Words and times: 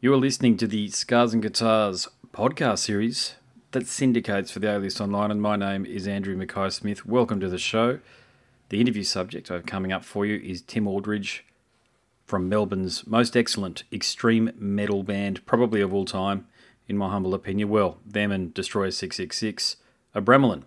You 0.00 0.14
are 0.14 0.16
listening 0.16 0.56
to 0.58 0.68
the 0.68 0.90
Scars 0.90 1.34
and 1.34 1.42
Guitars 1.42 2.06
podcast 2.30 2.78
series 2.78 3.34
that 3.72 3.88
syndicates 3.88 4.48
for 4.48 4.60
the 4.60 4.76
A-List 4.76 5.00
Online, 5.00 5.32
and 5.32 5.42
my 5.42 5.56
name 5.56 5.84
is 5.84 6.06
Andrew 6.06 6.36
Mackay 6.36 6.70
Smith. 6.70 7.04
Welcome 7.04 7.40
to 7.40 7.48
the 7.48 7.58
show. 7.58 7.98
The 8.68 8.80
interview 8.80 9.02
subject 9.02 9.50
I 9.50 9.54
have 9.54 9.66
coming 9.66 9.90
up 9.90 10.04
for 10.04 10.24
you 10.24 10.36
is 10.36 10.62
Tim 10.62 10.86
Aldridge 10.86 11.44
from 12.24 12.48
Melbourne's 12.48 13.08
most 13.08 13.36
excellent 13.36 13.82
extreme 13.92 14.52
metal 14.56 15.02
band, 15.02 15.44
probably 15.46 15.80
of 15.80 15.92
all 15.92 16.04
time, 16.04 16.46
in 16.86 16.96
my 16.96 17.10
humble 17.10 17.34
opinion. 17.34 17.68
Well, 17.68 17.98
them 18.06 18.30
and 18.30 18.54
Destroyer 18.54 18.92
666, 18.92 19.78
Abramelin. 20.14 20.62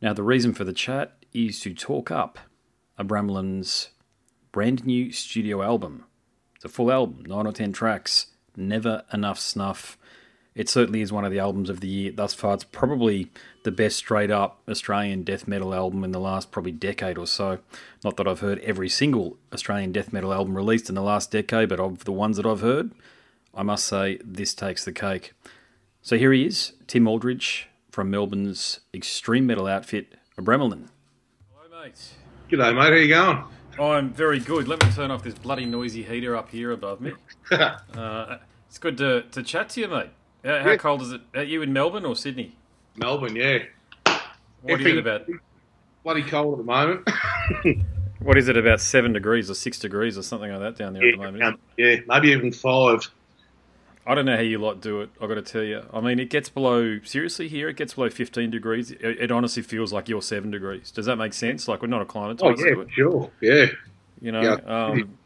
Now, 0.00 0.12
the 0.12 0.22
reason 0.22 0.54
for 0.54 0.62
the 0.62 0.72
chat 0.72 1.16
is 1.34 1.58
to 1.62 1.74
talk 1.74 2.12
up 2.12 2.38
Abramelin's 2.96 3.88
brand 4.52 4.86
new 4.86 5.10
studio 5.10 5.60
album. 5.60 6.04
It's 6.54 6.64
a 6.64 6.68
full 6.68 6.92
album, 6.92 7.24
9 7.26 7.46
or 7.48 7.52
10 7.52 7.72
tracks, 7.72 8.26
never 8.56 9.04
enough 9.12 9.38
snuff. 9.38 9.96
It 10.54 10.68
certainly 10.68 11.00
is 11.00 11.12
one 11.12 11.24
of 11.24 11.30
the 11.30 11.38
albums 11.38 11.70
of 11.70 11.80
the 11.80 11.88
year 11.88 12.12
thus 12.12 12.34
far. 12.34 12.54
It's 12.54 12.64
probably 12.64 13.30
the 13.62 13.70
best 13.70 13.96
straight 13.96 14.30
up 14.30 14.60
Australian 14.68 15.22
death 15.22 15.46
metal 15.46 15.72
album 15.72 16.02
in 16.02 16.10
the 16.10 16.18
last 16.20 16.50
probably 16.50 16.72
decade 16.72 17.18
or 17.18 17.26
so. 17.26 17.60
Not 18.04 18.16
that 18.16 18.26
I've 18.26 18.40
heard 18.40 18.58
every 18.60 18.88
single 18.88 19.38
Australian 19.52 19.92
death 19.92 20.12
metal 20.12 20.32
album 20.32 20.56
released 20.56 20.88
in 20.88 20.96
the 20.96 21.02
last 21.02 21.30
decade, 21.30 21.68
but 21.68 21.78
of 21.80 22.04
the 22.04 22.12
ones 22.12 22.36
that 22.36 22.46
I've 22.46 22.60
heard, 22.62 22.90
I 23.54 23.62
must 23.62 23.86
say 23.86 24.18
this 24.24 24.54
takes 24.54 24.84
the 24.84 24.92
cake. 24.92 25.32
So 26.02 26.16
here 26.16 26.32
he 26.32 26.46
is, 26.46 26.72
Tim 26.86 27.06
Aldridge 27.06 27.68
from 27.90 28.10
Melbourne's 28.10 28.80
extreme 28.94 29.46
metal 29.46 29.66
outfit, 29.66 30.14
Abramelin. 30.38 30.88
Hello, 31.54 31.82
mate. 31.82 32.14
G'day, 32.50 32.74
mate. 32.74 32.92
How 32.92 32.94
you 32.94 33.08
going? 33.08 33.44
I'm 33.78 34.12
very 34.12 34.40
good. 34.40 34.68
Let 34.68 34.84
me 34.84 34.90
turn 34.92 35.10
off 35.10 35.22
this 35.22 35.34
bloody 35.34 35.64
noisy 35.64 36.02
heater 36.02 36.36
up 36.36 36.50
here 36.50 36.72
above 36.72 37.00
me. 37.00 37.12
uh, 37.50 38.38
it's 38.70 38.78
good 38.78 38.96
to, 38.98 39.22
to 39.32 39.42
chat 39.42 39.68
to 39.70 39.80
you, 39.80 39.88
mate. 39.88 40.10
How, 40.44 40.60
how 40.62 40.70
Yeah. 40.70 40.76
cold 40.76 41.02
is 41.02 41.12
it? 41.12 41.20
Are 41.34 41.42
you 41.42 41.60
in 41.60 41.72
Melbourne 41.72 42.06
or 42.06 42.16
Sydney? 42.16 42.54
Melbourne, 42.96 43.36
yeah. 43.36 43.58
What 44.62 44.80
is 44.80 44.86
it 44.86 44.96
about? 44.98 45.28
Bloody 46.04 46.22
cold 46.22 46.54
at 46.54 46.64
the 46.64 46.72
moment. 46.72 47.08
What 48.22 48.36
is 48.36 48.48
it 48.48 48.56
about 48.58 48.82
seven 48.82 49.14
degrees 49.14 49.48
or 49.50 49.54
six 49.54 49.78
degrees 49.78 50.18
or 50.18 50.22
something 50.22 50.50
like 50.50 50.60
that 50.60 50.76
down 50.76 50.92
there 50.92 51.08
at 51.08 51.12
the 51.12 51.16
moment? 51.16 51.42
um, 51.42 51.58
yeah, 51.78 51.96
maybe 52.06 52.28
even 52.32 52.52
five. 52.52 53.10
I 54.06 54.14
don't 54.14 54.26
know 54.26 54.36
how 54.36 54.42
you 54.42 54.58
lot 54.58 54.82
do 54.82 55.00
it. 55.00 55.08
I've 55.22 55.28
got 55.30 55.36
to 55.36 55.42
tell 55.42 55.62
you. 55.62 55.82
I 55.90 56.02
mean, 56.02 56.18
it 56.20 56.28
gets 56.28 56.50
below 56.50 57.00
seriously 57.02 57.48
here. 57.48 57.70
It 57.70 57.78
gets 57.78 57.94
below 57.94 58.10
fifteen 58.10 58.50
degrees. 58.50 58.90
It, 58.90 59.00
it 59.02 59.32
honestly 59.32 59.62
feels 59.62 59.90
like 59.90 60.10
you're 60.10 60.20
seven 60.20 60.50
degrees. 60.50 60.90
Does 60.90 61.06
that 61.06 61.16
make 61.16 61.32
sense? 61.32 61.66
Like 61.66 61.80
we're 61.80 61.88
not 61.88 62.02
acclimatized 62.02 62.60
Oh, 62.62 62.82
yeah, 62.82 62.84
sure. 62.90 63.30
Yeah. 63.40 63.66
You 64.20 64.32
know, 64.32 64.42
Yeah. 64.42 64.86
um, 64.86 65.16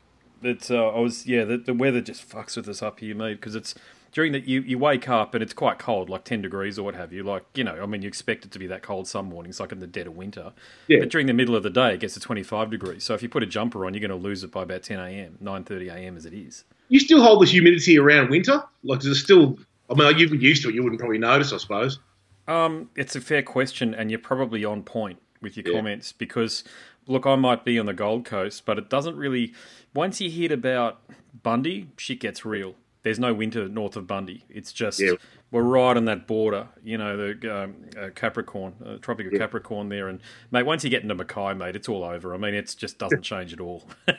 it's 0.47 0.70
uh, 0.70 0.89
I 0.89 1.00
was 1.00 1.27
yeah. 1.27 1.45
The, 1.45 1.59
the 1.59 1.75
weather 1.75 2.00
just 2.00 2.28
fucks 2.28 2.56
with 2.56 2.69
us 2.69 2.83
up 2.83 3.00
here, 3.00 3.14
mate, 3.14 3.34
because 3.34 3.55
it's 3.55 3.75
during 4.12 4.33
that 4.33 4.45
you 4.47 4.61
you 4.61 4.78
wake 4.78 5.09
up 5.09 5.34
and 5.34 5.42
it's 5.42 5.53
quite 5.53 5.78
cold, 5.78 6.09
like 6.09 6.25
ten 6.25 6.41
degrees 6.41 6.78
or 6.78 6.84
what 6.84 6.95
have 6.95 7.12
you. 7.12 7.23
Like 7.23 7.45
you 7.55 7.64
know, 7.64 7.83
I 7.83 7.87
mean, 7.87 8.03
you 8.03 8.09
expect 8.09 8.45
it 8.45 8.50
to 8.53 8.59
be 8.59 8.67
that 8.69 8.83
cold 8.83 9.09
some 9.09 9.27
mornings, 9.27 9.61
like 9.61 9.72
in 9.72 9.81
the 9.81 9.87
dead 9.87 10.06
of 10.06 10.17
winter. 10.17 10.53
Yeah. 10.87 11.00
But 11.00 11.11
during 11.11 11.27
the 11.27 11.33
middle 11.33 11.56
of 11.56 11.62
the 11.62 11.70
day, 11.70 11.95
it 11.95 12.00
gets 12.00 12.15
to 12.15 12.20
twenty 12.20 12.42
five 12.42 12.70
degrees. 12.70 13.05
So 13.05 13.15
if 13.15 13.22
you 13.22 13.28
put 13.28 13.42
a 13.42 13.47
jumper 13.47 13.84
on, 13.84 13.95
you're 13.95 14.06
going 14.06 14.11
to 14.11 14.17
lose 14.17 14.45
it 14.45 14.50
by 14.53 14.62
about 14.62 14.83
ten 14.83 14.98
a.m., 14.98 15.37
nine 15.41 15.65
thirty 15.65 15.89
a.m. 15.89 16.17
as 16.17 16.27
it 16.27 16.33
is. 16.33 16.65
You 16.89 17.00
still 17.00 17.22
hold 17.22 17.42
the 17.42 17.47
humidity 17.47 17.98
around 17.98 18.31
winter? 18.31 18.62
Like, 18.83 19.00
is 19.00 19.06
it 19.06 19.15
still. 19.17 19.59
I 19.91 19.95
mean, 19.95 20.17
you've 20.19 20.31
been 20.31 20.41
used 20.41 20.62
to 20.62 20.70
it. 20.70 20.75
You 20.75 20.83
wouldn't 20.83 21.00
probably 21.00 21.19
notice, 21.19 21.53
I 21.53 21.59
suppose. 21.59 21.98
Um, 22.47 22.91
it's 22.97 23.17
a 23.17 23.20
fair 23.20 23.42
question, 23.42 23.95
and 23.95 24.11
you're 24.11 24.19
probably 24.19 24.65
on 24.65 24.83
point 24.83 25.19
with 25.45 25.56
your 25.56 25.69
Yeah. 25.69 25.77
comments 25.78 26.11
because, 26.11 26.64
look, 27.06 27.25
I 27.27 27.37
might 27.37 27.64
be 27.64 27.78
on 27.78 27.87
the 27.87 27.95
Gold 27.95 28.25
Coast, 28.25 28.64
but 28.67 28.78
it 28.78 28.91
doesn't 28.91 29.17
really. 29.17 29.53
Once 29.95 30.20
you 30.20 30.28
hit 30.28 30.50
about 30.50 31.00
Bundy, 31.45 31.87
shit 31.97 32.19
gets 32.19 32.45
real. 32.45 32.75
There's 33.05 33.20
no 33.20 33.33
winter 33.34 33.69
north 33.69 33.97
of 33.97 34.06
Bundy. 34.06 34.45
It's 34.48 34.72
just 34.72 34.98
Yeah. 34.98 35.12
we're 35.50 35.62
right 35.62 35.95
on 35.95 36.06
that 36.06 36.27
border, 36.27 36.69
you 36.83 36.97
know, 36.97 37.17
the 37.34 37.55
um, 37.65 37.75
uh, 38.00 38.09
Capricorn, 38.15 38.72
uh, 38.84 38.97
Tropic 38.97 39.27
of 39.31 39.34
Capricorn 39.39 39.91
there, 39.91 40.09
and 40.09 40.20
mate, 40.50 40.62
once 40.65 40.83
you 40.84 40.89
get 40.91 41.03
into 41.03 41.15
Mackay, 41.15 41.53
mate, 41.55 41.76
it's 41.76 41.87
all 41.88 42.03
over. 42.03 42.32
I 42.34 42.38
mean, 42.38 42.55
it 42.55 42.75
just 42.78 42.99
doesn't 42.99 43.21
change 43.22 43.53
at 43.53 43.61
all. 43.61 43.87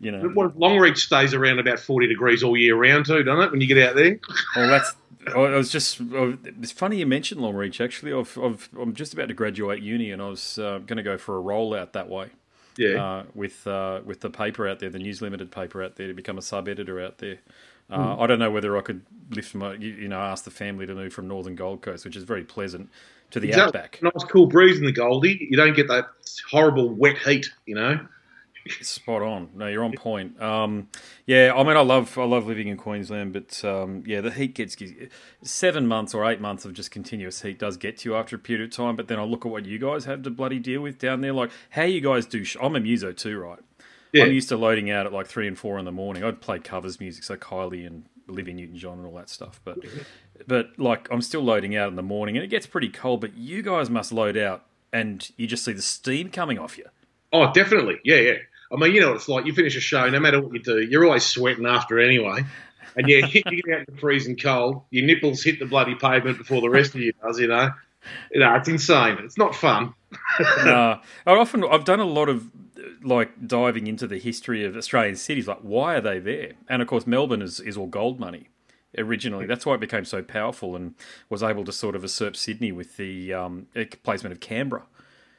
you 0.00 0.12
know, 0.12 0.28
What, 0.34 0.56
Longreach 0.56 0.98
stays 0.98 1.34
around 1.34 1.58
about 1.58 1.80
40 1.80 2.06
degrees 2.06 2.42
all 2.44 2.56
year 2.56 2.76
round, 2.76 3.06
too, 3.06 3.22
doesn't 3.24 3.42
it, 3.44 3.50
when 3.50 3.60
you 3.60 3.66
get 3.66 3.78
out 3.78 3.96
there? 3.96 4.18
Well, 4.54 4.68
that's. 4.68 4.94
I 5.34 5.56
was 5.56 5.70
just. 5.70 6.00
It's 6.00 6.72
funny 6.72 6.98
you 6.98 7.06
mentioned 7.06 7.40
Longreach. 7.40 7.82
Actually, 7.84 8.12
I've, 8.12 8.36
I've, 8.38 8.68
I'm 8.80 8.94
just 8.94 9.12
about 9.14 9.28
to 9.28 9.34
graduate 9.34 9.82
uni, 9.82 10.10
and 10.10 10.22
I 10.22 10.28
was 10.28 10.58
uh, 10.58 10.78
going 10.78 10.96
to 10.98 11.02
go 11.02 11.18
for 11.18 11.38
a 11.38 11.42
rollout 11.42 11.92
that 11.92 12.08
way 12.08 12.28
Yeah. 12.76 13.02
uh, 13.04 13.24
with 13.34 13.66
uh, 13.66 14.00
with 14.04 14.20
the 14.20 14.30
paper 14.30 14.68
out 14.68 14.78
there, 14.78 14.90
the 14.90 14.98
News 14.98 15.20
Limited 15.22 15.50
paper 15.50 15.82
out 15.82 15.96
there, 15.96 16.08
to 16.08 16.14
become 16.14 16.38
a 16.38 16.42
sub 16.42 16.68
editor 16.68 17.00
out 17.00 17.18
there. 17.18 17.38
Uh, 17.88 18.14
Hmm. 18.16 18.22
I 18.22 18.26
don't 18.26 18.40
know 18.40 18.50
whether 18.50 18.76
I 18.76 18.80
could 18.80 19.02
lift 19.30 19.54
my, 19.54 19.74
you, 19.74 19.90
you 19.90 20.08
know, 20.08 20.18
ask 20.18 20.44
the 20.44 20.50
family 20.50 20.86
to 20.86 20.94
move 20.94 21.12
from 21.12 21.28
Northern 21.28 21.54
Gold 21.54 21.82
Coast, 21.82 22.04
which 22.04 22.16
is 22.16 22.24
very 22.24 22.42
pleasant, 22.42 22.90
to 23.30 23.38
the 23.38 23.46
Exactly. 23.46 23.78
outback. 23.80 24.00
Nice 24.02 24.24
cool 24.24 24.46
breeze 24.48 24.78
in 24.80 24.84
the 24.84 24.90
Goldie. 24.92 25.46
You 25.48 25.56
don't 25.56 25.74
get 25.76 25.86
that 25.86 26.06
horrible 26.50 26.88
wet 26.90 27.16
heat, 27.18 27.46
you 27.64 27.76
know? 27.76 28.00
Spot 28.68 29.22
on. 29.22 29.50
No, 29.54 29.66
you're 29.66 29.84
on 29.84 29.92
point. 29.92 30.40
Um, 30.40 30.88
yeah, 31.26 31.52
I 31.54 31.62
mean, 31.62 31.76
I 31.76 31.80
love 31.80 32.16
I 32.18 32.24
love 32.24 32.46
living 32.46 32.68
in 32.68 32.76
Queensland, 32.76 33.32
but 33.32 33.64
um, 33.64 34.02
yeah, 34.06 34.20
the 34.20 34.30
heat 34.30 34.54
gets 34.54 34.76
seven 35.42 35.86
months 35.86 36.14
or 36.14 36.24
eight 36.24 36.40
months 36.40 36.64
of 36.64 36.72
just 36.74 36.90
continuous 36.90 37.42
heat 37.42 37.58
does 37.58 37.76
get 37.76 37.98
to 37.98 38.08
you 38.08 38.16
after 38.16 38.36
a 38.36 38.38
period 38.38 38.64
of 38.64 38.76
time. 38.76 38.96
But 38.96 39.08
then 39.08 39.18
I 39.18 39.24
look 39.24 39.46
at 39.46 39.52
what 39.52 39.66
you 39.66 39.78
guys 39.78 40.04
have 40.04 40.22
to 40.22 40.30
bloody 40.30 40.58
deal 40.58 40.80
with 40.80 40.98
down 40.98 41.20
there. 41.20 41.32
Like 41.32 41.50
how 41.70 41.82
you 41.82 42.00
guys 42.00 42.26
do. 42.26 42.44
Sh- 42.44 42.56
I'm 42.60 42.76
a 42.76 42.80
muso 42.80 43.12
too, 43.12 43.38
right? 43.38 43.58
Yeah. 44.12 44.24
I'm 44.24 44.32
used 44.32 44.48
to 44.48 44.56
loading 44.56 44.90
out 44.90 45.06
at 45.06 45.12
like 45.12 45.26
three 45.26 45.46
and 45.46 45.58
four 45.58 45.78
in 45.78 45.84
the 45.84 45.92
morning. 45.92 46.24
I'd 46.24 46.40
play 46.40 46.58
covers 46.58 47.00
music, 47.00 47.24
so 47.24 47.36
Kylie 47.36 47.86
and 47.86 48.04
Olivia 48.28 48.54
Newton-John 48.54 48.98
and 48.98 49.06
all 49.06 49.14
that 49.14 49.28
stuff. 49.28 49.60
But 49.64 49.78
but 50.46 50.78
like 50.78 51.08
I'm 51.10 51.22
still 51.22 51.42
loading 51.42 51.76
out 51.76 51.88
in 51.88 51.96
the 51.96 52.02
morning, 52.02 52.36
and 52.36 52.44
it 52.44 52.48
gets 52.48 52.66
pretty 52.66 52.88
cold. 52.88 53.20
But 53.20 53.36
you 53.36 53.62
guys 53.62 53.90
must 53.90 54.12
load 54.12 54.36
out, 54.36 54.64
and 54.92 55.28
you 55.36 55.46
just 55.46 55.64
see 55.64 55.72
the 55.72 55.82
steam 55.82 56.30
coming 56.30 56.58
off 56.58 56.78
you. 56.78 56.86
Oh, 57.32 57.52
definitely. 57.52 57.98
Yeah, 58.04 58.16
yeah. 58.16 58.36
I 58.72 58.76
mean, 58.76 58.94
you 58.94 59.00
know 59.00 59.08
what 59.08 59.16
it's 59.16 59.28
like. 59.28 59.46
You 59.46 59.52
finish 59.52 59.76
a 59.76 59.80
show, 59.80 60.08
no 60.08 60.20
matter 60.20 60.40
what 60.40 60.52
you 60.52 60.60
do, 60.60 60.80
you're 60.80 61.04
always 61.04 61.24
sweating 61.24 61.66
after 61.66 61.98
anyway. 61.98 62.44
And 62.96 63.08
yeah, 63.08 63.26
you 63.26 63.42
get 63.42 63.64
out 63.72 63.78
in 63.80 63.94
the 63.94 64.00
freezing 64.00 64.36
cold, 64.36 64.82
your 64.90 65.06
nipples 65.06 65.42
hit 65.42 65.58
the 65.58 65.66
bloody 65.66 65.94
pavement 65.94 66.38
before 66.38 66.60
the 66.60 66.70
rest 66.70 66.94
of 66.94 67.00
you 67.00 67.12
does, 67.22 67.38
you 67.38 67.48
know. 67.48 67.70
You 68.30 68.40
know, 68.40 68.54
it's 68.54 68.68
insane. 68.68 69.18
It's 69.20 69.36
not 69.36 69.54
fun. 69.54 69.92
uh, 70.40 70.98
I 71.26 71.32
often 71.32 71.64
I've 71.64 71.84
done 71.84 72.00
a 72.00 72.04
lot 72.04 72.28
of 72.28 72.50
like 73.02 73.46
diving 73.46 73.86
into 73.86 74.06
the 74.06 74.18
history 74.18 74.64
of 74.64 74.76
Australian 74.76 75.16
cities. 75.16 75.48
Like, 75.48 75.60
why 75.60 75.96
are 75.96 76.00
they 76.00 76.18
there? 76.18 76.52
And 76.68 76.82
of 76.82 76.88
course, 76.88 77.06
Melbourne 77.06 77.42
is, 77.42 77.60
is 77.60 77.76
all 77.76 77.86
gold 77.86 78.20
money 78.20 78.48
originally. 78.96 79.46
That's 79.46 79.66
why 79.66 79.74
it 79.74 79.80
became 79.80 80.04
so 80.04 80.22
powerful 80.22 80.76
and 80.76 80.94
was 81.28 81.42
able 81.42 81.64
to 81.64 81.72
sort 81.72 81.96
of 81.96 82.02
usurp 82.02 82.36
Sydney 82.36 82.72
with 82.72 82.96
the 82.96 83.34
um, 83.34 83.66
placement 84.02 84.32
of 84.32 84.40
Canberra. 84.40 84.84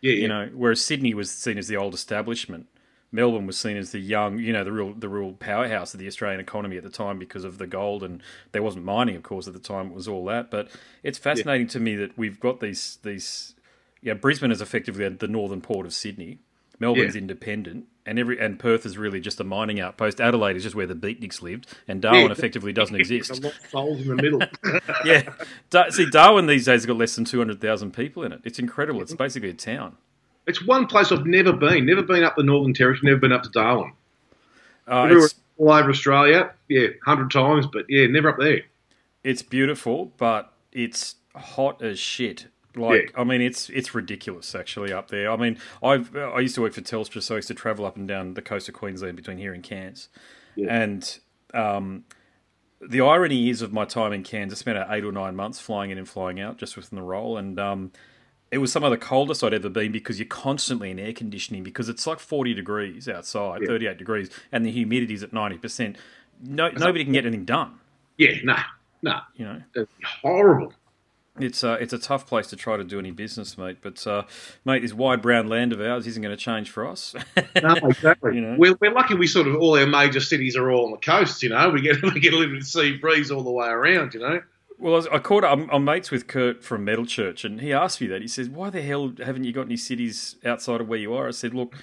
Yeah, 0.02 0.14
yeah. 0.14 0.22
You 0.22 0.28
know, 0.28 0.50
whereas 0.54 0.82
Sydney 0.82 1.14
was 1.14 1.32
seen 1.32 1.58
as 1.58 1.68
the 1.68 1.78
old 1.78 1.94
establishment. 1.94 2.68
Melbourne 3.12 3.48
was 3.48 3.58
seen 3.58 3.78
as 3.78 3.92
the 3.92 4.00
young, 4.00 4.38
you 4.38 4.52
know, 4.52 4.64
the 4.64 4.72
real 4.72 4.94
the 4.94 5.08
real 5.10 5.32
powerhouse 5.34 5.94
of 5.94 6.00
the 6.00 6.08
Australian 6.08 6.40
economy 6.42 6.78
at 6.78 6.84
the 6.84 6.90
time 6.90 7.18
because 7.18 7.44
of 7.46 7.58
the 7.58 7.68
gold, 7.68 8.04
and 8.04 8.22
there 8.52 8.62
wasn't 8.64 8.84
mining, 8.86 9.16
of 9.16 9.24
course, 9.24 9.48
at 9.48 9.54
the 9.54 9.60
time. 9.60 9.88
It 9.88 9.94
was 9.94 10.08
all 10.08 10.26
that, 10.26 10.52
but 10.52 10.70
it's 11.04 11.18
fascinating 11.18 11.68
to 11.68 11.80
me 11.80 11.96
that 11.96 12.18
we've 12.18 12.40
got 12.40 12.60
these 12.60 12.98
these. 13.04 13.56
Yeah, 14.02 14.14
Brisbane 14.14 14.52
is 14.52 14.62
effectively 14.62 15.08
the 15.10 15.28
northern 15.28 15.62
port 15.62 15.86
of 15.86 15.94
Sydney. 15.94 16.40
Melbourne's 16.80 17.16
Yeah. 17.16 17.22
independent, 17.22 17.86
and 18.06 18.20
every 18.20 18.40
and 18.40 18.60
Perth 18.60 18.86
is 18.86 18.98
really 19.00 19.20
just 19.20 19.40
a 19.40 19.44
mining 19.44 19.80
outpost. 19.80 20.22
Adelaide 20.22 20.56
is 20.58 20.62
just 20.64 20.76
where 20.76 20.86
the 20.86 20.94
beatniks 20.94 21.42
lived, 21.42 21.66
and 21.88 22.02
Darwin 22.02 22.26
Yeah. 22.26 22.32
effectively 22.34 22.72
doesn't 22.74 22.96
exist. 23.00 23.32
A 23.32 23.42
lot 23.42 23.54
of 23.58 23.70
souls 23.72 24.02
in 24.02 24.08
the 24.10 24.16
middle. 24.16 24.42
yeah, 25.06 25.24
Da- 25.72 25.90
see, 25.90 26.08
Darwin 26.08 26.46
these 26.46 26.66
days 26.66 26.82
has 26.82 26.86
got 26.86 26.98
less 26.98 27.16
than 27.16 27.26
two 27.26 27.40
hundred 27.40 27.62
thousand 27.62 27.94
people 27.96 28.22
in 28.24 28.32
it. 28.32 28.42
It's 28.44 28.60
incredible. 28.60 29.02
It's 29.02 29.16
basically 29.16 29.50
a 29.50 29.54
town. 29.54 29.98
It's 30.48 30.66
one 30.66 30.88
place 30.88 31.12
I've 31.12 31.26
never 31.26 31.54
been. 31.54 31.86
Never 31.86 32.02
been 32.02 32.24
up 32.24 32.36
the 32.36 32.44
Northern 32.44 32.74
Territory. 32.74 33.02
Never 33.04 33.20
been 33.20 33.32
up 33.34 33.44
to 33.44 33.50
Darwin. 33.50 33.94
Uh, 34.88 35.10
it's, 35.12 35.36
all 35.58 35.72
over 35.72 35.90
Australia. 35.90 36.52
Yeah, 36.70 36.88
hundred 37.06 37.32
times, 37.32 37.68
but 37.68 37.86
yeah, 37.90 38.08
never 38.08 38.30
up 38.30 38.38
there. 38.40 38.62
it's 39.24 39.42
beautiful, 39.42 40.12
but 40.18 40.54
it's 40.72 41.16
hot 41.36 41.82
as 41.82 42.00
shit. 42.00 42.48
Like, 42.76 43.12
Yeah. 43.14 43.22
I 43.22 43.24
mean, 43.24 43.42
it's 43.42 43.70
it's 43.70 43.94
ridiculous 43.96 44.54
actually 44.56 44.94
up 44.94 45.10
there. 45.10 45.32
I 45.32 45.36
mean, 45.36 45.58
I've 45.84 46.16
I 46.16 46.40
used 46.40 46.56
to 46.56 46.62
work 46.62 46.74
for 46.74 46.82
Telstra, 46.82 47.22
so 47.24 47.36
I 47.36 47.38
used 47.40 47.48
to 47.50 47.54
travel 47.56 47.86
up 47.86 47.98
and 47.98 48.08
down 48.08 48.36
the 48.36 48.42
coast 48.42 48.70
of 48.70 48.76
Queensland 48.76 49.16
between 49.18 49.40
here 49.40 49.54
and 49.54 49.64
Cairns, 49.64 50.10
Yeah. 50.56 50.68
and 50.84 51.20
um, 51.56 52.04
the 52.80 53.02
irony 53.02 53.50
is 53.50 53.64
of 53.64 53.74
my 53.74 53.86
time 53.86 54.14
in 54.14 54.22
Cairns, 54.22 54.54
I 54.54 54.56
spent 54.56 54.78
eight 54.92 55.04
or 55.04 55.12
nine 55.12 55.36
months 55.36 55.60
flying 55.60 55.90
in 55.90 55.98
and 55.98 56.08
flying 56.08 56.40
out 56.40 56.58
just 56.58 56.76
within 56.78 56.98
the 56.98 57.04
role, 57.04 57.36
and 57.38 57.60
um, 57.60 57.92
it 58.52 58.60
was 58.60 58.72
some 58.72 58.84
of 58.84 58.92
the 58.92 58.98
coldest 58.98 59.44
I'd 59.44 59.54
ever 59.54 59.70
been 59.70 59.92
because 59.92 60.20
you're 60.20 60.28
constantly 60.28 60.92
in 60.92 61.00
air 61.00 61.14
conditioning 61.14 61.64
because 61.64 61.90
it's 61.90 62.08
like 62.08 62.20
40 62.20 62.54
degrees 62.54 63.10
outside, 63.10 63.62
Yeah. 63.62 63.68
38 63.68 63.98
degrees, 63.98 64.30
and 64.52 64.66
the 64.66 64.72
humidity's 64.72 65.24
at 65.24 65.32
90%. 65.32 65.96
No, 66.44 66.70
nobody 66.70 67.04
can 67.04 67.14
get 67.14 67.26
anything 67.26 67.46
done, 67.46 67.80
Yeah, 68.18 68.34
nah, 68.44 68.60
nah. 69.02 69.22
you 69.36 69.46
know. 69.46 69.62
It's 69.76 69.92
horrible. 70.22 70.72
it's 71.40 71.64
uh, 71.64 71.78
it's 71.80 71.94
a 71.94 72.00
tough 72.00 72.26
place 72.28 72.48
to 72.48 72.56
try 72.56 72.78
to 72.78 72.84
do 72.84 72.98
any 73.00 73.12
business, 73.12 73.58
mate. 73.58 73.78
But 73.82 74.06
uh, 74.08 74.24
mate, 74.66 74.82
this 74.82 74.94
wide 74.94 75.22
brown 75.22 75.48
land 75.48 75.74
of 75.74 75.82
ours 75.82 76.08
isn't 76.08 76.22
going 76.22 76.36
to 76.36 76.42
change 76.42 76.70
for 76.70 76.88
us. 76.88 77.16
no, 77.62 77.74
exactly. 77.84 78.36
you 78.36 78.42
know? 78.42 78.56
we're, 78.58 78.76
we're 78.80 78.92
lucky. 78.94 79.14
We 79.16 79.28
sort 79.28 79.48
of 79.48 79.56
all 79.56 79.78
our 79.78 79.86
major 79.86 80.20
cities 80.20 80.56
are 80.56 80.72
all 80.72 80.86
on 80.86 80.92
the 80.92 80.98
coast. 80.98 81.44
You 81.44 81.50
know, 81.50 81.70
we 81.70 81.82
get 81.82 82.02
we 82.14 82.20
get 82.20 82.34
a 82.34 82.38
little 82.38 82.62
sea 82.62 82.98
breeze 82.98 83.30
all 83.32 83.44
the 83.44 83.52
way 83.52 83.68
around. 83.68 84.14
You 84.14 84.20
know. 84.22 84.42
Well, 84.80 85.08
I, 85.12 85.18
caught 85.20 85.44
I'm, 85.44 85.70
I'm, 85.72 85.84
mates 85.84 86.12
with 86.12 86.28
Kurt 86.28 86.64
from 86.64 86.86
Metal 86.86 87.06
Church, 87.06 87.44
and 87.44 87.62
he 87.62 87.74
asked 87.74 88.00
me 88.00 88.08
that. 88.08 88.22
He 88.22 88.28
says, 88.28 88.48
"Why 88.48 88.70
the 88.70 88.82
hell 88.82 89.12
haven't 89.24 89.44
you 89.44 89.52
got 89.52 89.66
any 89.66 89.78
cities 89.78 90.36
outside 90.46 90.82
of 90.82 90.88
where 90.88 91.00
you 91.00 91.14
are?" 91.14 91.28
I 91.28 91.32
said, 91.32 91.54
"Look, 91.56 91.76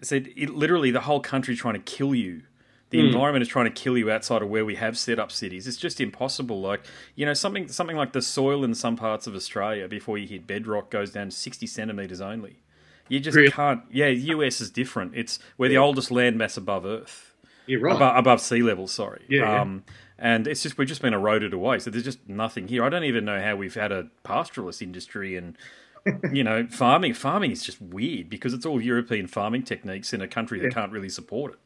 I 0.00 0.04
said 0.04 0.28
it, 0.36 0.50
literally 0.50 0.90
the 0.90 1.02
whole 1.02 1.20
country 1.20 1.54
trying 1.54 1.74
to 1.74 1.80
kill 1.80 2.14
you." 2.14 2.42
The 2.90 2.98
mm. 2.98 3.06
environment 3.06 3.42
is 3.42 3.48
trying 3.48 3.66
to 3.66 3.70
kill 3.70 3.96
you 3.96 4.10
outside 4.10 4.42
of 4.42 4.48
where 4.50 4.64
we 4.64 4.74
have 4.74 4.98
set 4.98 5.18
up 5.18 5.30
cities. 5.30 5.66
It's 5.66 5.76
just 5.76 6.00
impossible. 6.00 6.60
Like 6.60 6.82
you 7.14 7.24
know, 7.24 7.32
something 7.32 7.68
something 7.68 7.96
like 7.96 8.12
the 8.12 8.22
soil 8.22 8.64
in 8.64 8.74
some 8.74 8.96
parts 8.96 9.28
of 9.28 9.36
Australia 9.36 9.86
before 9.86 10.18
you 10.18 10.26
hit 10.26 10.46
bedrock 10.46 10.90
goes 10.90 11.12
down 11.12 11.30
sixty 11.30 11.68
centimeters 11.68 12.20
only. 12.20 12.62
You 13.08 13.20
just 13.20 13.36
really? 13.36 13.50
can't. 13.50 13.82
Yeah, 13.90 14.08
the 14.08 14.16
US 14.16 14.60
is 14.60 14.70
different. 14.70 15.12
It's 15.14 15.38
we're 15.58 15.68
the 15.68 15.78
oldest 15.78 16.10
landmass 16.10 16.56
above 16.56 16.84
Earth. 16.84 17.34
You're 17.66 17.80
right. 17.80 17.94
Above, 17.94 18.16
above 18.16 18.40
sea 18.40 18.62
level. 18.62 18.88
Sorry. 18.88 19.22
Yeah. 19.28 19.60
Um, 19.60 19.84
and 20.22 20.46
it's 20.46 20.62
just 20.62 20.78
we've 20.78 20.88
just 20.88 21.02
been 21.02 21.12
eroded 21.12 21.52
away. 21.52 21.80
So 21.80 21.90
there's 21.90 22.04
just 22.04 22.26
nothing 22.28 22.68
here. 22.68 22.84
I 22.84 22.88
don't 22.88 23.04
even 23.04 23.24
know 23.24 23.40
how 23.40 23.56
we've 23.56 23.74
had 23.74 23.90
a 23.90 24.08
pastoralist 24.24 24.80
industry 24.80 25.36
and 25.36 25.58
you 26.32 26.44
know 26.44 26.66
farming. 26.70 27.14
Farming 27.14 27.50
is 27.50 27.62
just 27.62 27.82
weird 27.82 28.30
because 28.30 28.54
it's 28.54 28.64
all 28.64 28.80
European 28.80 29.26
farming 29.26 29.64
techniques 29.64 30.12
in 30.12 30.22
a 30.22 30.28
country 30.28 30.60
that 30.60 30.66
yeah. 30.66 30.70
can't 30.70 30.92
really 30.92 31.08
support 31.08 31.54
it. 31.54 31.58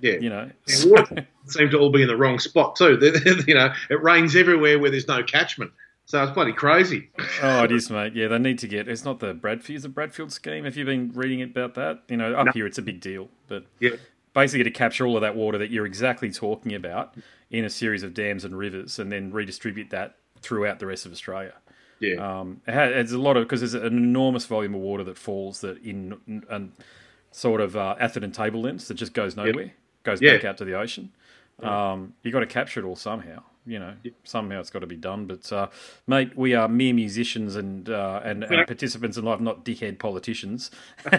Yeah, 0.00 0.20
you 0.20 0.30
know, 0.30 0.50
water 0.86 1.26
seem 1.46 1.70
to 1.70 1.78
all 1.78 1.90
be 1.90 2.02
in 2.02 2.08
the 2.08 2.16
wrong 2.16 2.38
spot 2.38 2.76
too. 2.76 2.96
you 3.46 3.54
know, 3.54 3.72
it 3.90 4.02
rains 4.02 4.36
everywhere 4.36 4.78
where 4.78 4.90
there's 4.90 5.08
no 5.08 5.22
catchment. 5.24 5.72
So 6.04 6.22
it's 6.22 6.30
bloody 6.30 6.52
crazy. 6.52 7.10
oh, 7.42 7.64
it 7.64 7.72
is, 7.72 7.90
mate. 7.90 8.14
Yeah, 8.14 8.28
they 8.28 8.38
need 8.38 8.60
to 8.60 8.68
get. 8.68 8.86
It's 8.86 9.04
not 9.04 9.18
the 9.18 9.34
Bradfield, 9.34 9.78
Is 9.78 9.82
the 9.82 9.88
Bradfield 9.88 10.30
scheme. 10.30 10.64
Have 10.64 10.76
you 10.76 10.84
been 10.84 11.10
reading 11.12 11.42
about 11.42 11.74
that? 11.74 12.02
You 12.08 12.16
know, 12.16 12.32
up 12.34 12.46
no. 12.46 12.52
here 12.52 12.66
it's 12.66 12.78
a 12.78 12.82
big 12.82 13.00
deal, 13.00 13.28
but 13.48 13.64
yeah. 13.80 13.96
Basically 14.36 14.62
to 14.62 14.70
capture 14.70 15.04
all 15.04 15.16
of 15.16 15.22
that 15.22 15.34
water 15.34 15.58
that 15.58 15.70
you're 15.70 15.86
exactly 15.86 16.30
talking 16.30 16.74
about 16.74 17.16
in 17.50 17.64
a 17.64 17.70
series 17.70 18.04
of 18.04 18.14
dams 18.14 18.44
and 18.44 18.56
rivers, 18.56 19.00
and 19.00 19.10
then 19.10 19.32
redistribute 19.32 19.90
that 19.90 20.16
throughout 20.40 20.78
the 20.78 20.86
rest 20.86 21.06
of 21.06 21.10
Australia. 21.10 21.54
Yeah, 21.98 22.40
um, 22.40 22.60
it 22.68 22.74
has, 22.74 22.92
it's 22.94 23.12
a 23.12 23.18
lot 23.18 23.36
of 23.36 23.42
because 23.42 23.60
there's 23.60 23.74
an 23.74 23.96
enormous 23.96 24.46
volume 24.46 24.74
of 24.74 24.80
water 24.80 25.02
that 25.02 25.18
falls 25.18 25.62
that 25.62 25.78
in 25.78 26.44
and 26.48 26.72
sort 27.32 27.60
of 27.60 27.76
uh, 27.76 27.96
Atherton 27.98 28.30
tablelands 28.30 28.86
that 28.86 28.94
just 28.94 29.12
goes 29.12 29.34
nowhere. 29.34 29.64
Yep 29.64 29.72
goes 30.06 30.22
yeah. 30.22 30.36
back 30.36 30.44
out 30.46 30.56
to 30.56 30.64
the 30.64 30.74
ocean. 30.74 31.12
Um, 31.62 32.14
you 32.22 32.30
got 32.30 32.40
to 32.40 32.46
capture 32.46 32.80
it 32.80 32.86
all 32.86 32.96
somehow. 32.96 33.42
You 33.66 33.80
know, 33.80 33.94
somehow 34.22 34.60
it's 34.60 34.70
got 34.70 34.80
to 34.80 34.86
be 34.86 34.96
done. 34.96 35.26
But 35.26 35.52
uh, 35.52 35.68
mate, 36.06 36.36
we 36.36 36.54
are 36.54 36.68
mere 36.68 36.94
musicians 36.94 37.56
and 37.56 37.88
uh, 37.90 38.20
and, 38.22 38.44
and, 38.44 38.66
participants 38.66 39.16
in 39.16 39.24
life, 39.24 39.40
not 39.40 39.64
dickhead 39.64 39.98
politicians. 39.98 40.70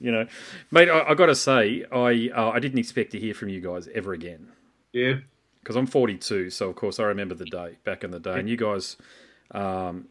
you 0.00 0.10
know, 0.10 0.26
mate, 0.70 0.88
I, 0.88 1.10
I 1.10 1.14
got 1.14 1.26
to 1.26 1.34
say, 1.34 1.84
I 1.92 2.30
uh, 2.34 2.50
I 2.50 2.58
didn't 2.58 2.78
expect 2.78 3.12
to 3.12 3.20
hear 3.20 3.34
from 3.34 3.48
you 3.48 3.60
guys 3.60 3.88
ever 3.94 4.12
again. 4.12 4.48
Yeah, 4.92 5.18
because 5.62 5.76
I'm 5.76 5.86
42, 5.86 6.50
so 6.50 6.68
of 6.68 6.76
course 6.76 6.98
I 6.98 7.04
remember 7.04 7.34
the 7.34 7.44
day 7.44 7.76
back 7.84 8.02
in 8.02 8.10
the 8.10 8.20
day, 8.20 8.38
and 8.38 8.48
you 8.48 8.56
guys. 8.56 8.96
Um, 9.52 10.08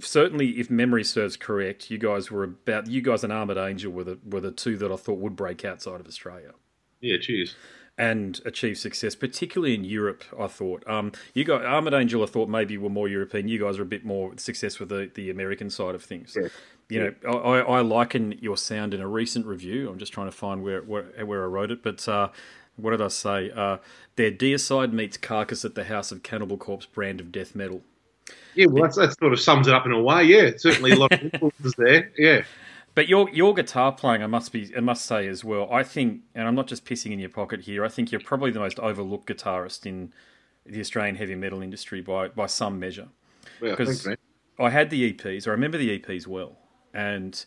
certainly, 0.00 0.58
if 0.58 0.70
memory 0.70 1.04
serves 1.04 1.36
correct, 1.36 1.90
you 1.90 1.98
guys 1.98 2.30
were 2.30 2.44
about 2.44 2.86
you 2.86 3.00
guys 3.00 3.24
and 3.24 3.32
Armored 3.32 3.58
Angel 3.58 3.92
were 3.92 4.04
the 4.04 4.18
were 4.24 4.40
the 4.40 4.52
two 4.52 4.76
that 4.78 4.90
I 4.90 4.96
thought 4.96 5.18
would 5.18 5.36
break 5.36 5.64
outside 5.64 6.00
of 6.00 6.06
Australia. 6.06 6.52
Yeah, 7.00 7.18
cheers. 7.20 7.54
And 7.98 8.42
achieve 8.44 8.76
success, 8.76 9.14
particularly 9.14 9.74
in 9.74 9.82
Europe. 9.82 10.22
I 10.38 10.48
thought 10.48 10.86
um, 10.86 11.12
you 11.32 11.44
got 11.44 11.64
Armored 11.64 11.94
Angel. 11.94 12.22
I 12.22 12.26
thought 12.26 12.46
maybe 12.46 12.76
were 12.76 12.90
more 12.90 13.08
European. 13.08 13.48
You 13.48 13.58
guys 13.58 13.78
are 13.78 13.82
a 13.82 13.86
bit 13.86 14.04
more 14.04 14.32
success 14.36 14.78
with 14.78 14.90
the, 14.90 15.10
the 15.14 15.30
American 15.30 15.70
side 15.70 15.94
of 15.94 16.02
things. 16.02 16.36
Yeah. 16.38 16.48
You 16.88 17.16
know, 17.24 17.38
I, 17.38 17.60
I 17.60 17.80
liken 17.80 18.38
your 18.40 18.58
sound 18.58 18.92
in 18.92 19.00
a 19.00 19.08
recent 19.08 19.46
review. 19.46 19.88
I'm 19.88 19.98
just 19.98 20.12
trying 20.12 20.26
to 20.26 20.36
find 20.36 20.62
where 20.62 20.82
where, 20.82 21.04
where 21.24 21.42
I 21.42 21.46
wrote 21.46 21.70
it, 21.70 21.82
but 21.82 22.06
uh, 22.06 22.28
what 22.76 22.90
did 22.90 23.00
I 23.00 23.08
say? 23.08 23.50
Uh, 23.50 23.78
their 24.16 24.30
Deicide 24.30 24.92
meets 24.92 25.16
Carcass 25.16 25.64
at 25.64 25.74
the 25.74 25.84
House 25.84 26.12
of 26.12 26.22
Cannibal 26.22 26.56
Corpse 26.56 26.86
brand 26.86 27.20
of 27.20 27.32
death 27.32 27.54
metal. 27.54 27.82
Yeah, 28.54 28.66
well, 28.66 28.84
that's, 28.84 28.96
that 28.96 29.18
sort 29.18 29.32
of 29.32 29.40
sums 29.40 29.68
it 29.68 29.74
up 29.74 29.86
in 29.86 29.92
a 29.92 30.00
way. 30.00 30.24
Yeah, 30.24 30.50
certainly 30.56 30.92
a 30.92 30.96
lot 30.96 31.12
of 31.12 31.22
influences 31.32 31.74
there. 31.76 32.10
Yeah. 32.16 32.42
But 32.96 33.08
your 33.08 33.28
your 33.28 33.52
guitar 33.52 33.92
playing, 33.92 34.22
I 34.22 34.26
must 34.26 34.52
be, 34.52 34.72
I 34.74 34.80
must 34.80 35.04
say 35.04 35.28
as 35.28 35.44
well. 35.44 35.68
I 35.70 35.82
think, 35.82 36.22
and 36.34 36.48
I'm 36.48 36.54
not 36.54 36.66
just 36.66 36.86
pissing 36.86 37.12
in 37.12 37.18
your 37.18 37.28
pocket 37.28 37.60
here. 37.60 37.84
I 37.84 37.88
think 37.88 38.10
you're 38.10 38.22
probably 38.22 38.50
the 38.50 38.58
most 38.58 38.80
overlooked 38.80 39.28
guitarist 39.28 39.84
in 39.84 40.14
the 40.64 40.80
Australian 40.80 41.14
heavy 41.14 41.34
metal 41.34 41.60
industry 41.60 42.00
by 42.00 42.28
by 42.28 42.46
some 42.46 42.80
measure. 42.80 43.08
Because 43.60 44.08
I 44.58 44.70
had 44.70 44.88
the 44.88 45.12
EPs. 45.12 45.46
I 45.46 45.50
remember 45.50 45.76
the 45.76 45.98
EPs 45.98 46.26
well, 46.26 46.56
and 46.94 47.44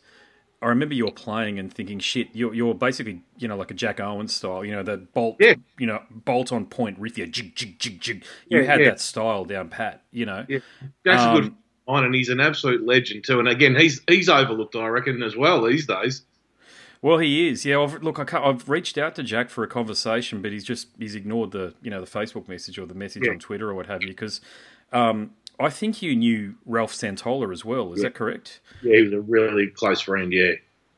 I 0.62 0.68
remember 0.68 0.94
you 0.94 1.06
were 1.06 1.12
playing 1.12 1.58
and 1.58 1.74
thinking, 1.74 1.98
shit, 1.98 2.28
you're, 2.34 2.54
you're 2.54 2.76
basically, 2.76 3.24
you 3.38 3.48
know, 3.48 3.58
like 3.58 3.72
a 3.72 3.74
Jack 3.74 4.00
Owens 4.00 4.36
style, 4.36 4.64
you 4.64 4.74
know, 4.74 4.84
the 4.84 4.98
bolt, 4.98 5.38
yeah. 5.40 5.56
you 5.80 5.88
know, 5.88 6.04
bolt 6.12 6.52
on 6.52 6.66
point 6.68 7.00
riff, 7.00 7.16
jig, 7.16 7.34
jig, 7.34 7.80
jig, 7.80 8.00
jig. 8.00 8.26
You 8.48 8.60
yeah, 8.60 8.66
had 8.66 8.82
yeah. 8.82 8.90
that 8.90 9.00
style 9.00 9.46
down 9.46 9.70
pat, 9.70 10.04
you 10.12 10.26
know. 10.26 10.46
Yeah. 10.48 10.60
Jack's 11.06 11.24
um, 11.24 11.36
a 11.36 11.42
good 11.42 11.56
on, 11.90 12.06
and 12.06 12.16
he's 12.16 12.30
an 12.30 12.40
absolute 12.40 12.86
legend 12.86 13.26
too. 13.26 13.40
And 13.40 13.48
again, 13.48 13.76
he's 13.76 14.02
he's 14.08 14.30
overlooked, 14.30 14.76
I 14.76 14.88
reckon, 14.88 15.22
as 15.24 15.36
well 15.36 15.64
these 15.64 15.86
days. 15.86 16.24
Well, 17.02 17.18
he 17.18 17.48
is. 17.48 17.66
Yeah. 17.66 17.80
I've, 17.80 18.04
look, 18.04 18.20
I 18.20 18.46
have 18.46 18.68
reached 18.68 18.98
out 18.98 19.16
to 19.16 19.24
Jack 19.24 19.50
for 19.50 19.64
a 19.64 19.68
conversation, 19.68 20.42
but 20.42 20.52
he's 20.52 20.64
just 20.64 20.90
he's 20.98 21.16
ignored 21.16 21.52
the 21.52 21.74
you 21.82 21.90
know 21.90 22.02
the 22.02 22.08
Facebook 22.08 22.48
message 22.48 22.78
or 22.78 22.86
the 22.86 22.94
message 22.94 23.24
yeah. 23.26 23.32
on 23.32 23.40
Twitter 23.40 23.70
or 23.70 23.74
what 23.74 23.88
have 23.88 24.02
you 24.02 24.10
because 24.10 24.42
um, 24.92 25.32
I 25.60 25.70
think 25.70 26.02
you 26.02 26.16
knew 26.16 26.56
Ralph 26.66 26.94
Santolla 26.94 27.52
as 27.52 27.64
well. 27.64 27.94
Is 27.94 28.00
yeah. 28.00 28.10
that 28.10 28.16
correct? 28.16 28.60
Yeah, 28.82 28.98
he 28.98 29.02
was 29.04 29.14
a 29.14 29.22
really 29.22 29.68
close 29.68 30.02
friend. 30.02 30.32
Yeah. 30.32 30.54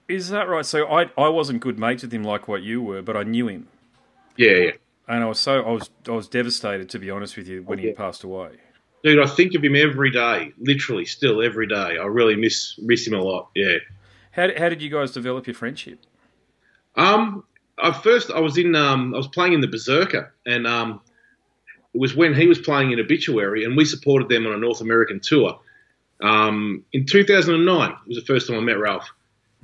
Is 0.08 0.30
that 0.30 0.50
right? 0.50 0.66
So 0.66 0.88
I 0.88 1.10
I 1.18 1.30
wasn't 1.30 1.62
good 1.62 1.80
mates 1.80 2.04
with 2.04 2.14
him 2.14 2.24
like 2.24 2.48
what 2.48 2.64
you 2.64 2.82
were, 2.82 3.02
but 3.02 3.16
I 3.16 3.24
knew 3.24 3.48
him. 3.48 3.68
Yeah, 4.38 4.52
yeah. 4.52 4.72
And 5.08 5.24
I 5.24 5.28
was 5.28 5.40
so 5.40 5.62
I 5.62 5.72
was 5.72 5.90
I 6.08 6.12
was 6.12 6.28
devastated 6.28 6.90
to 6.90 7.00
be 7.00 7.10
honest 7.10 7.38
with 7.38 7.48
you 7.48 7.64
when 7.64 7.80
he 7.80 7.92
passed 7.92 8.24
away. 8.24 8.58
Dude, 9.04 9.20
I 9.20 9.26
think 9.26 9.56
of 9.56 9.64
him 9.64 9.76
every 9.76 10.12
day, 10.12 10.54
literally, 10.60 11.06
still 11.06 11.42
every 11.42 11.68
day. 11.68 11.98
I 11.98 12.06
really 12.06 12.36
miss 12.36 12.78
miss 12.78 13.08
him 13.08 13.16
a 13.16 13.22
lot. 13.22 13.50
Yeah. 13.56 13.78
How 14.32 14.50
how 14.58 14.70
did 14.70 14.82
you 14.82 14.90
guys 14.90 15.12
develop 15.12 15.48
your 15.48 15.56
friendship? 15.56 16.00
Um, 16.96 17.44
I 17.82 17.92
first 17.92 18.32
I 18.32 18.40
was 18.40 18.58
in 18.58 18.76
um 18.76 19.14
I 19.14 19.18
was 19.18 19.28
playing 19.28 19.54
in 19.54 19.62
the 19.62 19.68
Berserker, 19.68 20.34
and 20.46 20.68
um 20.68 21.02
it 21.94 22.00
was 22.00 22.16
when 22.16 22.34
he 22.34 22.48
was 22.48 22.60
playing 22.60 22.92
in 22.92 23.00
Obituary, 23.00 23.66
and 23.66 23.76
we 23.76 23.86
supported 23.86 24.30
them 24.30 24.46
on 24.46 24.54
a 24.54 24.58
North 24.58 24.82
American 24.82 25.20
tour. 25.20 25.60
Um, 26.22 26.86
in 26.94 27.08
2009 27.08 27.90
it 27.90 27.98
was 28.08 28.18
the 28.18 28.26
first 28.26 28.48
time 28.48 28.58
I 28.58 28.62
met 28.62 28.78
Ralph, 28.78 29.10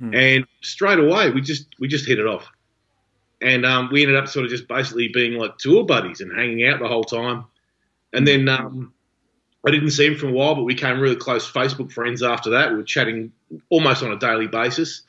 hmm. 0.00 0.12
and 0.12 0.46
straight 0.62 0.98
away 0.98 1.30
we 1.30 1.40
just 1.40 1.66
we 1.78 1.86
just 1.86 2.06
hit 2.06 2.18
it 2.18 2.26
off, 2.26 2.50
and 3.40 3.64
um, 3.64 3.88
we 3.92 4.02
ended 4.02 4.16
up 4.16 4.26
sort 4.26 4.44
of 4.44 4.50
just 4.50 4.66
basically 4.66 5.08
being 5.08 5.34
like 5.34 5.58
tour 5.58 5.84
buddies 5.84 6.20
and 6.20 6.36
hanging 6.36 6.66
out 6.66 6.80
the 6.80 6.88
whole 6.88 7.04
time. 7.04 7.44
And 8.12 8.26
then 8.26 8.48
um, 8.48 8.92
I 9.66 9.70
didn't 9.70 9.90
see 9.90 10.06
him 10.06 10.16
for 10.16 10.28
a 10.28 10.32
while, 10.32 10.54
but 10.54 10.62
we 10.62 10.74
became 10.74 11.00
really 11.00 11.16
close 11.16 11.50
Facebook 11.50 11.92
friends 11.92 12.22
after 12.22 12.50
that. 12.50 12.70
We 12.70 12.76
were 12.76 12.84
chatting 12.84 13.32
almost 13.70 14.02
on 14.02 14.12
a 14.12 14.18
daily 14.18 14.46
basis, 14.46 15.02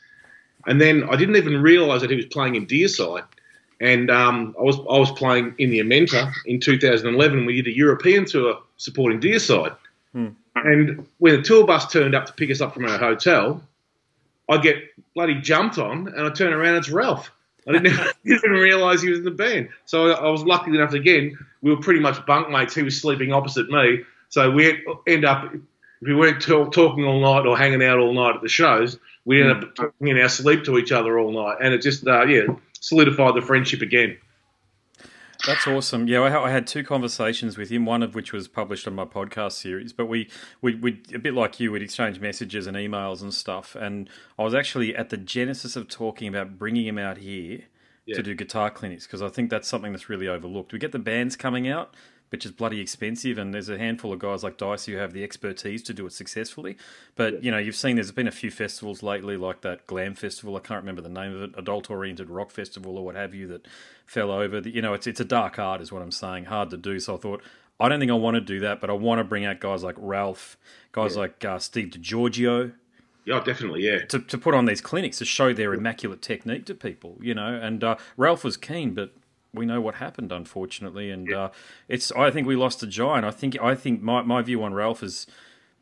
and 0.65 0.81
then 0.81 1.03
I 1.03 1.15
didn't 1.15 1.35
even 1.35 1.61
realise 1.61 2.01
that 2.01 2.09
he 2.09 2.15
was 2.15 2.25
playing 2.25 2.55
in 2.55 2.65
Deicide. 2.65 3.25
and 3.79 4.09
um, 4.09 4.55
I 4.59 4.63
was 4.63 4.77
I 4.77 4.97
was 4.97 5.11
playing 5.11 5.55
in 5.57 5.69
the 5.69 5.79
Amenta 5.79 6.33
in 6.45 6.59
2011. 6.59 7.45
We 7.45 7.61
did 7.61 7.67
a 7.67 7.75
European 7.75 8.25
tour 8.25 8.59
supporting 8.77 9.21
Deicide. 9.21 9.75
hmm. 10.13 10.29
and 10.55 11.07
when 11.19 11.35
the 11.35 11.41
tour 11.41 11.65
bus 11.65 11.91
turned 11.91 12.15
up 12.15 12.25
to 12.25 12.33
pick 12.33 12.49
us 12.49 12.61
up 12.61 12.73
from 12.73 12.85
our 12.85 12.97
hotel, 12.97 13.63
I 14.49 14.57
get 14.57 14.77
bloody 15.13 15.35
jumped 15.35 15.77
on, 15.77 16.07
and 16.07 16.21
I 16.21 16.29
turn 16.31 16.53
around, 16.53 16.75
it's 16.75 16.89
Ralph. 16.89 17.31
I 17.67 17.73
didn't, 17.73 17.99
even 18.25 18.51
realise 18.51 19.01
he 19.01 19.09
was 19.09 19.19
in 19.19 19.25
the 19.25 19.31
band. 19.31 19.69
So 19.85 20.11
I, 20.11 20.25
I 20.25 20.29
was 20.29 20.43
lucky 20.43 20.71
enough. 20.71 20.93
Again, 20.93 21.37
we 21.61 21.69
were 21.69 21.81
pretty 21.81 21.99
much 21.99 22.15
bunkmates. 22.25 22.73
He 22.73 22.81
was 22.81 22.99
sleeping 22.99 23.31
opposite 23.31 23.69
me, 23.69 23.99
so 24.29 24.49
we 24.51 24.83
end 25.07 25.25
up. 25.25 25.53
If 26.01 26.07
we 26.07 26.15
weren't 26.15 26.41
talk, 26.41 26.71
talking 26.71 27.03
all 27.03 27.19
night 27.19 27.45
or 27.45 27.57
hanging 27.57 27.83
out 27.83 27.99
all 27.99 28.13
night 28.13 28.35
at 28.35 28.41
the 28.41 28.47
shows, 28.47 28.97
we 29.25 29.41
end 29.41 29.51
up 29.51 29.75
talking 29.75 30.07
in 30.07 30.17
our 30.17 30.29
sleep 30.29 30.63
to 30.63 30.77
each 30.77 30.93
other 30.93 31.19
all 31.19 31.33
night, 31.33 31.57
and 31.61 31.73
it 31.73 31.81
just 31.81 32.07
uh, 32.07 32.25
yeah 32.25 32.43
solidified 32.79 33.35
the 33.35 33.41
friendship 33.41 33.81
again. 33.81 34.17
That's 35.45 35.67
awesome. 35.67 36.07
Yeah, 36.07 36.21
I 36.21 36.49
had 36.49 36.67
two 36.67 36.83
conversations 36.83 37.57
with 37.57 37.69
him. 37.69 37.85
One 37.85 38.03
of 38.03 38.13
which 38.13 38.33
was 38.33 38.49
published 38.49 38.87
on 38.87 38.95
my 38.95 39.05
podcast 39.05 39.53
series. 39.53 39.93
But 39.93 40.07
we, 40.07 40.29
we, 40.61 40.75
we, 40.75 41.01
a 41.13 41.19
bit 41.19 41.33
like 41.33 41.61
you, 41.61 41.71
we'd 41.71 41.81
exchange 41.81 42.19
messages 42.19 42.67
and 42.67 42.75
emails 42.75 43.21
and 43.21 43.33
stuff. 43.33 43.73
And 43.75 44.09
I 44.37 44.43
was 44.43 44.53
actually 44.53 44.95
at 44.95 45.09
the 45.09 45.17
genesis 45.17 45.77
of 45.77 45.87
talking 45.87 46.27
about 46.27 46.57
bringing 46.57 46.85
him 46.85 46.97
out 46.97 47.19
here 47.19 47.61
yeah. 48.05 48.17
to 48.17 48.23
do 48.23 48.35
guitar 48.35 48.69
clinics 48.69 49.07
because 49.07 49.21
I 49.21 49.29
think 49.29 49.49
that's 49.49 49.67
something 49.67 49.93
that's 49.93 50.09
really 50.09 50.27
overlooked. 50.27 50.73
We 50.73 50.79
get 50.79 50.91
the 50.91 50.99
bands 50.99 51.37
coming 51.37 51.69
out, 51.69 51.95
which 52.29 52.45
is 52.45 52.51
bloody 52.51 52.79
expensive. 52.79 53.37
And 53.37 53.53
there's 53.53 53.69
a 53.69 53.77
handful 53.77 54.13
of 54.13 54.19
guys 54.19 54.43
like 54.43 54.57
Dicey 54.57 54.93
who 54.93 54.97
have 54.97 55.13
the 55.13 55.23
expertise 55.23 55.83
to 55.83 55.93
do 55.93 56.05
it 56.05 56.13
successfully. 56.13 56.77
But 57.15 57.33
yeah. 57.33 57.39
you 57.41 57.51
know, 57.51 57.57
you've 57.57 57.75
seen 57.75 57.95
there's 57.95 58.11
been 58.11 58.27
a 58.27 58.31
few 58.31 58.51
festivals 58.51 59.03
lately, 59.03 59.37
like 59.37 59.61
that 59.61 59.85
Glam 59.87 60.15
Festival. 60.15 60.55
I 60.55 60.59
can't 60.59 60.81
remember 60.81 61.01
the 61.01 61.09
name 61.09 61.35
of 61.35 61.41
it, 61.41 61.51
Adult 61.57 61.89
Oriented 61.89 62.29
Rock 62.29 62.51
Festival 62.51 62.97
or 62.97 63.05
what 63.05 63.15
have 63.15 63.33
you, 63.33 63.47
that 63.47 63.67
fell 64.05 64.31
over. 64.31 64.59
You 64.59 64.81
know, 64.81 64.93
it's 64.93 65.07
it's 65.07 65.19
a 65.19 65.25
dark 65.25 65.59
art, 65.59 65.81
is 65.81 65.91
what 65.91 66.01
I'm 66.01 66.11
saying. 66.11 66.45
Hard 66.45 66.69
to 66.71 66.77
do. 66.77 66.99
So 66.99 67.15
I 67.15 67.17
thought 67.17 67.41
I 67.79 67.87
don't 67.87 67.99
think 67.99 68.11
I 68.11 68.15
want 68.15 68.35
to 68.35 68.41
do 68.41 68.59
that, 68.61 68.81
but 68.81 68.89
I 68.89 68.93
want 68.93 69.19
to 69.19 69.23
bring 69.23 69.45
out 69.45 69.59
guys 69.59 69.83
like 69.83 69.95
Ralph, 69.97 70.57
guys 70.91 71.13
Yeah. 71.15 71.21
like 71.21 71.45
uh, 71.45 71.59
Steve 71.59 71.87
DiGiorgio 71.91 72.73
Yeah, 73.25 73.41
definitely. 73.43 73.83
Yeah. 73.85 74.05
to, 74.05 74.19
to 74.19 74.37
put 74.37 74.53
on 74.53 74.65
these 74.65 74.81
clinics 74.81 75.19
to 75.19 75.25
show 75.25 75.53
their 75.53 75.73
immaculate 75.73 76.21
technique 76.21 76.65
to 76.65 76.75
people, 76.75 77.17
you 77.21 77.33
know. 77.33 77.53
And 77.61 77.83
uh, 77.83 77.95
Ralph 78.17 78.43
was 78.43 78.57
keen, 78.57 78.93
but 78.93 79.13
we 79.53 79.65
know 79.65 79.81
what 79.81 79.95
happened, 79.95 80.31
unfortunately. 80.31 81.09
And 81.11 81.31
uh, 81.33 81.49
it's 81.87 82.11
I 82.11 82.31
think 82.31 82.47
we 82.47 82.55
lost 82.55 82.83
a 82.83 82.87
giant. 82.87 83.25
I 83.25 83.31
think 83.31 83.59
I 83.61 83.75
think 83.75 84.01
my, 84.01 84.21
my 84.21 84.41
view 84.41 84.63
on 84.63 84.73
Ralph 84.73 85.03
is 85.03 85.27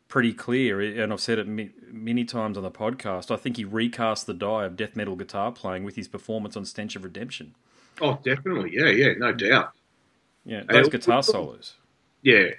pretty 0.07 0.33
clear, 0.33 0.79
and 0.79 1.12
I've 1.12 1.19
said 1.19 1.39
it 1.39 1.47
mi- 1.47 1.71
many 1.91 2.24
times 2.24 2.57
on 2.57 2.63
the 2.63 2.71
podcast. 2.71 3.31
I 3.31 3.36
think 3.36 3.57
he 3.57 3.65
recast 3.65 4.25
the 4.25 4.33
die 4.33 4.65
of 4.65 4.75
death 4.75 4.95
metal 4.95 5.15
guitar 5.15 5.51
playing 5.51 5.83
with 5.83 5.95
his 5.95 6.07
performance 6.07 6.55
on 6.55 6.65
Stench 6.65 6.95
of 6.95 7.03
Redemption. 7.03 7.55
Oh, 8.01 8.19
definitely. 8.24 8.71
Yeah, 8.74 8.89
yeah, 8.89 9.13
no 9.17 9.33
doubt. 9.33 9.71
Yeah, 10.45 10.63
those 10.69 10.88
guitar 10.88 11.24
solos. 11.24 11.75
Yeah, 12.21 12.51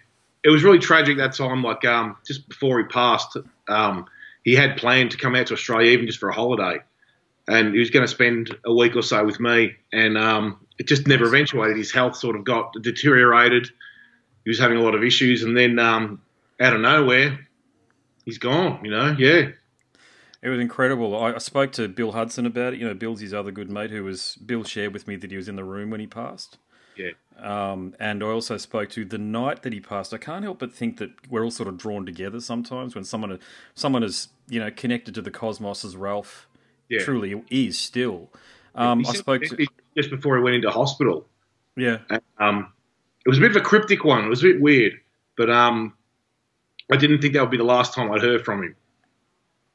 it 0.44 0.50
was 0.50 0.62
really 0.62 0.78
tragic 0.78 1.16
that 1.18 1.34
time. 1.34 1.62
Like 1.62 1.84
um, 1.84 2.16
just 2.26 2.48
before 2.48 2.78
he 2.80 2.84
passed, 2.84 3.36
um, 3.68 4.06
he 4.44 4.54
had 4.54 4.76
planned 4.76 5.10
to 5.12 5.16
come 5.16 5.34
out 5.34 5.46
to 5.46 5.54
Australia 5.54 5.90
even 5.92 6.06
just 6.06 6.18
for 6.18 6.28
a 6.28 6.34
holiday, 6.34 6.80
and 7.48 7.72
he 7.72 7.78
was 7.78 7.90
going 7.90 8.04
to 8.04 8.08
spend 8.08 8.54
a 8.64 8.74
week 8.74 8.94
or 8.94 9.02
so 9.02 9.24
with 9.24 9.40
me. 9.40 9.76
And 9.92 10.18
um, 10.18 10.60
it 10.78 10.86
just 10.86 11.06
never 11.06 11.26
eventuated. 11.26 11.76
His 11.76 11.92
health 11.92 12.16
sort 12.16 12.36
of 12.36 12.44
got 12.44 12.72
deteriorated. 12.80 13.68
He 14.44 14.50
was 14.50 14.58
having 14.58 14.78
a 14.78 14.82
lot 14.82 14.94
of 14.94 15.02
issues, 15.02 15.42
and 15.42 15.56
then 15.56 15.78
um, 15.78 16.22
out 16.60 16.74
of 16.74 16.80
nowhere, 16.80 17.46
he's 18.24 18.38
gone. 18.38 18.84
You 18.84 18.90
know, 18.90 19.16
yeah, 19.18 19.50
It 20.42 20.48
was 20.48 20.60
incredible. 20.60 21.20
I, 21.20 21.34
I 21.34 21.38
spoke 21.38 21.72
to 21.72 21.88
Bill 21.88 22.12
Hudson 22.12 22.46
about 22.46 22.74
it. 22.74 22.80
You 22.80 22.86
know, 22.86 22.94
Bill's 22.94 23.20
his 23.20 23.34
other 23.34 23.50
good 23.50 23.70
mate 23.70 23.90
who 23.90 24.04
was 24.04 24.36
Bill 24.36 24.64
shared 24.64 24.92
with 24.92 25.06
me 25.08 25.16
that 25.16 25.30
he 25.30 25.36
was 25.36 25.48
in 25.48 25.56
the 25.56 25.64
room 25.64 25.90
when 25.90 26.00
he 26.00 26.06
passed. 26.06 26.58
yeah, 26.96 27.10
Um, 27.38 27.94
and 27.98 28.22
I 28.22 28.26
also 28.26 28.56
spoke 28.56 28.88
to 28.90 29.04
the 29.04 29.18
night 29.18 29.62
that 29.62 29.72
he 29.72 29.80
passed. 29.80 30.14
I 30.14 30.18
can't 30.18 30.44
help 30.44 30.60
but 30.60 30.72
think 30.72 30.98
that 30.98 31.10
we're 31.28 31.44
all 31.44 31.50
sort 31.50 31.68
of 31.68 31.76
drawn 31.76 32.06
together 32.06 32.40
sometimes 32.40 32.94
when 32.94 33.04
someone 33.04 33.38
someone 33.74 34.02
is 34.02 34.28
you 34.48 34.60
know 34.60 34.70
connected 34.70 35.14
to 35.16 35.22
the 35.22 35.30
cosmos 35.30 35.84
as 35.84 35.96
Ralph 35.96 36.48
yeah. 36.88 37.02
truly 37.02 37.42
is 37.50 37.78
still. 37.78 38.30
Um, 38.74 39.04
I 39.06 39.12
spoke 39.14 39.42
to 39.42 39.66
just 39.96 40.10
before 40.10 40.36
he 40.36 40.42
went 40.42 40.56
into 40.56 40.70
hospital. 40.70 41.26
yeah 41.76 41.98
Um, 42.38 42.72
it 43.24 43.28
was 43.28 43.38
a 43.38 43.40
bit 43.40 43.50
of 43.50 43.56
a 43.56 43.60
cryptic 43.60 44.04
one. 44.04 44.24
It 44.24 44.28
was 44.28 44.40
a 44.40 44.48
bit 44.48 44.60
weird, 44.60 44.94
but 45.36 45.50
um, 45.50 45.94
I 46.90 46.96
didn't 46.96 47.20
think 47.20 47.34
that 47.34 47.42
would 47.42 47.50
be 47.50 47.58
the 47.58 47.64
last 47.64 47.94
time 47.94 48.10
I'd 48.10 48.22
heard 48.22 48.44
from 48.44 48.62
him. 48.62 48.76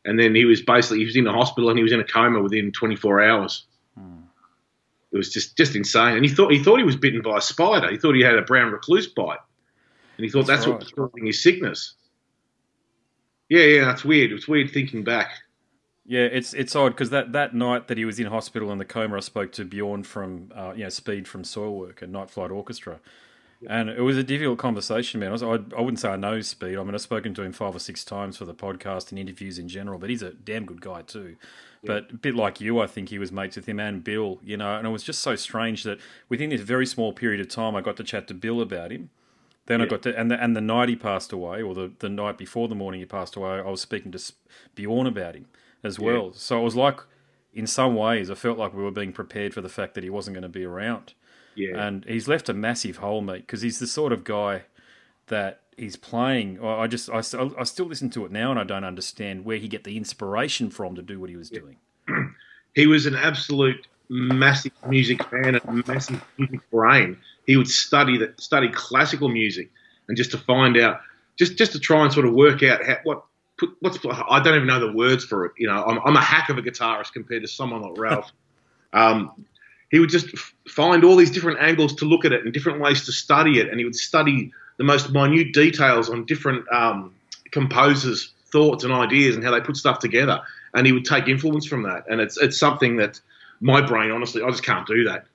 And 0.06 0.20
then 0.20 0.36
he 0.36 0.46
was 0.46 0.62
basically 0.62 1.00
he 1.00 1.06
was 1.06 1.16
in 1.16 1.24
the 1.24 1.32
hospital 1.32 1.70
and 1.70 1.78
he 1.78 1.84
was 1.84 1.94
in 1.94 2.00
a 2.00 2.04
coma 2.04 2.42
within 2.42 2.72
24 2.72 3.24
hours. 3.24 3.66
It 5.14 5.18
was 5.18 5.30
just 5.32 5.56
just 5.56 5.76
insane. 5.76 6.16
And 6.16 6.26
he 6.26 6.30
thought 6.30 6.52
he 6.52 6.62
thought 6.62 6.80
he 6.80 6.84
was 6.84 6.96
bitten 6.96 7.22
by 7.22 7.38
a 7.38 7.42
spider. 7.42 7.92
He 7.92 7.98
thought 7.98 8.16
he 8.16 8.24
had 8.24 8.36
a 8.36 8.42
brown 8.42 8.72
recluse 8.72 9.06
bite, 9.08 9.38
and 10.18 10.26
he 10.26 10.30
thought 10.30 10.48
That's 10.48 10.66
that's, 10.66 10.68
what 10.68 10.80
was 10.80 10.92
causing 10.92 11.28
his 11.28 11.42
sickness. 11.42 11.94
Yeah, 13.48 13.64
yeah, 13.64 13.86
that's 13.86 14.04
weird. 14.04 14.32
It's 14.32 14.48
weird 14.48 14.72
thinking 14.72 15.04
back. 15.04 15.30
Yeah 16.06 16.22
it's 16.24 16.54
it's 16.54 16.76
odd 16.76 16.90
because 16.90 17.10
that, 17.12 17.32
that 17.32 17.54
night 17.54 17.88
that 17.88 17.98
he 17.98 18.06
was 18.06 18.20
in 18.20 18.28
hospital 18.28 18.72
in 18.72 18.78
the 18.78 18.86
coma, 18.86 19.18
I 19.18 19.20
spoke 19.22 19.52
to 19.54 19.66
Bjorn 19.66 20.04
from 20.04 20.52
uh, 20.56 20.74
you 20.76 20.84
know 20.84 20.90
Speed 20.90 21.28
from 21.28 21.44
Soilwork 21.44 22.02
and 22.02 22.12
Night 22.12 22.30
Flight 22.30 22.52
Orchestra. 22.52 23.00
And 23.66 23.90
it 23.90 24.02
was 24.02 24.18
a 24.18 24.24
difficult 24.24 24.60
conversation, 24.60 25.22
man. 25.22 25.30
I, 25.30 25.32
was, 25.32 25.44
I, 25.44 25.54
I 25.78 25.82
wouldn't 25.82 26.00
say 26.00 26.10
I 26.10 26.18
know 26.18 26.42
Speed. 26.42 26.78
I 26.78 26.84
mean, 26.84 26.94
I've 26.94 27.02
spoken 27.02 27.34
to 27.36 27.44
him 27.44 27.54
five 27.54 27.74
or 27.74 27.80
six 27.80 28.04
times 28.04 28.36
for 28.36 28.44
the 28.44 28.54
podcast 28.54 29.10
and 29.12 29.18
interviews 29.18 29.58
in 29.58 29.70
general, 29.70 29.98
but 29.98 30.10
he's 30.10 30.22
a 30.22 30.32
damn 30.32 30.66
good 30.66 30.82
guy 30.82 31.02
too. 31.04 31.38
But 31.86 32.12
a 32.12 32.16
bit 32.16 32.36
like 32.36 32.62
you, 32.62 32.80
I 32.80 32.88
think 32.88 33.10
he 33.10 33.20
was 33.20 33.32
mates 33.32 33.56
with 33.58 33.66
him 33.66 33.80
and 33.80 34.04
Bill, 34.04 34.40
you 34.44 34.56
know. 34.58 34.76
And 34.78 34.88
it 34.88 34.90
was 34.90 35.04
just 35.04 35.22
so 35.22 35.36
strange 35.36 35.84
that 35.84 36.00
within 36.30 36.50
this 36.50 36.62
very 36.62 36.86
small 36.86 37.14
period 37.14 37.42
of 37.42 37.50
time, 37.50 37.76
I 37.76 37.82
got 37.82 37.98
to 37.98 38.04
chat 38.04 38.28
to 38.30 38.34
Bill 38.34 38.62
about 38.62 38.92
him. 38.92 39.10
Then 39.66 39.82
I 39.82 39.86
got 39.86 40.02
to, 40.04 40.18
and 40.18 40.30
the, 40.30 40.42
and 40.44 40.58
the 40.58 40.62
night 40.62 40.90
he 40.90 40.96
passed 40.98 41.32
away, 41.32 41.62
or 41.62 41.74
the, 41.74 41.92
the 42.00 42.10
night 42.10 42.38
before 42.38 42.68
the 42.68 42.76
morning 42.76 43.00
he 43.00 43.06
passed 43.06 43.38
away, 43.38 43.52
I 43.60 43.70
was 43.70 43.80
speaking 43.80 44.12
to 44.12 44.34
Bjorn 44.76 45.08
about 45.08 45.36
him 45.36 45.46
as 45.84 46.00
Yeah. 46.00 46.06
well. 46.06 46.34
So 46.34 46.60
it 46.60 46.64
was 46.64 46.76
like, 46.76 47.00
in 47.54 47.68
some 47.68 47.96
ways, 47.96 48.32
I 48.32 48.36
felt 48.36 48.58
like 48.58 48.74
we 48.74 48.84
were 48.84 48.92
being 48.92 49.14
prepared 49.14 49.54
for 49.54 49.62
the 49.62 49.70
fact 49.70 49.94
that 49.96 50.04
he 50.04 50.10
wasn't 50.10 50.36
going 50.36 50.44
to 50.44 50.50
be 50.50 50.66
around 50.66 51.14
Yeah, 51.56 51.78
and 51.78 52.06
he's 52.06 52.28
left 52.28 52.50
a 52.50 52.54
massive 52.54 52.98
hole, 52.98 53.22
mate, 53.22 53.42
because 53.48 53.62
he's 53.62 53.80
the 53.80 53.88
sort 53.88 54.14
of 54.14 54.24
guy 54.24 54.64
that 55.28 55.62
he's 55.78 55.96
playing. 55.96 56.64
I 56.64 56.82
I 56.82 56.88
just 56.88 57.10
I, 57.10 57.20
I 57.60 57.64
still 57.64 57.86
listen 57.88 58.10
to 58.12 58.26
it 58.26 58.32
now, 58.32 58.52
and 58.52 58.60
I 58.60 58.64
don't 58.64 58.84
understand 58.84 59.46
where 59.46 59.58
he 59.58 59.68
get 59.68 59.84
the 59.84 59.98
inspiration 59.98 60.70
from 60.70 60.96
to 60.96 61.02
do 61.02 61.20
what 61.20 61.30
he 61.30 61.36
was 61.38 61.50
doing. 61.50 61.78
he 62.76 62.88
was 62.88 63.06
an 63.06 63.16
absolute 63.16 63.88
massive 64.10 64.72
music 64.88 65.24
fan 65.30 65.56
and 65.56 65.62
a 65.66 65.92
massive 65.92 66.24
music 66.38 66.60
brain. 66.72 67.18
He 67.46 67.58
would 67.58 67.68
study 67.70 68.18
that, 68.20 68.40
study 68.42 68.70
classical 68.70 69.30
music, 69.30 69.72
and 70.08 70.18
just 70.18 70.32
to 70.32 70.38
find 70.38 70.78
out, 70.78 71.02
just 71.38 71.58
just 71.58 71.72
to 71.74 71.80
try 71.80 72.04
and 72.04 72.14
sort 72.14 72.26
of 72.26 72.34
work 72.34 72.64
out 72.64 72.84
how, 72.86 72.98
what 73.04 73.24
put, 73.58 73.70
what's 73.80 73.98
I 74.06 74.42
don't 74.42 74.56
even 74.56 74.68
know 74.68 74.80
the 74.80 74.94
words 74.94 75.24
for 75.24 75.46
it. 75.46 75.54
You 75.58 75.68
know, 75.68 75.84
I'm, 75.84 76.00
I'm 76.06 76.16
a 76.16 76.22
hack 76.22 76.50
of 76.50 76.58
a 76.58 76.62
guitarist 76.62 77.14
compared 77.14 77.42
to 77.44 77.48
someone 77.48 77.82
like 77.82 77.98
Ralph. 77.98 78.32
um, 78.94 79.46
he 79.92 80.00
would 80.00 80.10
just 80.10 80.30
f- 80.34 80.54
find 80.68 81.04
all 81.04 81.16
these 81.16 81.30
different 81.30 81.60
angles 81.60 81.94
to 81.96 82.06
look 82.06 82.26
at 82.26 82.34
it 82.34 82.44
and 82.44 82.54
different 82.54 82.80
ways 82.80 83.06
to 83.06 83.12
study 83.12 83.60
it, 83.60 83.70
and 83.70 83.80
he 83.80 83.86
would 83.86 83.96
study 83.96 84.52
the 84.78 84.84
most 84.84 85.12
minute 85.12 85.54
details 85.54 86.10
on 86.10 86.26
different 86.26 86.66
um, 86.72 87.14
composers' 87.52 88.34
thoughts 88.52 88.84
and 88.84 88.92
ideas 88.92 89.36
and 89.36 89.44
how 89.44 89.52
they 89.52 89.62
put 89.62 89.78
stuff 89.78 90.00
together, 90.00 90.42
and 90.74 90.88
he 90.88 90.92
would 90.92 91.06
take 91.06 91.28
influence 91.28 91.66
from 91.66 91.84
that. 91.84 92.06
And 92.10 92.20
it's 92.20 92.38
it's 92.38 92.58
something 92.58 92.98
that 92.98 93.20
my 93.62 93.82
brain, 93.82 94.12
honestly, 94.12 94.42
I 94.42 94.50
just 94.50 94.64
can't 94.64 94.88
do 94.88 95.04
that. 95.06 95.26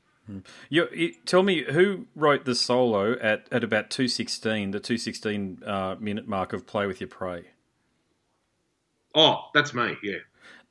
You, 0.68 0.88
you, 0.92 1.14
tell 1.24 1.42
me 1.42 1.64
who 1.72 2.06
wrote 2.14 2.44
the 2.44 2.54
solo 2.54 3.18
at, 3.18 3.46
at 3.50 3.64
about 3.64 3.88
two 3.88 4.08
sixteen, 4.08 4.72
the 4.72 4.80
two 4.80 4.98
sixteen 4.98 5.62
uh, 5.64 5.96
minute 5.98 6.28
mark 6.28 6.52
of 6.52 6.66
"Play 6.66 6.86
with 6.86 7.00
Your 7.00 7.08
Prey." 7.08 7.44
Oh, 9.14 9.44
that's 9.54 9.74
me. 9.74 9.96
Yeah, 10.02 10.18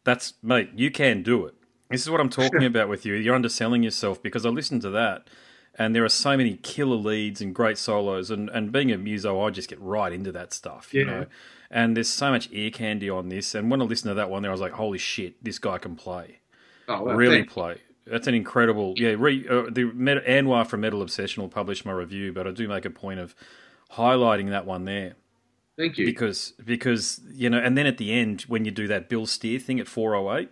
That's 0.04 0.34
mate, 0.42 0.70
you 0.76 0.92
can 0.92 1.24
do 1.24 1.46
it. 1.46 1.56
This 1.90 2.02
is 2.02 2.10
what 2.10 2.20
I'm 2.22 2.30
talking 2.30 2.64
about 2.66 2.90
with 2.90 3.06
you. 3.06 3.14
You're 3.16 3.36
underselling 3.36 3.84
yourself 3.84 4.22
because 4.22 4.46
I 4.46 4.50
listened 4.50 4.82
to 4.84 4.90
that, 4.92 5.30
and 5.76 5.96
there 5.96 6.06
are 6.06 6.10
so 6.10 6.38
many 6.38 6.58
killer 6.58 6.96
leads 6.96 7.42
and 7.42 7.54
great 7.54 7.78
solos. 7.78 8.30
And, 8.32 8.50
and 8.50 8.72
being 8.72 8.92
a 8.92 8.98
muso, 8.98 9.42
I 9.42 9.50
just 9.50 9.70
get 9.70 9.80
right 9.82 10.12
into 10.12 10.32
that 10.34 10.54
stuff, 10.54 10.94
you 10.94 11.02
Yeah. 11.06 11.12
know. 11.20 11.26
And 11.70 11.98
there's 11.98 12.10
so 12.10 12.32
much 12.32 12.48
ear 12.52 12.70
candy 12.72 13.10
on 13.10 13.28
this. 13.30 13.54
And 13.54 13.70
when 13.70 13.82
I 13.82 13.86
listened 13.86 14.12
to 14.12 14.16
that 14.16 14.30
one, 14.30 14.42
there 14.42 14.52
I 14.52 14.54
was 14.54 14.62
like, 14.62 14.74
"Holy 14.74 14.98
shit, 14.98 15.44
this 15.44 15.60
guy 15.60 15.78
can 15.78 15.96
play, 15.98 16.40
oh, 16.88 17.04
well, 17.04 17.16
really 17.16 17.40
thanks. 17.40 17.54
play." 17.54 17.82
That's 18.06 18.28
an 18.28 18.34
incredible, 18.36 18.94
yeah. 18.98 19.16
Re, 19.18 19.46
uh, 19.50 19.64
the 19.70 19.84
Anwar 19.92 20.66
from 20.66 20.80
Metal 20.82 21.02
Obsession 21.02 21.42
will 21.44 21.50
publish 21.50 21.84
my 21.84 21.92
review, 21.92 22.32
but 22.32 22.48
I 22.48 22.52
do 22.52 22.68
make 22.70 22.86
a 22.86 22.90
point 22.90 23.20
of 23.20 23.36
highlighting 23.92 24.50
that 24.52 24.66
one 24.66 24.86
there 24.86 25.16
Thank 25.78 25.98
you. 25.98 26.06
because 26.06 26.54
because 26.66 27.22
you 27.34 27.50
know, 27.50 27.60
and 27.60 27.78
then 27.78 27.86
at 27.86 27.98
the 27.98 28.12
end 28.12 28.42
when 28.48 28.66
you 28.66 28.72
do 28.72 28.88
that 28.88 29.10
Bill 29.10 29.26
Steer 29.26 29.60
thing 29.60 29.80
at 29.80 29.88
four 29.88 30.16
oh 30.16 30.36
eight, 30.36 30.50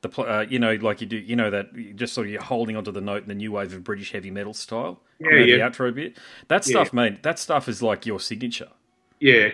the 0.00 0.10
uh, 0.20 0.44
you 0.48 0.58
know 0.58 0.74
like 0.74 1.00
you 1.00 1.06
do 1.06 1.16
you 1.16 1.36
know 1.36 1.50
that 1.50 1.74
you 1.76 1.92
just 1.94 2.12
sort 2.12 2.26
of 2.26 2.32
you're 2.32 2.42
holding 2.42 2.76
onto 2.76 2.90
the 2.90 3.00
note 3.00 3.22
in 3.22 3.28
the 3.28 3.34
new 3.34 3.52
wave 3.52 3.72
of 3.72 3.84
British 3.84 4.12
heavy 4.12 4.30
metal 4.30 4.54
style. 4.54 5.00
Yeah, 5.20 5.30
you 5.30 5.38
know, 5.38 5.44
yeah. 5.44 5.68
The 5.68 5.76
outro 5.76 5.94
bit, 5.94 6.16
that 6.48 6.66
Yeah. 6.66 6.70
stuff, 6.72 6.92
mate. 6.92 7.22
That 7.22 7.38
stuff 7.38 7.68
is 7.68 7.82
like 7.82 8.04
your 8.06 8.18
signature. 8.20 8.68
Yeah, 9.20 9.48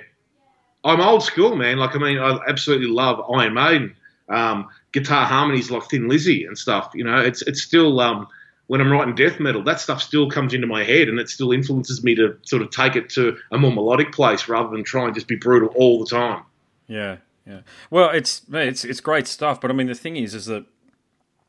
I'm 0.85 1.01
old 1.01 1.23
school, 1.23 1.57
man. 1.57 1.79
Like, 1.79 1.95
I 1.97 1.99
mean, 1.99 2.19
I 2.19 2.39
absolutely 2.49 2.89
love 2.89 3.19
Iron 3.35 3.55
Maiden, 3.55 3.97
um, 4.29 4.69
guitar 4.93 5.25
harmonies 5.27 5.71
like 5.71 5.85
Thin 5.85 6.09
Lizzy 6.09 6.45
and 6.45 6.57
stuff. 6.57 6.91
You 6.95 7.05
know, 7.05 7.19
it's 7.19 7.43
it's 7.43 7.63
still 7.63 8.01
um, 8.01 8.27
when 8.67 8.81
I'm 8.81 8.91
writing 8.91 9.15
death 9.15 9.39
metal, 9.41 9.63
that 9.65 9.81
stuff 9.81 10.03
still 10.03 10.31
comes 10.31 10.55
into 10.55 10.67
my 10.67 10.85
head, 10.85 11.09
and 11.09 11.19
it 11.21 11.29
still 11.29 11.53
influences 11.53 12.03
me 12.03 12.15
to 12.15 12.37
sort 12.43 12.63
of 12.63 12.71
take 12.71 12.97
it 12.97 13.11
to 13.11 13.37
a 13.53 13.59
more 13.59 13.73
melodic 13.73 14.13
place 14.13 14.49
rather 14.49 14.71
than 14.71 14.85
try 14.85 15.05
and 15.05 15.15
just 15.15 15.29
be 15.29 15.37
brutal 15.37 15.69
all 15.77 15.99
the 16.03 16.07
time. 16.07 16.45
Yeah, 16.87 17.19
yeah. 17.47 17.61
Well, 17.91 18.11
it's 18.11 18.43
it's 18.53 18.85
it's 18.85 19.01
great 19.01 19.27
stuff, 19.27 19.61
but 19.61 19.71
I 19.71 19.75
mean 19.75 19.87
the 19.89 19.95
thing 19.95 20.17
is, 20.17 20.35
is 20.35 20.47
that 20.47 20.65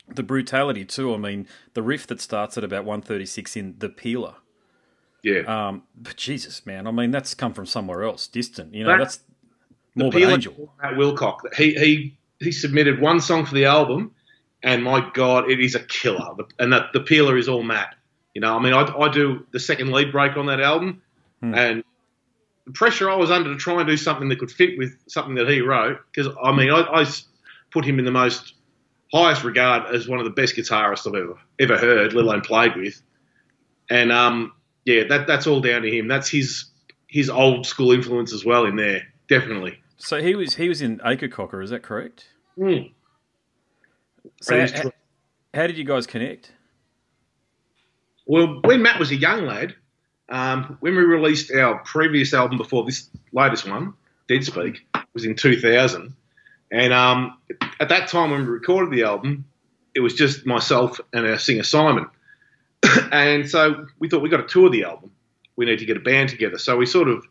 the 0.07 0.23
brutality 0.23 0.85
too. 0.85 1.13
I 1.13 1.17
mean 1.17 1.47
the 1.73 1.81
riff 1.83 2.05
that 2.07 2.19
starts 2.21 2.57
at 2.57 2.63
about 2.63 2.85
one 2.85 3.01
thirty 3.01 3.25
six 3.25 3.55
in 3.55 3.75
the 3.79 3.89
Peeler. 3.89 4.35
Yeah, 5.23 5.39
Um, 5.69 5.83
but 5.95 6.17
Jesus, 6.17 6.65
man, 6.67 6.85
I 6.85 6.91
mean 6.91 7.11
that's 7.11 7.33
come 7.33 7.53
from 7.53 7.65
somewhere 7.65 8.03
else, 8.03 8.27
distant. 8.27 8.73
You 8.75 8.83
know, 8.83 8.89
That- 8.91 8.99
that's 8.99 9.17
the 9.95 10.03
Morbid 10.03 10.19
Peeler- 10.21 10.33
Angel. 10.33 10.73
Matt 10.83 10.93
Wilcock, 10.95 11.39
he 11.55 11.73
he 11.73 12.17
he 12.39 12.51
submitted 12.51 12.99
one 12.99 13.19
song 13.21 13.45
for 13.45 13.55
the 13.55 13.65
album, 13.65 14.11
and 14.63 14.83
my 14.83 15.09
God, 15.13 15.49
it 15.49 15.59
is 15.59 15.75
a 15.75 15.79
killer. 15.79 16.35
And 16.59 16.73
that 16.73 16.93
the 16.93 17.01
Peeler 17.01 17.37
is 17.37 17.47
all 17.47 17.63
Matt. 17.63 17.95
You 18.33 18.41
know, 18.41 18.55
I 18.57 18.61
mean, 18.61 18.73
I, 18.73 18.81
I 18.81 19.09
do 19.09 19.45
the 19.51 19.59
second 19.59 19.91
lead 19.91 20.11
break 20.11 20.35
on 20.37 20.47
that 20.47 20.59
album, 20.59 21.01
Hmm. 21.41 21.53
and 21.53 21.83
the 22.65 22.71
pressure 22.71 23.09
I 23.09 23.15
was 23.15 23.29
under 23.29 23.51
to 23.51 23.57
try 23.57 23.79
and 23.79 23.87
do 23.87 23.97
something 23.97 24.29
that 24.29 24.39
could 24.39 24.51
fit 24.51 24.77
with 24.77 24.97
something 25.07 25.35
that 25.35 25.47
he 25.49 25.61
wrote, 25.61 25.99
because 26.11 26.33
I 26.41 26.51
mean, 26.51 26.71
I 26.71 27.05
put 27.71 27.85
him 27.85 27.99
in 27.99 28.05
the 28.05 28.11
most 28.11 28.53
highest 29.13 29.43
regard 29.43 29.93
as 29.93 30.07
one 30.07 30.19
of 30.19 30.25
the 30.25 30.31
best 30.31 30.55
guitarists 30.55 31.05
I've 31.07 31.15
ever 31.15 31.37
ever 31.59 31.77
heard, 31.77 32.13
let 32.13 32.25
alone 32.25 32.41
played 32.41 32.75
with. 32.75 33.01
And 33.89 34.11
um, 34.11 34.53
yeah, 34.85 35.03
that 35.09 35.27
that's 35.27 35.45
all 35.47 35.61
down 35.61 35.83
to 35.83 35.91
him. 35.91 36.07
That's 36.07 36.29
his 36.29 36.65
his 37.07 37.29
old 37.29 37.65
school 37.67 37.91
influence 37.91 38.33
as 38.33 38.43
well 38.43 38.65
in 38.65 38.75
there, 38.77 39.03
definitely. 39.29 39.77
So 39.97 40.21
he 40.21 40.35
was 40.35 40.55
he 40.55 40.67
was 40.67 40.81
in 40.81 40.97
Akercocke, 40.99 41.61
is 41.63 41.69
that 41.69 41.83
correct? 41.83 42.29
Mm. 42.57 42.91
So 44.41 44.57
That 44.57 44.63
is 44.63 44.85
h- 44.85 44.93
how 45.53 45.67
did 45.67 45.77
you 45.77 45.83
guys 45.83 46.07
connect? 46.07 46.51
Well, 48.25 48.61
when 48.63 48.81
Matt 48.81 48.99
was 48.99 49.11
a 49.11 49.15
young 49.15 49.45
lad, 49.45 49.75
um, 50.29 50.77
when 50.79 50.95
we 50.95 51.03
released 51.03 51.51
our 51.51 51.79
previous 51.83 52.33
album 52.33 52.57
before 52.57 52.83
this 52.83 53.09
latest 53.31 53.69
one, 53.69 53.93
Dead 54.27 54.43
Speak, 54.43 54.85
was 55.13 55.25
in 55.25 55.35
2000. 55.35 56.13
And 56.71 56.93
um, 56.93 57.37
at 57.79 57.89
that 57.89 58.07
time 58.09 58.31
when 58.31 58.41
we 58.41 58.47
recorded 58.47 58.91
the 58.91 59.03
album, 59.03 59.45
it 59.93 59.99
was 59.99 60.13
just 60.13 60.45
myself 60.45 60.99
and 61.13 61.25
our 61.25 61.37
singer 61.37 61.63
Simon. 61.63 62.07
and 63.11 63.49
so 63.49 63.87
we 63.99 64.09
thought 64.09 64.21
we 64.21 64.29
got 64.29 64.37
to 64.37 64.47
tour 64.47 64.69
the 64.69 64.83
album. 64.83 65.11
We 65.55 65.65
need 65.65 65.79
to 65.79 65.85
get 65.85 65.97
a 65.97 66.01
band 66.01 66.29
together. 66.29 66.57
So 66.57 66.75
we 66.75 66.85
sort 66.85 67.07
of 67.07 67.25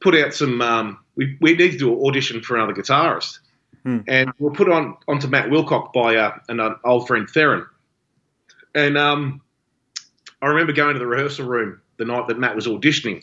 put 0.00 0.14
out 0.14 0.34
some. 0.34 0.60
Um, 0.60 0.98
we 1.16 1.38
we 1.40 1.54
need 1.54 1.72
to 1.72 1.78
do 1.78 1.92
an 1.92 2.06
audition 2.06 2.42
for 2.42 2.56
another 2.56 2.74
guitarist, 2.74 3.38
Hmm. 3.84 3.98
and 4.08 4.32
we'll 4.38 4.52
put 4.52 4.70
on 4.70 4.96
onto 5.06 5.28
Matt 5.28 5.50
Wilcock 5.50 5.92
by 5.92 6.16
uh, 6.16 6.38
an, 6.48 6.58
uh, 6.58 6.76
old 6.84 7.06
friend 7.06 7.28
Theron. 7.28 7.66
And 8.74 8.96
um, 8.96 9.42
I 10.40 10.46
remember 10.46 10.72
going 10.72 10.94
to 10.94 10.98
the 10.98 11.06
rehearsal 11.06 11.46
room 11.46 11.80
the 11.98 12.06
night 12.06 12.28
that 12.28 12.38
Matt 12.38 12.56
was 12.56 12.66
auditioning, 12.66 13.22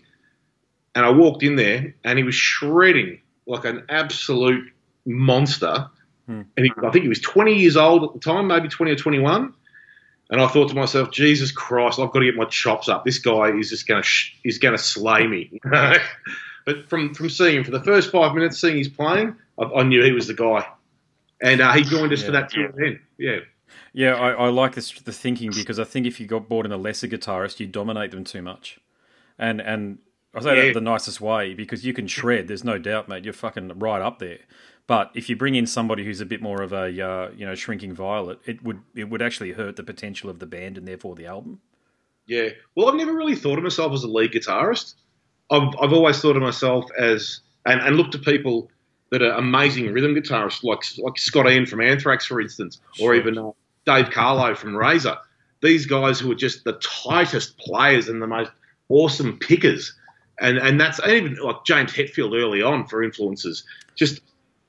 and 0.93 1.05
I 1.05 1.09
walked 1.09 1.41
in 1.41 1.55
there 1.55 1.95
and 2.03 2.17
he 2.17 2.23
was 2.23 2.35
shredding 2.35 3.19
like 3.47 3.65
an 3.65 3.85
absolute 3.89 4.71
monster. 5.05 5.89
Hmm. 6.27 6.41
And 6.55 6.65
he, 6.65 6.71
I 6.83 6.91
think 6.91 7.03
he 7.03 7.09
was 7.09 7.21
20 7.21 7.55
years 7.55 7.75
old 7.75 8.03
at 8.03 8.13
the 8.13 8.19
time, 8.19 8.47
maybe 8.47 8.67
20 8.67 8.91
or 8.91 8.95
21. 8.95 9.53
And 10.29 10.39
I 10.39 10.47
thought 10.47 10.69
to 10.69 10.75
myself, 10.75 11.11
Jesus 11.11 11.51
Christ, 11.51 11.99
I've 11.99 12.11
got 12.11 12.19
to 12.19 12.25
get 12.25 12.35
my 12.35 12.45
chops 12.45 12.87
up. 12.87 13.03
This 13.03 13.19
guy 13.19 13.51
is 13.51 13.69
just 13.69 13.87
going 13.87 14.01
to 14.01 14.07
sh- 14.07 14.33
is 14.45 14.59
going 14.59 14.77
to 14.77 14.81
slay 14.81 15.27
me. 15.27 15.59
but 16.65 16.87
from 16.87 17.13
from 17.13 17.29
seeing 17.29 17.57
him 17.57 17.63
for 17.65 17.71
the 17.71 17.83
first 17.83 18.11
five 18.11 18.33
minutes, 18.33 18.61
seeing 18.61 18.77
he's 18.77 18.87
playing, 18.87 19.35
I, 19.61 19.79
I 19.79 19.83
knew 19.83 20.03
he 20.03 20.11
was 20.11 20.27
the 20.27 20.33
guy. 20.33 20.65
And 21.41 21.61
uh, 21.61 21.73
he 21.73 21.83
joined 21.83 22.13
us 22.13 22.23
for 22.23 22.31
that 22.31 22.49
tour 22.49 22.71
then. 22.75 22.99
Yeah, 23.17 23.39
Yeah, 23.93 24.15
I, 24.15 24.31
I 24.31 24.49
like 24.49 24.75
this 24.75 24.91
the 24.91 25.11
thinking 25.11 25.51
because 25.53 25.79
I 25.79 25.83
think 25.85 26.05
if 26.05 26.19
you 26.19 26.27
got 26.27 26.47
brought 26.47 26.65
in 26.65 26.71
a 26.71 26.77
lesser 26.77 27.07
guitarist, 27.07 27.59
you 27.59 27.67
dominate 27.67 28.11
them 28.11 28.23
too 28.23 28.41
much, 28.41 28.79
and 29.39 29.59
and 29.61 29.97
I 30.35 30.41
say 30.41 30.55
Yeah. 30.57 30.65
that 30.67 30.73
the 30.75 30.81
nicest 30.81 31.19
way 31.19 31.53
because 31.53 31.85
you 31.85 31.93
can 31.93 32.07
shred. 32.07 32.47
There's 32.47 32.63
no 32.63 32.77
doubt, 32.77 33.09
mate. 33.09 33.23
You're 33.25 33.33
fucking 33.33 33.79
right 33.79 34.01
up 34.01 34.19
there. 34.19 34.39
But 34.87 35.11
if 35.15 35.29
you 35.29 35.35
bring 35.35 35.55
in 35.55 35.65
somebody 35.67 36.03
who's 36.03 36.21
a 36.21 36.25
bit 36.25 36.41
more 36.41 36.61
of 36.61 36.73
a 36.73 36.85
uh, 37.01 37.31
you 37.35 37.45
know 37.45 37.55
shrinking 37.55 37.93
violet, 37.93 38.39
it 38.45 38.63
would 38.63 38.81
it 38.95 39.09
would 39.09 39.21
actually 39.21 39.53
hurt 39.53 39.77
the 39.77 39.83
potential 39.83 40.29
of 40.29 40.37
the 40.39 40.45
band 40.45 40.77
and 40.77 40.87
therefore 40.87 41.15
the 41.15 41.25
album. 41.25 41.59
yeah. 42.27 42.49
Well, 42.75 42.87
I've 42.87 42.95
never 42.95 43.13
really 43.13 43.35
thought 43.35 43.57
of 43.57 43.63
myself 43.63 43.93
as 43.93 44.03
a 44.03 44.07
lead 44.07 44.31
guitarist. 44.31 44.95
I've, 45.49 45.73
I've 45.81 45.91
always 45.93 46.21
thought 46.21 46.35
of 46.37 46.41
myself 46.43 46.85
as 46.97 47.41
and, 47.65 47.81
and 47.81 47.95
looked 47.97 48.11
to 48.13 48.19
people 48.19 48.69
that 49.11 49.21
are 49.21 49.33
amazing 49.33 49.91
rhythm 49.93 50.15
guitarists, 50.15 50.63
like 50.63 50.81
like 50.97 51.17
Scott 51.19 51.49
Ian 51.49 51.65
from 51.65 51.81
Anthrax, 51.81 52.25
for 52.25 52.41
instance, 52.41 52.79
or 52.99 53.13
even 53.13 53.37
uh, 53.37 53.51
Dave 53.85 54.09
Carlo 54.09 54.55
from 54.55 54.75
Razor. 54.75 55.17
These 55.61 55.85
guys 55.85 56.19
who 56.19 56.31
are 56.31 56.35
just 56.35 56.63
the 56.63 56.73
tightest 56.73 57.57
players 57.57 58.07
and 58.07 58.21
the 58.21 58.27
most 58.27 58.51
awesome 58.89 59.37
pickers, 59.37 59.93
and 60.39 60.57
and 60.57 60.79
that's 60.79 60.99
and 60.99 61.11
even 61.11 61.35
like 61.35 61.63
James 61.65 61.91
Hetfield 61.91 62.35
early 62.35 62.61
on 62.61 62.87
for 62.87 63.03
influences. 63.03 63.63
Just 63.95 64.21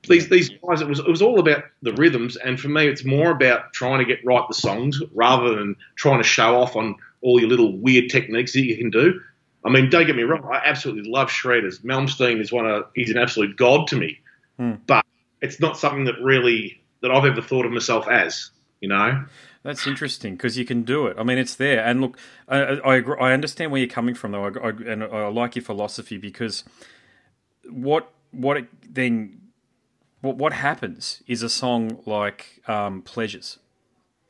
these 0.07 0.27
these 0.29 0.49
guys, 0.49 0.81
it 0.81 0.87
was 0.87 0.99
it 0.99 1.07
was 1.07 1.21
all 1.21 1.39
about 1.39 1.63
the 1.81 1.93
rhythms, 1.93 2.35
and 2.35 2.59
for 2.59 2.67
me, 2.67 2.87
it's 2.87 3.05
more 3.05 3.31
about 3.31 3.71
trying 3.73 3.99
to 3.99 4.05
get 4.05 4.23
right 4.25 4.43
the 4.47 4.53
songs 4.53 5.01
rather 5.13 5.55
than 5.55 5.75
trying 5.95 6.19
to 6.19 6.27
show 6.27 6.61
off 6.61 6.75
on 6.75 6.95
all 7.21 7.39
your 7.39 7.49
little 7.49 7.77
weird 7.77 8.09
techniques 8.09 8.51
that 8.53 8.65
you 8.65 8.77
can 8.77 8.89
do. 8.89 9.19
I 9.65 9.69
mean, 9.69 9.89
don't 9.89 10.05
get 10.05 10.17
me 10.17 10.23
wrong, 10.23 10.45
I 10.51 10.61
absolutely 10.65 11.09
love 11.09 11.29
shredders. 11.29 11.79
Malmsteen 11.83 12.41
is 12.41 12.51
one 12.51 12.65
of 12.65 12.85
he's 12.95 13.09
an 13.09 13.17
absolute 13.17 13.55
god 13.55 13.87
to 13.87 13.95
me, 13.95 14.19
Hmm. 14.57 14.73
but 14.85 15.05
it's 15.41 15.59
not 15.59 15.77
something 15.77 16.05
that 16.05 16.15
really 16.21 16.81
that 17.01 17.11
I've 17.11 17.25
ever 17.25 17.41
thought 17.41 17.65
of 17.65 17.71
myself 17.71 18.07
as. 18.07 18.51
You 18.81 18.89
know, 18.89 19.23
That's 19.63 19.87
interesting 19.87 20.35
because 20.35 20.57
you 20.57 20.65
can 20.65 20.83
do 20.83 21.07
it. 21.07 21.15
I 21.17 21.23
mean, 21.23 21.37
it's 21.37 21.55
there. 21.55 21.85
And 21.85 22.01
look, 22.01 22.17
I, 22.49 22.57
I, 22.59 22.95
agree, 22.97 23.15
I 23.17 23.31
understand 23.31 23.71
where 23.71 23.79
you're 23.79 23.89
coming 23.89 24.13
from, 24.13 24.33
though, 24.33 24.43
I, 24.43 24.49
I, 24.49 24.69
and 24.91 25.03
I 25.05 25.27
like 25.27 25.55
your 25.55 25.63
philosophy 25.63 26.17
because 26.17 26.65
what 27.69 28.11
what 28.31 28.57
it, 28.57 28.93
then 28.93 29.39
what 30.19 30.35
what 30.35 30.51
happens 30.51 31.23
is 31.27 31.43
a 31.43 31.49
song 31.49 32.01
like 32.05 32.61
um, 32.67 33.01
Pleasures. 33.03 33.59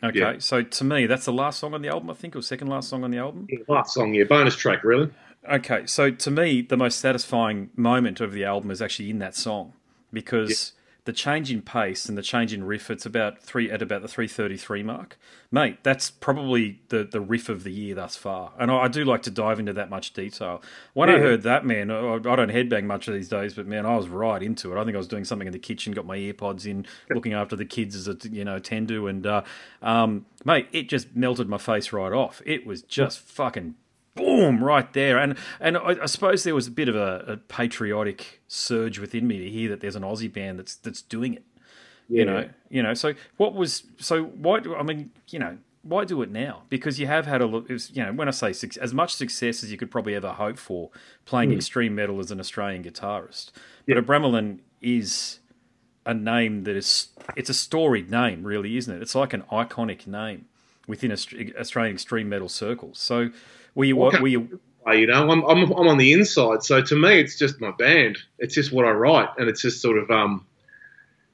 Okay, 0.03 0.19
Yeah. 0.19 0.35
so 0.37 0.61
to 0.61 0.83
me, 0.83 1.07
that's 1.07 1.25
the 1.25 1.33
last 1.33 1.59
song 1.59 1.73
on 1.73 1.81
the 1.81 1.87
album, 1.89 2.11
I 2.11 2.13
think, 2.13 2.35
or 2.35 2.43
second 2.43 2.67
last 2.67 2.89
song 2.89 3.03
on 3.03 3.09
the 3.09 3.17
album. 3.17 3.47
last 3.67 3.93
song, 3.95 4.13
yeah, 4.13 4.25
bonus 4.25 4.55
track, 4.55 4.83
really. 4.83 5.09
Okay, 5.51 5.87
so 5.87 6.11
to 6.11 6.29
me, 6.29 6.61
the 6.61 6.77
most 6.77 6.99
satisfying 6.99 7.69
moment 7.75 8.21
of 8.21 8.33
the 8.33 8.43
album 8.43 8.69
is 8.69 8.81
actually 8.83 9.09
in 9.09 9.17
that 9.19 9.35
song 9.35 9.73
because 10.13 10.73
the 11.05 11.13
change 11.13 11.51
in 11.51 11.61
pace 11.61 12.07
and 12.07 12.17
the 12.17 12.21
change 12.21 12.53
in 12.53 12.63
riff. 12.63 12.89
It's 12.89 13.05
about 13.05 13.39
three 13.39 13.69
at 13.69 13.81
about 13.81 14.01
the 14.01 14.07
three 14.07 14.27
thirty 14.27 14.55
three 14.55 14.83
mark, 14.83 15.17
mate. 15.51 15.79
That's 15.83 16.09
probably 16.09 16.79
the 16.89 17.03
the 17.03 17.19
riff 17.19 17.49
of 17.49 17.63
the 17.63 17.71
year 17.71 17.95
thus 17.95 18.15
far, 18.15 18.53
and 18.57 18.71
I, 18.71 18.83
I 18.83 18.87
do 18.87 19.03
like 19.03 19.21
to 19.23 19.31
dive 19.31 19.59
into 19.59 19.73
that 19.73 19.89
much 19.89 20.13
detail. 20.13 20.61
When 20.93 21.09
I 21.09 21.17
heard 21.17 21.43
that, 21.43 21.65
man, 21.65 21.91
I, 21.91 22.15
I 22.15 22.19
don't 22.19 22.51
headbang 22.51 22.85
much 22.85 23.07
of 23.07 23.13
these 23.13 23.27
days, 23.27 23.53
but 23.53 23.67
man, 23.67 23.85
I 23.85 23.97
was 23.97 24.07
right 24.07 24.41
into 24.41 24.73
it. 24.73 24.79
I 24.79 24.85
think 24.85 24.95
I 24.95 24.97
was 24.97 25.07
doing 25.07 25.25
something 25.25 25.47
in 25.47 25.53
the 25.53 25.59
kitchen, 25.59 25.93
got 25.93 26.05
my 26.05 26.17
earpods 26.17 26.65
in, 26.65 26.85
looking 27.09 27.33
after 27.33 27.55
the 27.55 27.65
kids 27.65 27.95
as 27.95 28.07
a 28.07 28.17
you 28.29 28.45
know 28.45 28.59
tend 28.59 28.87
to, 28.87 29.07
and 29.07 29.27
uh, 29.27 29.41
um, 29.81 30.25
mate, 30.45 30.67
it 30.71 30.87
just 30.87 31.15
melted 31.15 31.49
my 31.49 31.57
face 31.57 31.91
right 31.91 32.13
off. 32.13 32.41
It 32.45 32.65
was 32.65 32.81
just 32.81 33.19
fucking 33.19 33.75
boom 34.15 34.63
right 34.63 34.91
there. 34.93 35.17
And 35.17 35.37
and 35.59 35.77
I, 35.77 35.97
I 36.03 36.05
suppose 36.05 36.43
there 36.43 36.55
was 36.55 36.67
a 36.67 36.71
bit 36.71 36.89
of 36.89 36.95
a, 36.95 37.23
a 37.27 37.37
patriotic 37.37 38.41
surge 38.47 38.99
within 38.99 39.27
me 39.27 39.39
to 39.39 39.49
hear 39.49 39.69
that 39.69 39.81
there's 39.81 39.95
an 39.95 40.03
Aussie 40.03 40.31
band 40.31 40.59
that's 40.59 40.75
that's 40.75 41.01
doing 41.01 41.33
it 41.33 41.43
you 42.09 42.25
know 42.25 42.49
you 42.69 42.83
know. 42.83 42.93
So 42.93 43.13
what 43.37 43.53
was 43.53 43.83
so 43.97 44.23
why 44.23 44.59
do 44.59 44.75
I 44.75 44.83
mean 44.83 45.11
you 45.29 45.39
know 45.39 45.57
why 45.81 46.05
do 46.05 46.21
it 46.21 46.31
now? 46.31 46.63
Because 46.69 46.99
you 46.99 47.07
have 47.07 47.25
had 47.25 47.41
a 47.41 47.45
look 47.45 47.69
was, 47.69 47.91
you 47.91 48.03
know 48.03 48.13
when 48.13 48.27
I 48.27 48.31
say 48.31 48.53
as 48.79 48.93
much 48.93 49.15
success 49.15 49.63
as 49.63 49.71
you 49.71 49.77
could 49.77 49.91
probably 49.91 50.15
ever 50.15 50.29
hope 50.29 50.57
for 50.57 50.89
playing 51.25 51.51
hmm. 51.51 51.57
extreme 51.57 51.95
metal 51.95 52.19
as 52.19 52.31
an 52.31 52.39
Australian 52.39 52.83
guitarist. 52.83 53.51
But 53.87 53.95
Yeah. 53.95 54.01
Abramelin 54.01 54.59
is 54.81 55.39
a 56.05 56.13
name 56.13 56.63
that 56.65 56.75
is 56.75 57.09
it's 57.35 57.49
a 57.49 57.53
storied 57.53 58.11
name 58.11 58.43
really 58.43 58.77
isn't 58.77 58.93
it? 58.93 59.01
It's 59.01 59.15
like 59.15 59.33
an 59.33 59.43
iconic 59.51 60.05
name 60.07 60.45
within 60.87 61.11
Aust- 61.11 61.33
Australian 61.57 61.95
extreme 61.95 62.29
metal 62.29 62.49
circles. 62.49 62.99
So 62.99 63.29
were 63.75 63.85
you 63.85 63.95
what 63.95 64.19
were 64.21 64.27
you 64.27 64.59
You 64.91 65.07
know, 65.07 65.29
I'm, 65.31 65.43
I'm 65.43 65.71
I'm 65.71 65.87
on 65.87 65.97
the 65.97 66.13
inside, 66.13 66.63
so 66.63 66.81
to 66.81 66.95
me, 66.95 67.19
it's 67.19 67.37
just 67.37 67.61
my 67.61 67.71
band. 67.71 68.17
It's 68.39 68.53
just 68.53 68.71
what 68.73 68.85
I 68.85 68.91
write, 68.91 69.29
and 69.37 69.47
it's 69.49 69.61
just 69.61 69.81
sort 69.81 69.97
of 69.97 70.11
um, 70.11 70.45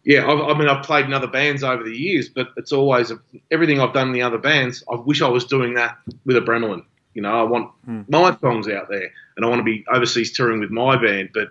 yeah. 0.04 0.28
I've, 0.30 0.40
I 0.40 0.58
mean, 0.58 0.68
I've 0.68 0.84
played 0.84 1.06
in 1.06 1.14
other 1.14 1.28
bands 1.28 1.64
over 1.64 1.84
the 1.84 1.96
years, 1.96 2.30
but 2.30 2.50
it's 2.58 2.72
always 2.72 3.12
everything 3.52 3.82
I've 3.82 3.94
done 3.94 4.08
in 4.08 4.14
the 4.14 4.22
other 4.22 4.38
bands. 4.38 4.84
I 4.92 4.96
wish 4.96 5.22
I 5.22 5.28
was 5.30 5.46
doing 5.46 5.74
that 5.76 5.98
with 6.26 6.36
Abramelin. 6.38 6.84
You 7.16 7.24
know, 7.24 7.40
I 7.40 7.44
want 7.44 7.72
Hmm. 7.86 8.02
my 8.08 8.36
songs 8.38 8.68
out 8.68 8.88
there, 8.90 9.12
and 9.36 9.46
I 9.46 9.50
want 9.50 9.60
to 9.60 9.64
be 9.64 9.84
overseas 9.92 10.32
touring 10.32 10.60
with 10.60 10.70
my 10.72 10.96
band, 10.96 11.30
but 11.34 11.50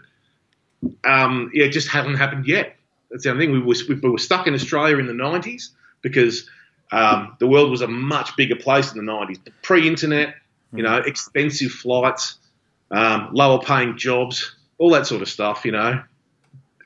um, 1.04 1.50
yeah, 1.52 1.64
it 1.64 1.70
just 1.72 1.88
hasn't 1.88 2.16
happened 2.18 2.46
yet. 2.46 2.76
That's 3.10 3.24
the 3.24 3.30
only 3.30 3.46
thing. 3.46 3.52
We 3.52 3.60
were, 3.60 3.74
we 4.02 4.10
were 4.10 4.18
stuck 4.18 4.46
in 4.46 4.54
Australia 4.54 4.98
in 4.98 5.06
the 5.06 5.12
90s 5.12 5.70
because 6.02 6.48
um, 6.92 7.36
the 7.40 7.46
world 7.46 7.70
was 7.70 7.80
a 7.80 7.88
much 7.88 8.36
bigger 8.36 8.56
place 8.56 8.92
in 8.92 9.04
the 9.04 9.12
90s. 9.12 9.38
Pre-internet, 9.62 10.34
you 10.72 10.82
know, 10.82 10.98
expensive 10.98 11.70
flights, 11.70 12.38
um, 12.90 13.30
lower 13.32 13.60
paying 13.60 13.96
jobs, 13.96 14.54
all 14.78 14.90
that 14.90 15.06
sort 15.06 15.22
of 15.22 15.28
stuff, 15.28 15.64
you 15.64 15.72
know. 15.72 16.02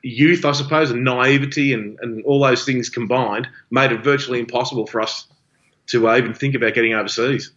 Youth, 0.01 0.43
I 0.43 0.51
suppose, 0.51 0.91
and 0.91 1.03
naivety 1.03 1.73
and, 1.73 1.97
and 2.01 2.25
all 2.25 2.41
those 2.41 2.65
things 2.65 2.89
combined 2.89 3.47
made 3.71 3.91
it 3.91 4.03
virtually 4.03 4.39
impossible 4.39 4.85
for 4.85 5.01
us 5.01 5.27
to 5.87 6.09
uh, 6.09 6.17
even 6.17 6.33
think 6.33 6.55
about 6.55 6.73
getting 6.73 6.93
overseas. 6.93 7.51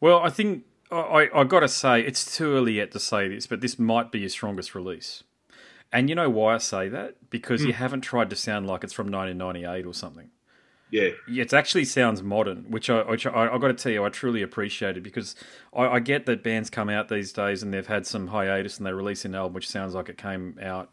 Well, 0.00 0.20
I 0.20 0.30
think 0.30 0.64
I, 0.90 1.28
I, 1.34 1.44
got 1.44 1.60
to 1.60 1.68
say 1.68 2.00
it's 2.00 2.36
too 2.36 2.54
early 2.54 2.74
yet 2.74 2.92
to 2.92 2.98
say 2.98 3.28
this, 3.28 3.46
but 3.46 3.60
this 3.60 3.78
might 3.78 4.10
be 4.10 4.20
your 4.20 4.28
strongest 4.28 4.74
release. 4.74 5.22
And 5.92 6.08
you 6.08 6.14
know 6.14 6.30
why 6.30 6.54
I 6.54 6.58
say 6.58 6.88
that? 6.88 7.16
Because 7.30 7.64
you 7.64 7.74
haven't 7.74 8.00
tried 8.00 8.30
to 8.30 8.36
sound 8.36 8.66
like 8.66 8.82
it's 8.82 8.94
from 8.94 9.10
1998 9.10 9.86
or 9.86 9.92
something. 9.92 10.30
Yeah, 10.92 11.42
It 11.42 11.54
actually 11.54 11.86
sounds 11.86 12.22
modern, 12.22 12.70
which 12.70 12.90
I, 12.90 13.02
which 13.02 13.26
I, 13.26 13.48
I 13.48 13.58
got 13.58 13.68
to 13.68 13.74
tell 13.74 13.90
you, 13.90 14.04
I 14.04 14.10
truly 14.10 14.42
appreciate 14.42 14.98
it 14.98 15.02
because 15.02 15.34
I, 15.74 15.86
I 15.86 16.00
get 16.00 16.26
that 16.26 16.42
bands 16.44 16.68
come 16.68 16.90
out 16.90 17.08
these 17.08 17.32
days 17.32 17.62
and 17.62 17.72
they've 17.72 17.86
had 17.86 18.06
some 18.06 18.26
hiatus 18.26 18.76
and 18.76 18.86
they 18.86 18.92
release 18.92 19.24
an 19.24 19.34
album 19.34 19.54
which 19.54 19.68
sounds 19.68 19.94
like 19.94 20.10
it 20.10 20.18
came 20.18 20.58
out 20.62 20.90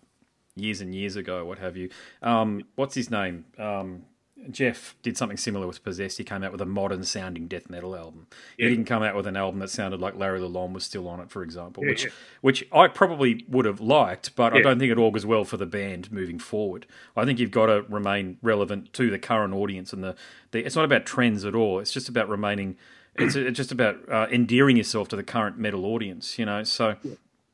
years 0.55 0.79
and 0.79 0.95
years 0.95 1.17
ago, 1.17 1.43
what 1.43 1.59
have 1.59 1.75
you. 1.75 1.89
Um, 2.21 2.63
what's 2.75 2.95
his 2.95 3.11
name? 3.11 3.45
Um, 3.57 4.05
Jeff 4.51 4.95
did 5.03 5.17
something 5.17 5.37
similar 5.37 5.67
with 5.67 5.83
Possessed. 5.83 6.17
He 6.17 6.23
came 6.23 6.43
out 6.43 6.51
with 6.51 6.61
a 6.61 6.65
modern 6.65 7.03
sounding 7.03 7.47
death 7.47 7.69
metal 7.69 7.95
album. 7.95 8.27
Yeah. 8.57 8.69
He 8.69 8.75
didn't 8.75 8.85
come 8.87 9.03
out 9.03 9.15
with 9.15 9.27
an 9.27 9.35
album 9.35 9.59
that 9.59 9.69
sounded 9.69 9.99
like 9.99 10.15
Larry 10.15 10.39
Lalonde 10.39 10.73
was 10.73 10.83
still 10.83 11.07
on 11.07 11.19
it, 11.19 11.29
for 11.29 11.43
example, 11.43 11.83
Yeah, 11.83 11.89
which 11.89 12.03
yeah. 12.05 12.11
which 12.41 12.67
I 12.71 12.87
probably 12.87 13.45
would 13.49 13.65
have 13.65 13.81
liked, 13.81 14.35
but 14.35 14.53
I 14.53 14.61
don't 14.61 14.79
think 14.79 14.91
it 14.91 14.97
augurs 14.97 15.25
well 15.25 15.43
for 15.43 15.57
the 15.57 15.65
band 15.65 16.11
moving 16.11 16.39
forward. 16.39 16.85
I 17.17 17.25
think 17.25 17.37
you've 17.39 17.51
got 17.51 17.67
to 17.67 17.83
remain 17.89 18.37
relevant 18.41 18.93
to 18.93 19.09
the 19.09 19.19
current 19.19 19.53
audience, 19.53 19.93
and 19.93 20.03
the, 20.03 20.15
the 20.51 20.65
it's 20.65 20.75
not 20.75 20.85
about 20.85 21.05
trends 21.05 21.43
at 21.45 21.53
all. 21.53 21.79
It's 21.79 21.91
just 21.91 22.09
about 22.09 22.29
remaining. 22.29 22.77
It's, 23.15 23.35
it's 23.35 23.57
just 23.57 23.71
about 23.71 23.97
uh, 24.09 24.27
endearing 24.31 24.77
yourself 24.77 25.09
to 25.09 25.15
the 25.15 25.23
current 25.23 25.57
metal 25.57 25.85
audience, 25.85 26.39
you 26.39 26.45
know. 26.45 26.63
So 26.63 26.95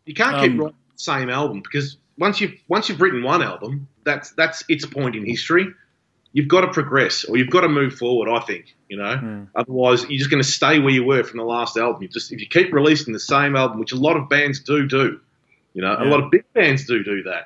you 0.06 0.14
can't 0.14 0.36
Um, 0.36 0.42
keep 0.42 0.60
writing 0.60 0.76
the 0.96 1.00
same 1.00 1.30
album 1.30 1.62
because 1.62 1.98
once 2.18 2.40
you've 2.40 2.54
once 2.68 2.90
you've 2.90 3.02
written 3.02 3.24
one 3.24 3.42
album, 3.42 3.88
that's 4.04 4.32
that's 4.32 4.64
its 4.70 4.86
point 4.86 5.16
in 5.16 5.26
history. 5.26 5.68
You've 6.36 6.50
got 6.50 6.62
to 6.62 6.68
progress 6.68 7.24
or 7.24 7.38
you've 7.38 7.50
got 7.50 7.62
to 7.62 7.70
move 7.70 7.96
forward. 7.96 8.30
I 8.30 8.42
think 8.42 8.76
you 8.90 8.98
know. 8.98 9.16
Mm. 9.16 9.48
Otherwise, 9.56 10.04
you're 10.10 10.20
just 10.20 10.30
going 10.30 10.44
to 10.44 10.48
stay 10.48 10.80
where 10.80 10.94
you 10.94 11.06
were 11.06 11.24
from 11.24 11.38
the 11.38 11.46
last 11.46 11.78
album. 11.78 12.04
You 12.04 12.10
just 12.10 12.32
if 12.32 12.42
you 12.42 12.48
keep 12.48 12.74
releasing 12.74 13.14
the 13.14 13.20
same 13.20 13.56
album, 13.56 13.80
which 13.80 13.94
a 13.94 13.96
lot 13.96 14.18
of 14.18 14.28
bands 14.28 14.60
do 14.60 14.86
do, 14.86 15.20
you 15.74 15.82
know, 15.82 15.96
a 15.98 16.04
lot 16.04 16.22
of 16.22 16.30
big 16.30 16.44
bands 16.54 16.86
do 16.86 17.04
do 17.04 17.24
that. 17.24 17.46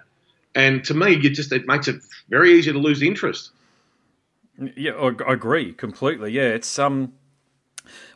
And 0.55 0.83
to 0.85 0.95
me, 0.95 1.11
you 1.11 1.29
just 1.29 1.51
it 1.51 1.67
makes 1.67 1.87
it 1.87 2.01
very 2.29 2.57
easy 2.57 2.73
to 2.73 2.79
lose 2.79 3.03
interest. 3.03 3.51
Yeah, 4.75 4.93
I 4.93 5.11
I 5.23 5.33
agree 5.33 5.71
completely. 5.73 6.31
Yeah, 6.31 6.49
it's 6.49 6.79
um 6.79 7.13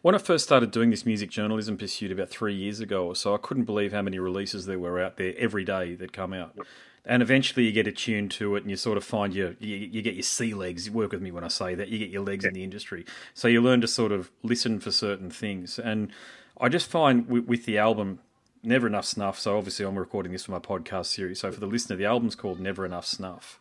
when 0.02 0.16
I 0.16 0.18
first 0.18 0.44
started 0.44 0.72
doing 0.72 0.90
this 0.90 1.06
music 1.06 1.30
journalism 1.30 1.78
pursuit 1.78 2.12
about 2.12 2.30
three 2.30 2.56
years 2.56 2.80
ago 2.80 3.06
or 3.06 3.16
so, 3.16 3.34
I 3.36 3.38
couldn't 3.38 3.64
believe 3.64 3.94
how 3.94 4.02
many 4.02 4.20
releases 4.20 4.66
there 4.66 4.80
were 4.80 5.00
out 5.00 5.18
there 5.18 5.34
every 5.38 5.64
day 5.64 5.96
that 5.96 6.14
come 6.14 6.34
out. 6.34 6.58
And 7.06 7.22
eventually, 7.22 7.66
you 7.66 7.74
get 7.74 7.86
attuned 7.86 8.32
to 8.32 8.56
it, 8.56 8.64
and 8.64 8.70
you 8.70 8.78
sort 8.78 8.98
of 8.98 9.04
find 9.04 9.34
your 9.34 9.56
you, 9.60 9.76
you 9.76 10.02
get 10.02 10.14
your 10.14 10.24
sea 10.24 10.54
legs. 10.54 10.90
Work 10.90 11.12
with 11.12 11.22
me 11.22 11.32
when 11.32 11.44
I 11.44 11.50
say 11.50 11.76
that 11.76 11.90
you 11.90 12.00
get 12.00 12.10
your 12.10 12.24
legs 12.24 12.46
in 12.46 12.54
the 12.54 12.64
industry, 12.64 13.06
so 13.34 13.48
you 13.50 13.62
learn 13.62 13.82
to 13.82 13.88
sort 13.88 14.14
of 14.14 14.32
listen 14.42 14.80
for 14.80 14.92
certain 14.92 15.30
things. 15.30 15.78
And 15.78 16.12
I 16.60 16.70
just 16.70 16.90
find 16.90 17.28
with, 17.28 17.46
with 17.46 17.66
the 17.66 17.78
album, 17.78 18.20
Never 18.64 18.88
Enough 18.88 19.06
Snuff. 19.06 19.38
So 19.38 19.58
obviously, 19.58 19.86
I'm 19.86 20.00
recording 20.00 20.32
this 20.32 20.46
for 20.46 20.52
my 20.52 20.60
podcast 20.60 21.08
series. 21.08 21.42
So 21.42 21.52
for 21.52 21.60
the 21.60 21.68
listener, 21.68 21.98
the 21.98 22.06
album's 22.06 22.36
called 22.36 22.62
Never 22.62 22.86
Enough 22.86 23.06
Snuff, 23.06 23.60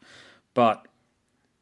but 0.55 0.87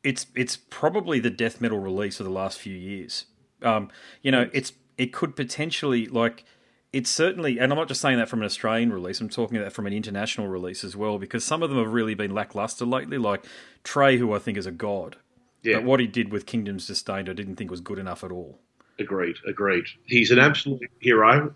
it's 0.04 0.26
it's 0.34 0.58
probably 0.58 1.18
the 1.18 1.30
death 1.30 1.62
metal 1.62 1.78
release 1.78 2.20
of 2.20 2.26
the 2.26 2.32
last 2.32 2.58
few 2.58 2.74
years. 2.74 3.24
Um, 3.62 3.90
you 4.20 4.30
know, 4.30 4.50
it's 4.52 4.74
it 4.98 5.14
could 5.14 5.34
potentially 5.34 6.06
like 6.06 6.44
it's 6.92 7.10
certainly, 7.10 7.58
and 7.58 7.72
I'm 7.72 7.78
not 7.78 7.88
just 7.88 8.00
saying 8.00 8.18
that 8.18 8.28
from 8.28 8.40
an 8.40 8.46
Australian 8.46 8.92
release. 8.92 9.20
I'm 9.20 9.28
talking 9.28 9.56
about 9.58 9.72
from 9.72 9.86
an 9.86 9.92
international 9.92 10.48
release 10.48 10.82
as 10.84 10.96
well, 10.96 11.18
because 11.18 11.44
some 11.44 11.62
of 11.62 11.70
them 11.70 11.78
have 11.78 11.92
really 11.92 12.14
been 12.14 12.32
lackluster 12.34 12.84
lately. 12.84 13.18
Like 13.18 13.44
Trey, 13.84 14.16
who 14.16 14.32
I 14.32 14.38
think 14.38 14.58
is 14.58 14.66
a 14.66 14.72
god, 14.72 15.16
Yeah, 15.62 15.76
but 15.76 15.84
what 15.84 16.00
he 16.00 16.06
did 16.06 16.32
with 16.32 16.46
Kingdom 16.46 16.76
of 16.76 16.86
Disdain, 16.86 17.28
I 17.28 17.32
didn't 17.32 17.56
think 17.56 17.70
was 17.70 17.80
good 17.80 17.98
enough 17.98 18.24
at 18.24 18.32
all. 18.32 18.58
agreed, 18.98 19.36
agreed. 19.46 19.84
He's 20.06 20.30
an 20.30 20.38
absolute 20.38 20.82
hero. 20.98 21.54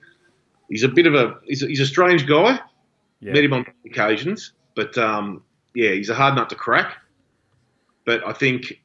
He's 0.68 0.82
a 0.82 0.88
bit 0.88 1.06
of 1.06 1.14
a 1.14 1.38
he's 1.44 1.62
a, 1.62 1.66
he's 1.66 1.80
a 1.80 1.86
strange 1.86 2.26
guy. 2.26 2.58
Yeah, 3.20 3.32
Met 3.32 3.44
him 3.44 3.52
on 3.54 3.66
occasions, 3.86 4.52
but 4.74 4.96
um, 4.98 5.42
yeah, 5.74 5.90
he's 5.90 6.10
a 6.10 6.14
hard 6.14 6.34
nut 6.36 6.48
to 6.50 6.54
crack. 6.56 6.96
But 8.04 8.26
I 8.26 8.32
think, 8.34 8.80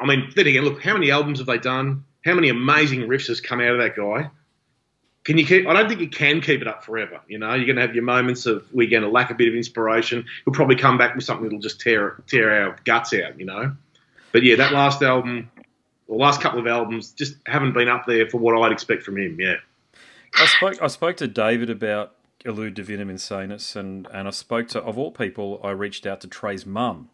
I 0.00 0.06
mean, 0.06 0.30
then 0.34 0.46
again, 0.46 0.64
look, 0.64 0.82
how 0.82 0.94
many 0.94 1.10
albums 1.10 1.38
have 1.38 1.46
they 1.46 1.58
done? 1.58 2.04
How 2.24 2.34
many 2.34 2.48
amazing 2.48 3.00
riffs 3.02 3.26
has 3.28 3.40
come 3.40 3.60
out 3.60 3.72
of 3.74 3.78
that 3.78 3.96
guy? 3.96 4.30
Can 5.28 5.36
you 5.36 5.44
keep? 5.44 5.66
I 5.66 5.74
don't 5.74 5.90
think 5.90 6.00
you 6.00 6.08
can 6.08 6.40
keep 6.40 6.62
it 6.62 6.66
up 6.66 6.82
forever. 6.82 7.20
You 7.28 7.38
know, 7.38 7.52
you're 7.52 7.66
going 7.66 7.76
to 7.76 7.82
have 7.82 7.94
your 7.94 8.02
moments 8.02 8.46
of 8.46 8.66
we're 8.72 8.88
going 8.88 9.02
to 9.02 9.10
lack 9.10 9.30
a 9.30 9.34
bit 9.34 9.46
of 9.46 9.54
inspiration. 9.54 10.24
He'll 10.46 10.54
probably 10.54 10.76
come 10.76 10.96
back 10.96 11.14
with 11.14 11.22
something 11.22 11.44
that'll 11.44 11.58
just 11.58 11.82
tear 11.82 12.22
tear 12.26 12.62
our 12.62 12.78
guts 12.86 13.12
out. 13.12 13.38
You 13.38 13.44
know, 13.44 13.76
but 14.32 14.42
yeah, 14.42 14.56
that 14.56 14.72
last 14.72 15.02
album, 15.02 15.50
or 16.06 16.16
last 16.16 16.40
couple 16.40 16.58
of 16.58 16.66
albums, 16.66 17.10
just 17.10 17.36
haven't 17.44 17.74
been 17.74 17.90
up 17.90 18.06
there 18.06 18.26
for 18.26 18.38
what 18.38 18.56
I'd 18.56 18.72
expect 18.72 19.02
from 19.02 19.18
him. 19.18 19.36
Yeah, 19.38 19.56
I 20.40 20.46
spoke 20.46 20.80
I 20.80 20.86
spoke 20.86 21.18
to 21.18 21.28
David 21.28 21.68
about 21.68 22.14
Illud 22.46 22.74
Divinum 22.74 23.10
Insanus, 23.12 23.76
and 23.76 24.08
and 24.10 24.28
I 24.28 24.30
spoke 24.30 24.68
to 24.68 24.80
of 24.80 24.96
all 24.96 25.10
people, 25.10 25.60
I 25.62 25.72
reached 25.72 26.06
out 26.06 26.22
to 26.22 26.26
Trey's 26.26 26.64
mum. 26.64 27.10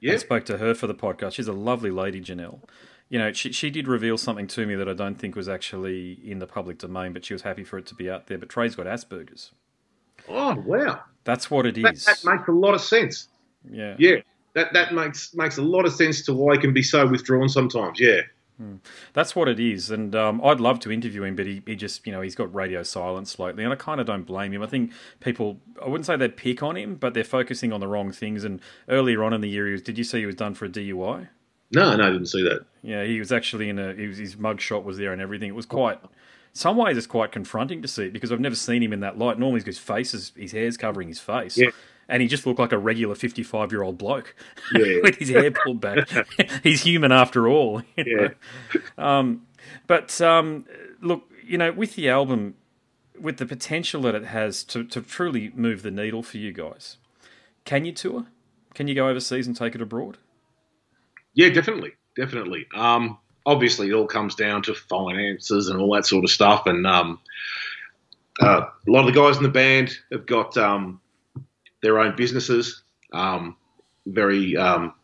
yeah, 0.00 0.16
spoke 0.18 0.44
to 0.44 0.58
her 0.58 0.72
for 0.72 0.86
the 0.86 0.94
podcast. 0.94 1.32
She's 1.32 1.48
a 1.48 1.52
lovely 1.52 1.90
lady, 1.90 2.20
Janelle. 2.20 2.60
You 3.08 3.18
know, 3.20 3.32
she 3.32 3.52
she 3.52 3.70
did 3.70 3.86
reveal 3.86 4.18
something 4.18 4.46
to 4.48 4.66
me 4.66 4.74
that 4.74 4.88
I 4.88 4.92
don't 4.92 5.14
think 5.16 5.36
was 5.36 5.48
actually 5.48 6.18
in 6.24 6.40
the 6.40 6.46
public 6.46 6.78
domain, 6.78 7.12
but 7.12 7.24
she 7.24 7.34
was 7.34 7.42
happy 7.42 7.62
for 7.64 7.78
it 7.78 7.86
to 7.86 7.94
be 7.94 8.10
out 8.10 8.26
there. 8.26 8.38
But 8.38 8.48
Trey's 8.48 8.74
got 8.74 8.86
Asperger's. 8.86 9.52
Oh 10.28 10.54
wow, 10.56 11.00
That's 11.24 11.50
what 11.50 11.66
it 11.66 11.80
that, 11.82 11.94
is. 11.94 12.04
that 12.04 12.24
makes 12.24 12.48
a 12.48 12.52
lot 12.52 12.74
of 12.74 12.80
sense. 12.80 13.28
yeah. 13.70 13.94
Yeah, 13.98 14.16
that 14.54 14.72
that 14.72 14.92
makes 14.92 15.34
makes 15.34 15.56
a 15.58 15.62
lot 15.62 15.86
of 15.86 15.92
sense 15.92 16.24
to 16.24 16.34
why 16.34 16.54
he 16.54 16.60
can 16.60 16.72
be 16.72 16.82
so 16.82 17.06
withdrawn 17.06 17.48
sometimes. 17.48 18.00
Yeah, 18.00 18.22
That's 19.12 19.36
what 19.36 19.48
it 19.48 19.60
is, 19.60 19.90
and 19.90 20.16
um, 20.16 20.40
I'd 20.42 20.60
love 20.60 20.80
to 20.80 20.90
interview 20.90 21.22
him, 21.24 21.36
but 21.36 21.46
he, 21.46 21.62
he 21.66 21.76
just, 21.76 22.06
you 22.06 22.12
know, 22.12 22.22
he's 22.22 22.34
got 22.34 22.52
radio 22.54 22.82
silence 22.82 23.38
lately, 23.38 23.62
and 23.64 23.72
I 23.72 23.76
kind 23.76 24.00
of 24.00 24.06
don't 24.06 24.24
blame 24.24 24.52
him. 24.52 24.62
I 24.62 24.66
think 24.66 24.92
people, 25.20 25.60
I 25.84 25.88
wouldn't 25.88 26.06
say 26.06 26.16
they 26.16 26.28
pick 26.28 26.62
on 26.62 26.74
him, 26.76 26.96
but 26.96 27.12
they're 27.14 27.22
focusing 27.24 27.72
on 27.72 27.80
the 27.80 27.86
wrong 27.86 28.10
things. 28.12 28.44
And 28.44 28.60
earlier 28.88 29.22
on 29.22 29.32
in 29.34 29.42
the 29.42 29.48
year, 29.48 29.66
he 29.66 29.72
was, 29.72 29.82
did 29.82 29.98
you 29.98 30.04
see 30.04 30.20
he 30.20 30.26
was 30.26 30.34
done 30.34 30.54
for 30.54 30.64
a 30.64 30.68
DUI? 30.70 31.28
No, 31.72 31.96
no, 31.96 32.06
I 32.06 32.10
didn't 32.10 32.26
see 32.26 32.42
that. 32.42 32.64
Yeah, 32.82 33.04
he 33.04 33.18
was 33.18 33.32
actually 33.32 33.68
in 33.68 33.78
a. 33.78 33.94
He 33.94 34.06
was, 34.06 34.18
his 34.18 34.36
mug 34.36 34.60
shot 34.60 34.84
was 34.84 34.98
there 34.98 35.12
and 35.12 35.20
everything. 35.20 35.48
It 35.48 35.54
was 35.54 35.66
quite. 35.66 35.98
Some 36.52 36.76
ways 36.78 36.96
it's 36.96 37.06
quite 37.06 37.32
confronting 37.32 37.82
to 37.82 37.88
see 37.88 38.08
because 38.08 38.32
I've 38.32 38.40
never 38.40 38.54
seen 38.54 38.82
him 38.82 38.92
in 38.92 39.00
that 39.00 39.18
light. 39.18 39.38
Normally 39.38 39.60
his 39.62 39.78
face 39.78 40.14
is 40.14 40.32
his 40.36 40.52
hair's 40.52 40.76
covering 40.78 41.08
his 41.08 41.18
face, 41.20 41.58
Yeah. 41.58 41.68
and 42.08 42.22
he 42.22 42.28
just 42.28 42.46
looked 42.46 42.58
like 42.58 42.72
a 42.72 42.78
regular 42.78 43.14
fifty-five-year-old 43.14 43.98
bloke 43.98 44.34
Yeah. 44.72 44.98
with 45.02 45.16
his 45.16 45.28
hair 45.28 45.50
pulled 45.50 45.80
back. 45.82 46.08
He's 46.62 46.82
human 46.82 47.12
after 47.12 47.46
all. 47.48 47.82
you 47.96 48.04
know? 48.16 48.28
Yeah, 48.96 49.34
But 49.86 50.20
um, 50.20 50.64
look, 51.00 51.30
you 51.44 51.58
know, 51.58 51.72
with 51.72 51.94
the 51.94 52.08
album, 52.08 52.54
with 53.20 53.36
the 53.36 53.46
potential 53.46 54.00
that 54.02 54.14
it 54.14 54.24
has 54.26 54.64
to, 54.64 54.84
to 54.84 55.00
truly 55.02 55.52
move 55.54 55.82
the 55.82 55.90
needle 55.90 56.22
for 56.22 56.38
you 56.38 56.52
guys, 56.52 56.96
can 57.64 57.84
you 57.84 57.92
tour? 57.92 58.26
Can 58.74 58.88
you 58.88 58.94
go 58.94 59.08
overseas 59.08 59.46
and 59.46 59.56
take 59.56 59.74
it 59.74 59.82
abroad? 59.82 60.18
Yeah, 61.36 61.50
definitely, 61.50 61.92
definitely. 62.16 62.66
Um, 62.74 63.18
obviously, 63.44 63.88
it 63.88 63.92
all 63.92 64.06
comes 64.06 64.34
down 64.34 64.62
to 64.62 64.74
finances 64.74 65.68
and 65.68 65.80
all 65.80 65.94
that 65.94 66.06
sort 66.06 66.24
of 66.24 66.30
stuff. 66.30 66.66
And 66.66 66.86
um, 66.86 67.20
uh, 68.40 68.62
a 68.86 68.90
lot 68.90 69.06
of 69.06 69.14
the 69.14 69.20
guys 69.20 69.36
in 69.36 69.44
the 69.44 69.48
band 69.48 69.96
have 70.10 70.26
got 70.26 70.56
um, 70.56 71.00
their 71.82 72.00
own 72.00 72.16
businesses. 72.16 72.82
Um, 73.12 73.56
very, 74.06 74.56
um, 74.56 74.94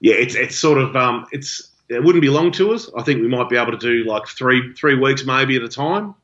yeah, 0.00 0.14
it's 0.14 0.34
it's 0.34 0.58
sort 0.58 0.78
of 0.78 0.96
um, 0.96 1.26
it's 1.32 1.68
it 1.88 2.02
wouldn't 2.02 2.22
be 2.22 2.30
long 2.30 2.52
tours. 2.52 2.88
I 2.96 3.02
think 3.02 3.20
we 3.20 3.28
might 3.28 3.48
be 3.48 3.56
able 3.56 3.72
to 3.72 3.78
do 3.78 4.04
like 4.04 4.28
three 4.28 4.72
three 4.74 4.94
weeks 4.94 5.24
maybe 5.26 5.56
at 5.56 5.62
a 5.62 5.68
time 5.68 6.14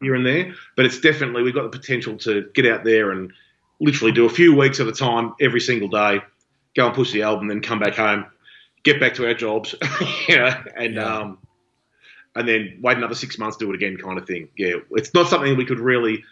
here 0.00 0.14
and 0.14 0.26
there. 0.26 0.54
But 0.76 0.86
it's 0.86 1.00
definitely 1.00 1.42
we've 1.42 1.54
got 1.54 1.70
the 1.70 1.78
potential 1.78 2.16
to 2.18 2.48
get 2.54 2.66
out 2.66 2.84
there 2.84 3.10
and 3.10 3.32
literally 3.80 4.12
do 4.12 4.26
a 4.26 4.30
few 4.30 4.54
weeks 4.54 4.80
at 4.80 4.86
a 4.86 4.92
time 4.92 5.34
every 5.40 5.60
single 5.60 5.88
day. 5.88 6.20
Go 6.76 6.86
and 6.86 6.94
push 6.94 7.12
the 7.12 7.22
album, 7.22 7.48
then 7.48 7.62
come 7.62 7.78
back 7.78 7.94
home, 7.94 8.26
get 8.82 9.00
back 9.00 9.14
to 9.14 9.26
our 9.26 9.34
jobs, 9.34 9.74
you 10.28 10.36
know, 10.36 10.54
and 10.76 10.94
Yeah. 10.94 11.04
um, 11.18 11.38
and 12.36 12.46
then 12.48 12.78
wait 12.82 12.96
another 12.96 13.14
six 13.14 13.38
months, 13.38 13.56
do 13.56 13.70
it 13.72 13.74
again, 13.74 13.96
kind 13.96 14.18
of 14.18 14.26
thing. 14.26 14.48
Yeah, 14.56 14.74
it's 14.92 15.12
not 15.14 15.28
something 15.28 15.56
we 15.56 15.64
could 15.64 15.80
really. 15.80 16.24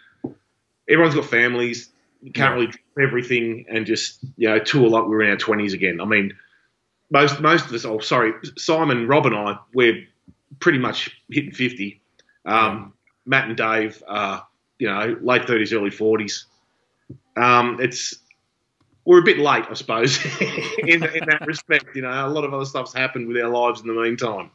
Everyone's 0.89 1.15
got 1.15 1.25
families. 1.25 1.89
You 2.21 2.31
can't 2.31 2.51
Yeah. 2.51 2.55
really 2.61 2.67
do 2.71 3.01
everything 3.03 3.65
and 3.69 3.85
just 3.85 4.23
you 4.37 4.47
know 4.49 4.59
tour 4.59 4.89
like 4.89 5.03
we 5.03 5.09
were 5.09 5.23
in 5.23 5.31
our 5.31 5.37
twenties 5.37 5.73
again. 5.73 5.99
I 6.01 6.05
mean, 6.05 6.33
most 7.11 7.39
most 7.41 7.65
of 7.65 7.73
us. 7.73 7.85
Oh, 7.85 7.99
sorry, 7.99 8.33
Simon, 8.57 9.07
Rob, 9.07 9.25
and 9.25 9.35
I. 9.35 9.57
We're 9.73 10.05
pretty 10.59 10.79
much 10.79 11.11
hitting 11.29 11.51
fifty. 11.51 12.01
Um, 12.45 12.93
Matt 13.25 13.49
and 13.49 13.57
Dave, 13.57 14.01
uh, 14.07 14.39
you 14.79 14.87
know, 14.87 15.17
late 15.21 15.45
thirties, 15.45 15.73
early 15.73 15.89
forties. 15.91 16.45
Um, 17.35 17.77
it's 17.81 18.15
we're 19.07 19.19
a 19.19 19.23
bit 19.23 19.39
late, 19.39 19.63
I 19.69 19.73
suppose, 19.73 20.23
in, 20.79 21.01
in 21.01 21.25
that 21.29 21.43
respect. 21.47 21.95
You 21.95 22.01
know, 22.01 22.09
a 22.09 22.27
lot 22.27 22.43
of 22.43 22.53
other 22.53 22.65
stuff's 22.65 22.93
happened 22.93 23.29
with 23.29 23.37
our 23.41 23.49
lives 23.49 23.79
in 23.79 23.87
the 23.87 23.93
meantime. 23.93 24.51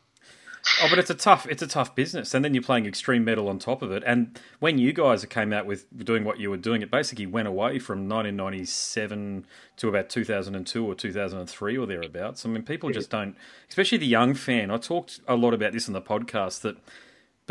Oh, 0.82 0.88
but 0.90 0.98
it's 0.98 1.10
a 1.10 1.14
tough 1.14 1.46
it's 1.48 1.62
a 1.62 1.66
tough 1.66 1.94
business, 1.94 2.34
and 2.34 2.44
then 2.44 2.52
you're 2.52 2.62
playing 2.62 2.84
extreme 2.84 3.24
metal 3.24 3.48
on 3.48 3.58
top 3.58 3.80
of 3.80 3.90
it. 3.90 4.02
And 4.06 4.38
when 4.60 4.76
you 4.76 4.92
guys 4.92 5.24
came 5.24 5.54
out 5.54 5.64
with 5.64 5.86
doing 6.04 6.22
what 6.22 6.38
you 6.38 6.50
were 6.50 6.58
doing, 6.58 6.82
it 6.82 6.90
basically 6.90 7.26
went 7.26 7.48
away 7.48 7.78
from 7.78 8.08
1997 8.08 9.46
to 9.78 9.88
about 9.88 10.10
2002 10.10 10.86
or 10.86 10.94
2003 10.94 11.78
or 11.78 11.86
thereabouts. 11.86 12.44
I 12.44 12.50
mean, 12.50 12.62
people 12.62 12.90
just 12.90 13.10
don't, 13.10 13.34
especially 13.70 13.98
the 13.98 14.06
young 14.06 14.34
fan. 14.34 14.70
I 14.70 14.76
talked 14.76 15.20
a 15.26 15.34
lot 15.34 15.54
about 15.54 15.72
this 15.72 15.88
in 15.88 15.94
the 15.94 16.02
podcast 16.02 16.60
that 16.60 16.76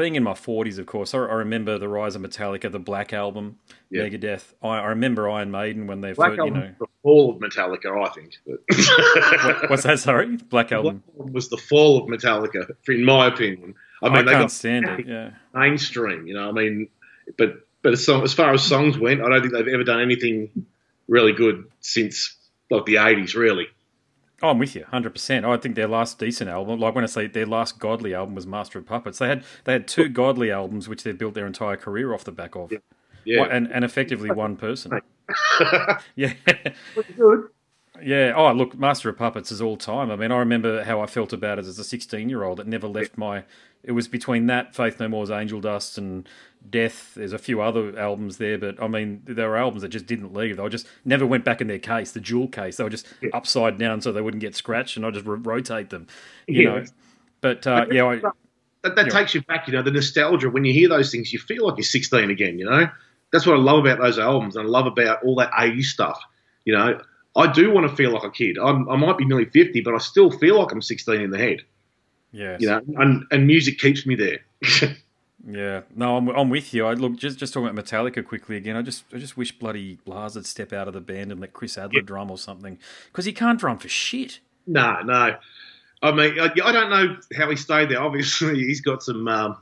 being 0.01 0.15
in 0.15 0.23
my 0.23 0.33
40s, 0.33 0.79
of 0.79 0.87
course, 0.87 1.13
I, 1.13 1.19
I 1.19 1.33
remember 1.35 1.77
the 1.77 1.87
rise 1.87 2.15
of 2.15 2.23
Metallica, 2.23 2.71
the 2.71 2.79
Black 2.79 3.13
Album, 3.13 3.59
Yeah. 3.91 4.03
Megadeth. 4.03 4.53
I, 4.63 4.67
I 4.79 4.85
remember 4.87 5.29
Iron 5.29 5.51
Maiden 5.51 5.85
when 5.85 6.01
they 6.01 6.13
first, 6.15 6.37
you 6.37 6.49
know, 6.49 6.71
the 6.79 6.87
fall 7.03 7.29
of 7.31 7.37
Metallica, 7.37 8.03
I 8.03 8.09
think. 8.09 8.37
What's 9.69 9.83
that? 9.83 9.99
Sorry, 9.99 10.37
Black 10.37 10.49
Black 10.49 10.71
Album. 10.71 11.03
Album 11.19 11.33
was 11.33 11.49
the 11.49 11.57
fall 11.57 12.03
of 12.03 12.09
Metallica, 12.09 12.71
in 12.87 13.05
my 13.05 13.27
opinion. 13.27 13.75
I 14.01 14.07
I, 14.07 14.09
mean, 14.09 14.25
they 14.25 14.31
can't 14.31 14.43
got 14.45 14.51
stand 14.51 14.85
it. 14.87 15.07
Yeah. 15.07 15.31
mainstream, 15.53 16.25
you 16.25 16.33
know. 16.33 16.49
I 16.49 16.51
mean, 16.51 16.89
but 17.37 17.67
but 17.83 17.93
as, 17.93 18.09
as 18.09 18.33
far 18.33 18.53
as 18.53 18.63
songs 18.63 18.97
went, 18.97 19.21
I 19.21 19.29
don't 19.29 19.41
think 19.41 19.53
they've 19.53 19.67
ever 19.67 19.83
done 19.83 20.01
anything 20.01 20.65
really 21.07 21.33
good 21.33 21.65
since 21.81 22.35
like 22.71 22.85
the 22.85 22.95
'80s, 22.95 23.35
really. 23.35 23.67
Oh, 24.43 24.49
I'm 24.49 24.57
with 24.59 24.75
you, 24.75 24.85
hundred 24.85 25.11
percent. 25.11 25.45
Oh, 25.45 25.51
I 25.51 25.57
think 25.57 25.75
their 25.75 25.87
last 25.87 26.17
decent 26.17 26.49
album, 26.49 26.79
like 26.79 26.95
when 26.95 27.03
I 27.03 27.07
say 27.07 27.27
their 27.27 27.45
last 27.45 27.77
godly 27.79 28.13
album, 28.15 28.33
was 28.35 28.47
Master 28.47 28.79
of 28.79 28.85
Puppets. 28.87 29.19
They 29.19 29.27
had 29.27 29.43
they 29.65 29.73
had 29.73 29.87
two 29.87 30.09
godly 30.09 30.51
albums, 30.51 30.89
which 30.89 31.03
they 31.03 31.11
built 31.11 31.33
their 31.35 31.45
entire 31.45 31.77
career 31.77 32.13
off 32.13 32.23
the 32.23 32.31
back 32.31 32.55
of, 32.55 32.71
Yeah, 33.23 33.39
One- 33.41 33.51
and 33.51 33.71
and 33.71 33.85
effectively 33.85 34.31
one 34.31 34.55
person. 34.57 34.99
yeah, 36.15 36.33
good. 37.15 37.49
Yeah. 38.03 38.33
Oh, 38.35 38.51
look, 38.53 38.77
Master 38.77 39.09
of 39.09 39.17
Puppets 39.17 39.51
is 39.51 39.61
all 39.61 39.77
time. 39.77 40.11
I 40.11 40.15
mean, 40.15 40.31
I 40.31 40.37
remember 40.37 40.83
how 40.83 41.01
I 41.01 41.05
felt 41.05 41.33
about 41.33 41.59
it 41.59 41.65
as 41.65 41.79
a 41.79 41.83
16 41.83 42.29
year 42.29 42.43
old. 42.43 42.59
It 42.59 42.67
never 42.67 42.87
left 42.87 43.17
my. 43.17 43.43
It 43.83 43.93
was 43.93 44.07
between 44.07 44.45
that, 44.45 44.75
Faith 44.75 44.99
No 44.99 45.07
More's 45.07 45.31
Angel 45.31 45.59
Dust, 45.59 45.97
and 45.97 46.29
Death. 46.69 47.15
There's 47.15 47.33
a 47.33 47.39
few 47.39 47.61
other 47.61 47.97
albums 47.97 48.37
there, 48.37 48.57
but 48.57 48.81
I 48.81 48.87
mean, 48.87 49.23
there 49.25 49.49
were 49.49 49.57
albums 49.57 49.81
that 49.81 49.89
just 49.89 50.05
didn't 50.05 50.33
leave. 50.33 50.57
They 50.57 50.69
just 50.69 50.87
never 51.03 51.25
went 51.25 51.43
back 51.43 51.61
in 51.61 51.67
their 51.67 51.79
case, 51.79 52.11
the 52.11 52.19
jewel 52.19 52.47
case. 52.47 52.77
They 52.77 52.83
were 52.83 52.91
just 52.91 53.07
yeah. 53.21 53.29
upside 53.33 53.79
down 53.79 54.01
so 54.01 54.11
they 54.11 54.21
wouldn't 54.21 54.41
get 54.41 54.55
scratched, 54.55 54.97
and 54.97 55.05
I 55.05 55.09
just 55.09 55.25
rotate 55.25 55.89
them, 55.89 56.05
you 56.47 56.63
yeah. 56.63 56.69
know. 56.69 56.85
But 57.41 57.65
uh, 57.65 57.87
yeah, 57.91 58.05
I, 58.05 58.21
that, 58.83 58.95
that 58.95 59.09
takes 59.09 59.33
you 59.33 59.41
back. 59.41 59.67
You 59.67 59.73
know, 59.73 59.81
the 59.81 59.91
nostalgia 59.91 60.49
when 60.49 60.63
you 60.63 60.73
hear 60.73 60.89
those 60.89 61.11
things, 61.11 61.33
you 61.33 61.39
feel 61.39 61.67
like 61.67 61.77
you're 61.77 61.83
16 61.83 62.29
again. 62.29 62.59
You 62.59 62.65
know, 62.65 62.87
that's 63.31 63.47
what 63.47 63.55
I 63.55 63.59
love 63.59 63.79
about 63.85 63.99
those 63.99 64.19
albums, 64.19 64.55
and 64.55 64.67
I 64.67 64.69
love 64.69 64.85
about 64.85 65.23
all 65.23 65.35
that 65.35 65.51
80s 65.51 65.85
stuff. 65.85 66.21
You 66.65 66.77
know, 66.77 67.01
I 67.35 67.51
do 67.51 67.71
want 67.71 67.89
to 67.89 67.95
feel 67.95 68.11
like 68.11 68.23
a 68.23 68.31
kid. 68.31 68.57
I'm, 68.57 68.89
i 68.89 68.95
might 68.95 69.17
be 69.17 69.25
nearly 69.25 69.45
50, 69.45 69.81
but 69.81 69.93
I 69.93 69.99
still 69.99 70.31
feel 70.31 70.59
like 70.59 70.71
I'm 70.71 70.81
16 70.81 71.19
in 71.21 71.31
the 71.31 71.37
head. 71.37 71.61
Yeah. 72.31 72.57
You 72.59 72.67
know, 72.67 72.81
and, 72.97 73.25
and 73.31 73.47
music 73.47 73.79
keeps 73.79 74.05
me 74.05 74.15
there. 74.15 74.39
Yeah, 75.47 75.81
no, 75.95 76.17
I'm, 76.17 76.29
I'm 76.29 76.49
with 76.49 76.73
you. 76.73 76.85
I 76.85 76.93
look 76.93 77.15
just 77.15 77.39
just 77.39 77.53
talking 77.53 77.69
about 77.69 77.83
Metallica 77.83 78.25
quickly 78.25 78.57
again. 78.57 78.75
I 78.75 78.81
just 78.81 79.03
I 79.13 79.17
just 79.17 79.37
wish 79.37 79.51
bloody 79.57 79.97
Lars 80.05 80.35
would 80.35 80.45
step 80.45 80.71
out 80.71 80.87
of 80.87 80.93
the 80.93 81.01
band 81.01 81.31
and 81.31 81.41
let 81.41 81.53
Chris 81.53 81.77
Adler 81.77 81.99
yeah. 81.99 82.05
drum 82.05 82.29
or 82.29 82.37
something 82.37 82.77
because 83.07 83.25
he 83.25 83.33
can't 83.33 83.59
drum 83.59 83.79
for 83.79 83.89
shit. 83.89 84.39
No, 84.67 85.01
no. 85.01 85.35
I 86.03 86.11
mean, 86.11 86.39
I, 86.39 86.45
I, 86.63 86.71
don't 86.71 86.89
know 86.89 87.17
how 87.35 87.49
he 87.49 87.55
stayed 87.55 87.89
there. 87.89 88.01
Obviously, 88.03 88.59
he's 88.59 88.81
got 88.81 89.03
some. 89.03 89.27
Um, 89.27 89.57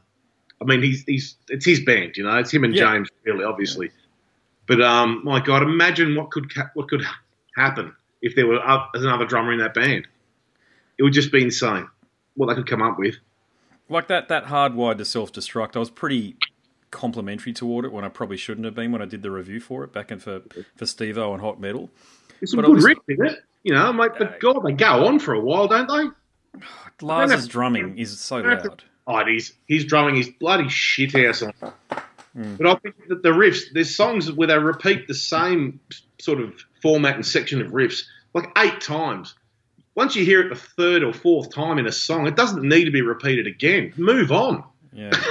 I 0.62 0.65
mean, 0.65 0.82
he's 0.82 1.03
he's 1.03 1.36
it's 1.47 1.65
his 1.65 1.79
band, 1.79 2.17
you 2.17 2.23
know. 2.23 2.38
It's 2.38 2.51
him 2.51 2.65
and 2.65 2.75
yeah. 2.75 2.93
James, 2.93 3.10
really, 3.23 3.45
obviously. 3.45 3.88
Yeah. 3.88 3.93
But 4.67 4.82
um, 4.82 5.21
my 5.23 5.39
God, 5.39 5.63
imagine 5.63 6.15
what 6.15 6.32
could 6.32 6.51
what 6.73 6.89
could 6.89 7.05
happen 7.60 7.95
if 8.22 8.36
there 8.36 8.48
were 8.48 8.60
as 8.60 9.04
another 9.04 9.26
drummer 9.26 9.54
in 9.54 9.60
that 9.60 9.74
band. 9.74 10.08
It 10.98 11.04
would 11.04 11.13
just 11.13 11.32
be 11.32 11.43
insane 11.43 11.88
what 12.36 12.48
they 12.48 12.56
could 12.56 12.67
come 12.67 12.82
up 12.82 12.98
with 12.98 13.15
like 13.89 14.08
that 14.08 14.28
that 14.30 14.45
hardwired 14.45 14.98
to 15.00 15.06
self 15.06 15.34
destruct. 15.34 15.76
I 15.76 15.80
was 15.80 15.89
pretty 15.89 16.36
complimentary 16.91 17.54
toward 17.54 17.86
it 17.86 17.91
when 17.91 18.06
I 18.06 18.10
probably 18.10 18.38
shouldn't 18.38 18.65
have 18.65 18.76
been 18.76 18.91
when 18.91 19.02
I 19.02 19.06
did 19.06 19.22
the 19.22 19.32
review 19.32 19.60
for 19.60 19.84
it 19.84 19.91
back 19.91 20.12
in 20.12 20.19
for 20.19 20.41
for 20.76 20.86
Stevo 20.86 21.34
and 21.34 21.41
Hot 21.41 21.60
Metal. 21.60 21.89
It's 22.41 22.54
a 22.54 22.58
good 22.58 22.69
was, 22.69 22.86
riff, 22.86 22.98
isn't 23.08 23.26
it? 23.26 23.39
You 23.63 23.74
know, 23.74 23.91
like, 23.91 24.17
but 24.17 24.36
uh, 24.36 24.38
God, 24.39 24.62
they 24.63 24.72
go 24.72 25.08
on 25.08 25.19
for 25.19 25.34
a 25.34 25.41
while, 25.41 25.67
don't 25.67 25.88
they? 25.88 26.62
Lars's 27.02 27.48
drumming 27.48 27.98
is 27.98 28.17
so 28.19 28.38
loud. 28.38 28.84
Oh, 29.08 29.26
he's 29.26 29.54
he's 29.67 29.86
drumming 29.86 30.15
his 30.15 30.30
bloody 30.30 30.69
shit 30.69 31.13
house 31.13 31.41
on. 31.41 31.54
Mm. 32.38 32.58
But 32.58 32.67
I 32.67 32.76
think 32.76 32.95
that 33.08 33.24
the 33.24 33.30
riffs, 33.30 33.63
there's 33.74 33.95
songs 33.95 34.32
where 34.32 34.48
they 34.48 34.58
repeat 34.58 35.08
the 35.08 35.15
same 35.15 35.80
sort 36.19 36.39
of 36.39 36.53
format 36.82 37.15
and 37.15 37.25
section 37.25 37.62
of 37.62 37.71
riffs 37.71 38.03
like 38.34 38.49
eight 38.58 38.79
times 38.82 39.36
once 39.99 40.15
you 40.15 40.23
hear 40.23 40.39
it 40.39 40.47
the 40.49 40.55
third 40.55 41.03
or 41.03 41.12
fourth 41.12 41.53
time 41.53 41.77
in 41.77 41.86
a 41.86 41.91
song, 41.91 42.25
it 42.25 42.38
doesn't 42.38 42.63
need 42.63 42.86
to 42.86 42.91
be 42.91 43.01
repeated 43.01 43.45
again. 43.47 43.93
Move 43.97 44.32
on. 44.32 44.63
Yeah. 44.93 45.12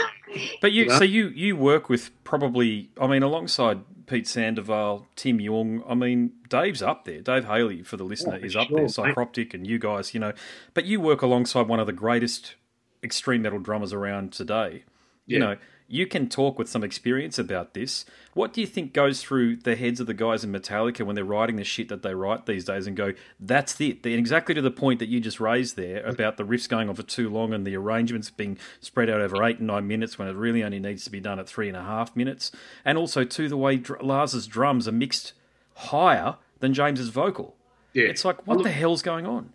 But 0.61 0.72
you, 0.72 0.90
so 0.90 1.05
you 1.05 1.29
you 1.29 1.57
work 1.57 1.88
with 1.88 2.11
probably, 2.22 2.90
I 3.01 3.07
mean, 3.07 3.22
alongside 3.22 3.81
Pete 4.07 4.29
Sandoval, 4.29 5.07
Tim 5.16 5.38
Yeung. 5.38 5.83
I 5.88 5.94
mean, 5.94 6.33
Dave's 6.51 6.83
up 6.83 7.07
there. 7.07 7.22
Dave 7.22 7.46
Haley, 7.46 7.83
for 7.83 7.96
the 7.96 8.05
listener, 8.05 8.38
oh, 8.40 8.44
is 8.44 8.55
up 8.55 8.68
there. 8.68 8.85
Psycroptic 8.85 9.55
and 9.55 9.66
you 9.66 9.79
guys, 9.79 10.12
you 10.12 10.20
know. 10.20 10.35
But 10.74 10.85
you 10.85 11.01
work 11.01 11.22
alongside 11.22 11.66
one 11.66 11.81
of 11.81 11.87
the 11.87 11.94
greatest 11.94 12.57
extreme 13.03 13.40
metal 13.40 13.59
drummers 13.59 13.94
around 13.94 14.33
today. 14.33 14.85
You 15.27 15.38
yeah. 15.38 15.44
know, 15.44 15.57
you 15.88 16.07
can 16.07 16.29
talk 16.29 16.59
with 16.59 16.68
some 16.68 16.85
experience 16.85 17.38
about 17.38 17.72
this. 17.72 18.05
What 18.35 18.53
do 18.53 18.61
you 18.61 18.66
think 18.66 18.92
goes 18.92 19.22
through 19.22 19.57
the 19.57 19.74
heads 19.74 20.01
of 20.01 20.07
the 20.07 20.14
guys 20.14 20.44
in 20.44 20.53
Metallica 20.53 21.05
when 21.05 21.16
they're 21.16 21.24
writing 21.24 21.57
the 21.57 21.64
shit 21.64 21.88
that 21.88 22.03
they 22.03 22.14
write 22.14 22.44
these 22.44 22.66
days 22.66 22.87
and 22.87 22.94
go, 22.94 23.14
that's 23.40 23.81
it? 23.81 24.05
And 24.05 24.14
exactly 24.14 24.55
to 24.55 24.61
the 24.61 24.70
point 24.70 24.98
that 24.98 25.09
you 25.09 25.18
just 25.18 25.40
raised 25.40 25.77
there 25.77 26.05
about 26.05 26.37
the 26.37 26.44
riffs 26.44 26.68
going 26.68 26.90
on 26.90 26.94
for 26.94 27.03
too 27.03 27.31
long 27.31 27.55
and 27.55 27.66
the 27.66 27.74
arrangements 27.74 28.29
being 28.29 28.59
spread 28.81 29.09
out 29.09 29.22
over 29.22 29.42
eight 29.42 29.59
and 29.59 29.66
nine 29.66 29.87
minutes 29.87 30.18
when 30.18 30.29
it 30.29 30.37
really 30.37 30.62
only 30.62 30.79
needs 30.79 31.05
to 31.05 31.11
be 31.11 31.20
done 31.20 31.38
at 31.38 31.48
three 31.48 31.68
and 31.68 31.77
a 31.77 31.83
half 31.83 32.14
minutes. 32.14 32.53
And 32.85 32.98
also, 32.98 33.24
to 33.24 33.48
the 33.48 33.57
way 33.57 33.83
Lars's 34.03 34.46
drums 34.46 34.87
are 34.87 34.92
mixed 34.92 35.33
higher 35.74 36.37
than 36.61 36.74
James's 36.74 37.09
vocal. 37.09 37.57
Yeah. 37.94 38.05
It's 38.05 38.27
like, 38.27 38.46
what 38.46 38.62
the 38.62 38.70
hell's 38.70 39.01
going 39.01 39.27
on? 39.27 39.55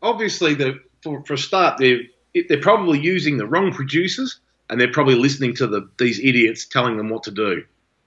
Obviously, 0.00 0.54
the, 0.54 0.80
for, 1.02 1.22
for 1.24 1.34
a 1.34 1.38
start, 1.38 1.78
they're, 1.78 2.00
they're 2.48 2.60
probably 2.60 3.00
using 3.00 3.36
the 3.36 3.46
wrong 3.46 3.72
producers 3.72 4.40
and 4.70 4.80
they're 4.80 4.92
probably 4.92 5.14
listening 5.14 5.54
to 5.56 5.66
the, 5.66 5.88
these 5.98 6.18
idiots 6.20 6.66
telling 6.66 6.96
them 6.96 7.10
what 7.10 7.22
to 7.24 7.30
do. 7.30 7.64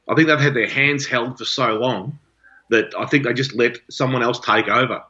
I 0.08 0.16
think 0.16 0.28
they've 0.28 0.40
had 0.40 0.54
their 0.54 0.70
hands 0.70 1.06
held 1.06 1.38
for 1.38 1.46
so 1.46 1.74
long 1.76 2.18
that 2.70 2.94
I 2.98 3.06
think 3.06 3.24
they 3.24 3.34
just 3.34 3.54
let 3.54 3.78
someone 3.90 4.24
else 4.24 4.40
take 4.40 4.68
over. 4.68 5.04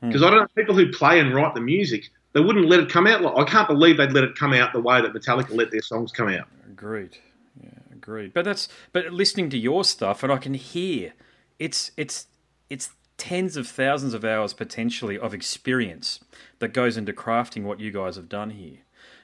Because 0.00 0.20
hmm. 0.20 0.26
I 0.26 0.30
don't 0.30 0.40
know 0.40 0.48
people 0.56 0.74
who 0.74 0.90
play 0.90 1.20
and 1.20 1.34
write 1.34 1.54
the 1.54 1.60
music, 1.60 2.08
they 2.32 2.40
wouldn't 2.40 2.68
let 2.68 2.80
it 2.80 2.88
come 2.88 3.06
out. 3.06 3.24
I 3.38 3.44
can't 3.44 3.68
believe 3.68 3.96
they'd 3.96 4.12
let 4.12 4.24
it 4.24 4.36
come 4.36 4.52
out 4.52 4.72
the 4.72 4.80
way 4.80 5.00
that 5.00 5.12
Metallica 5.12 5.54
let 5.54 5.70
their 5.70 5.82
songs 5.82 6.12
come 6.12 6.28
out. 6.28 6.46
Agreed. 6.68 7.18
Yeah, 7.60 7.70
agreed. 7.92 8.32
But 8.32 8.44
that's 8.44 8.68
but 8.92 9.12
listening 9.12 9.50
to 9.50 9.58
your 9.58 9.84
stuff, 9.84 10.22
and 10.22 10.32
I 10.32 10.36
can 10.36 10.54
hear 10.54 11.14
it's 11.58 11.90
it's 11.96 12.26
it's 12.70 12.90
tens 13.16 13.56
of 13.56 13.66
thousands 13.66 14.14
of 14.14 14.24
hours 14.24 14.52
potentially 14.52 15.18
of 15.18 15.34
experience 15.34 16.20
that 16.60 16.68
goes 16.68 16.96
into 16.96 17.12
crafting 17.12 17.64
what 17.64 17.80
you 17.80 17.90
guys 17.90 18.14
have 18.16 18.28
done 18.28 18.50
here. 18.50 18.78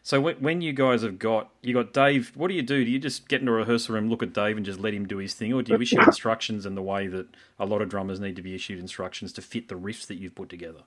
So 0.04 0.20
when 0.20 0.60
you 0.60 0.74
guys 0.74 1.00
have 1.00 1.18
got 1.18 1.48
you 1.62 1.72
got 1.72 1.94
Dave, 1.94 2.30
what 2.34 2.48
do 2.48 2.54
you 2.54 2.60
do? 2.60 2.84
Do 2.84 2.90
you 2.90 2.98
just 2.98 3.26
get 3.26 3.40
into 3.40 3.52
a 3.52 3.56
rehearsal 3.56 3.94
room, 3.94 4.10
look 4.10 4.22
at 4.22 4.34
Dave, 4.34 4.58
and 4.58 4.64
just 4.64 4.78
let 4.78 4.92
him 4.92 5.06
do 5.06 5.16
his 5.16 5.32
thing, 5.32 5.54
or 5.54 5.62
do 5.62 5.72
you 5.72 5.80
issue 5.80 5.98
instructions 6.06 6.66
in 6.66 6.74
the 6.74 6.82
way 6.82 7.06
that 7.06 7.26
a 7.58 7.64
lot 7.64 7.80
of 7.80 7.88
drummers 7.88 8.20
need 8.20 8.36
to 8.36 8.42
be 8.42 8.54
issued 8.54 8.78
instructions 8.78 9.32
to 9.32 9.40
fit 9.40 9.68
the 9.68 9.76
riffs 9.76 10.06
that 10.08 10.16
you've 10.16 10.34
put 10.34 10.50
together? 10.50 10.80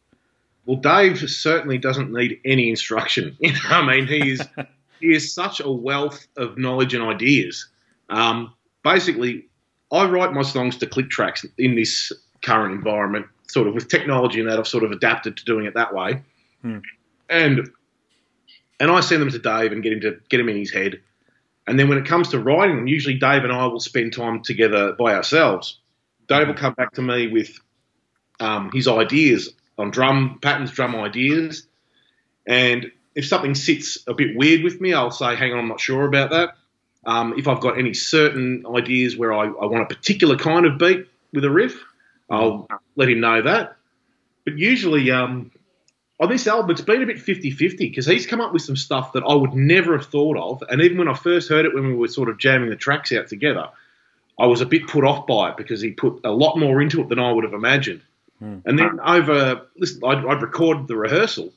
Well, 0.67 0.77
Dave 0.77 1.17
certainly 1.17 1.79
doesn't 1.79 2.13
need 2.13 2.39
any 2.45 2.69
instruction. 2.69 3.35
I 3.63 3.83
mean, 3.83 4.05
he 4.05 4.33
is 4.33 4.47
he 4.99 5.07
is 5.07 5.33
such 5.33 5.61
a 5.61 5.71
wealth 5.71 6.27
of 6.37 6.59
knowledge 6.59 6.93
and 6.93 7.03
ideas. 7.03 7.67
Um, 8.09 8.53
basically, 8.83 9.47
I 9.91 10.05
write 10.05 10.31
my 10.31 10.43
songs 10.43 10.77
to 10.77 10.85
click 10.85 11.09
tracks 11.09 11.43
in 11.57 11.75
this 11.75 12.11
current 12.43 12.75
environment, 12.75 13.25
sort 13.47 13.67
of 13.67 13.73
with 13.73 13.87
technology 13.87 14.41
and 14.41 14.47
that 14.47 14.59
I've 14.59 14.67
sort 14.67 14.83
of 14.83 14.91
adapted 14.91 15.37
to 15.37 15.43
doing 15.43 15.65
it 15.65 15.73
that 15.73 15.91
way. 15.91 16.21
Hmm. 16.61 16.79
And 17.29 17.67
and 18.79 18.91
I 18.91 18.99
send 18.99 19.21
them 19.21 19.31
to 19.31 19.39
Dave 19.39 19.71
and 19.71 19.83
get 19.83 19.93
him 19.93 20.01
to 20.01 20.19
get 20.29 20.39
him 20.39 20.49
in 20.49 20.57
his 20.57 20.71
head. 20.71 21.01
And 21.65 21.77
then 21.77 21.89
when 21.89 21.97
it 21.97 22.05
comes 22.05 22.29
to 22.29 22.39
writing 22.39 22.77
them, 22.77 22.87
usually 22.87 23.15
Dave 23.15 23.43
and 23.43 23.51
I 23.51 23.65
will 23.67 23.79
spend 23.79 24.13
time 24.13 24.41
together 24.41 24.93
by 24.93 25.15
ourselves. 25.15 25.79
Dave 26.27 26.47
will 26.47 26.55
come 26.55 26.73
back 26.73 26.93
to 26.93 27.01
me 27.01 27.27
with 27.27 27.59
um, 28.39 28.71
his 28.73 28.87
ideas 28.87 29.53
on 29.77 29.91
drum 29.91 30.39
patterns, 30.41 30.71
drum 30.71 30.95
ideas, 30.95 31.67
and 32.45 32.91
if 33.15 33.27
something 33.27 33.55
sits 33.55 33.97
a 34.07 34.13
bit 34.13 34.37
weird 34.37 34.63
with 34.63 34.79
me, 34.79 34.93
I'll 34.93 35.11
say, 35.11 35.35
"Hang 35.35 35.53
on, 35.53 35.59
I'm 35.59 35.67
not 35.67 35.81
sure 35.81 36.05
about 36.05 36.29
that." 36.31 36.55
Um, 37.05 37.33
if 37.37 37.47
I've 37.47 37.61
got 37.61 37.79
any 37.79 37.93
certain 37.93 38.65
ideas 38.67 39.15
where 39.17 39.33
I, 39.33 39.45
I, 39.45 39.65
want 39.65 39.89
a 39.89 39.95
particular 39.95 40.35
kind 40.35 40.65
of 40.65 40.77
beat 40.77 41.07
with 41.33 41.45
a 41.45 41.49
riff, 41.49 41.81
I'll 42.29 42.67
let 42.97 43.09
him 43.09 43.21
know 43.21 43.41
that. 43.41 43.77
But 44.43 44.57
usually, 44.57 45.09
um, 45.11 45.51
on 46.19 46.29
this 46.29 46.47
album, 46.47 46.71
it's 46.71 46.81
been 46.81 47.03
a 47.03 47.05
bit 47.05 47.19
50 47.19 47.51
50 47.51 47.89
because 47.89 48.05
he's 48.05 48.25
come 48.25 48.41
up 48.41 48.51
with 48.51 48.63
some 48.63 48.75
stuff 48.75 49.13
that 49.13 49.23
I 49.23 49.35
would 49.35 49.53
never 49.53 49.95
have 49.97 50.07
thought 50.07 50.37
of. 50.37 50.63
And 50.69 50.81
even 50.81 50.97
when 50.97 51.07
I 51.07 51.13
first 51.13 51.49
heard 51.49 51.65
it, 51.65 51.73
when 51.73 51.87
we 51.87 51.93
were 51.93 52.07
sort 52.07 52.29
of 52.29 52.37
jamming 52.37 52.69
the 52.69 52.75
tracks 52.75 53.11
out 53.11 53.27
together, 53.27 53.69
I 54.39 54.47
was 54.47 54.61
a 54.61 54.65
bit 54.65 54.87
put 54.87 55.03
off 55.03 55.27
by 55.27 55.51
it 55.51 55.57
because 55.57 55.81
he 55.81 55.91
put 55.91 56.21
a 56.23 56.31
lot 56.31 56.57
more 56.57 56.81
into 56.81 57.01
it 57.01 57.09
than 57.09 57.19
I 57.19 57.31
would 57.31 57.43
have 57.43 57.53
imagined. 57.53 58.01
Mm. 58.41 58.63
And 58.65 58.79
then 58.79 58.99
over, 58.99 59.67
listen, 59.77 60.01
I'd, 60.05 60.25
I'd 60.25 60.41
recorded 60.41 60.87
the 60.87 60.95
rehearsal, 60.95 61.51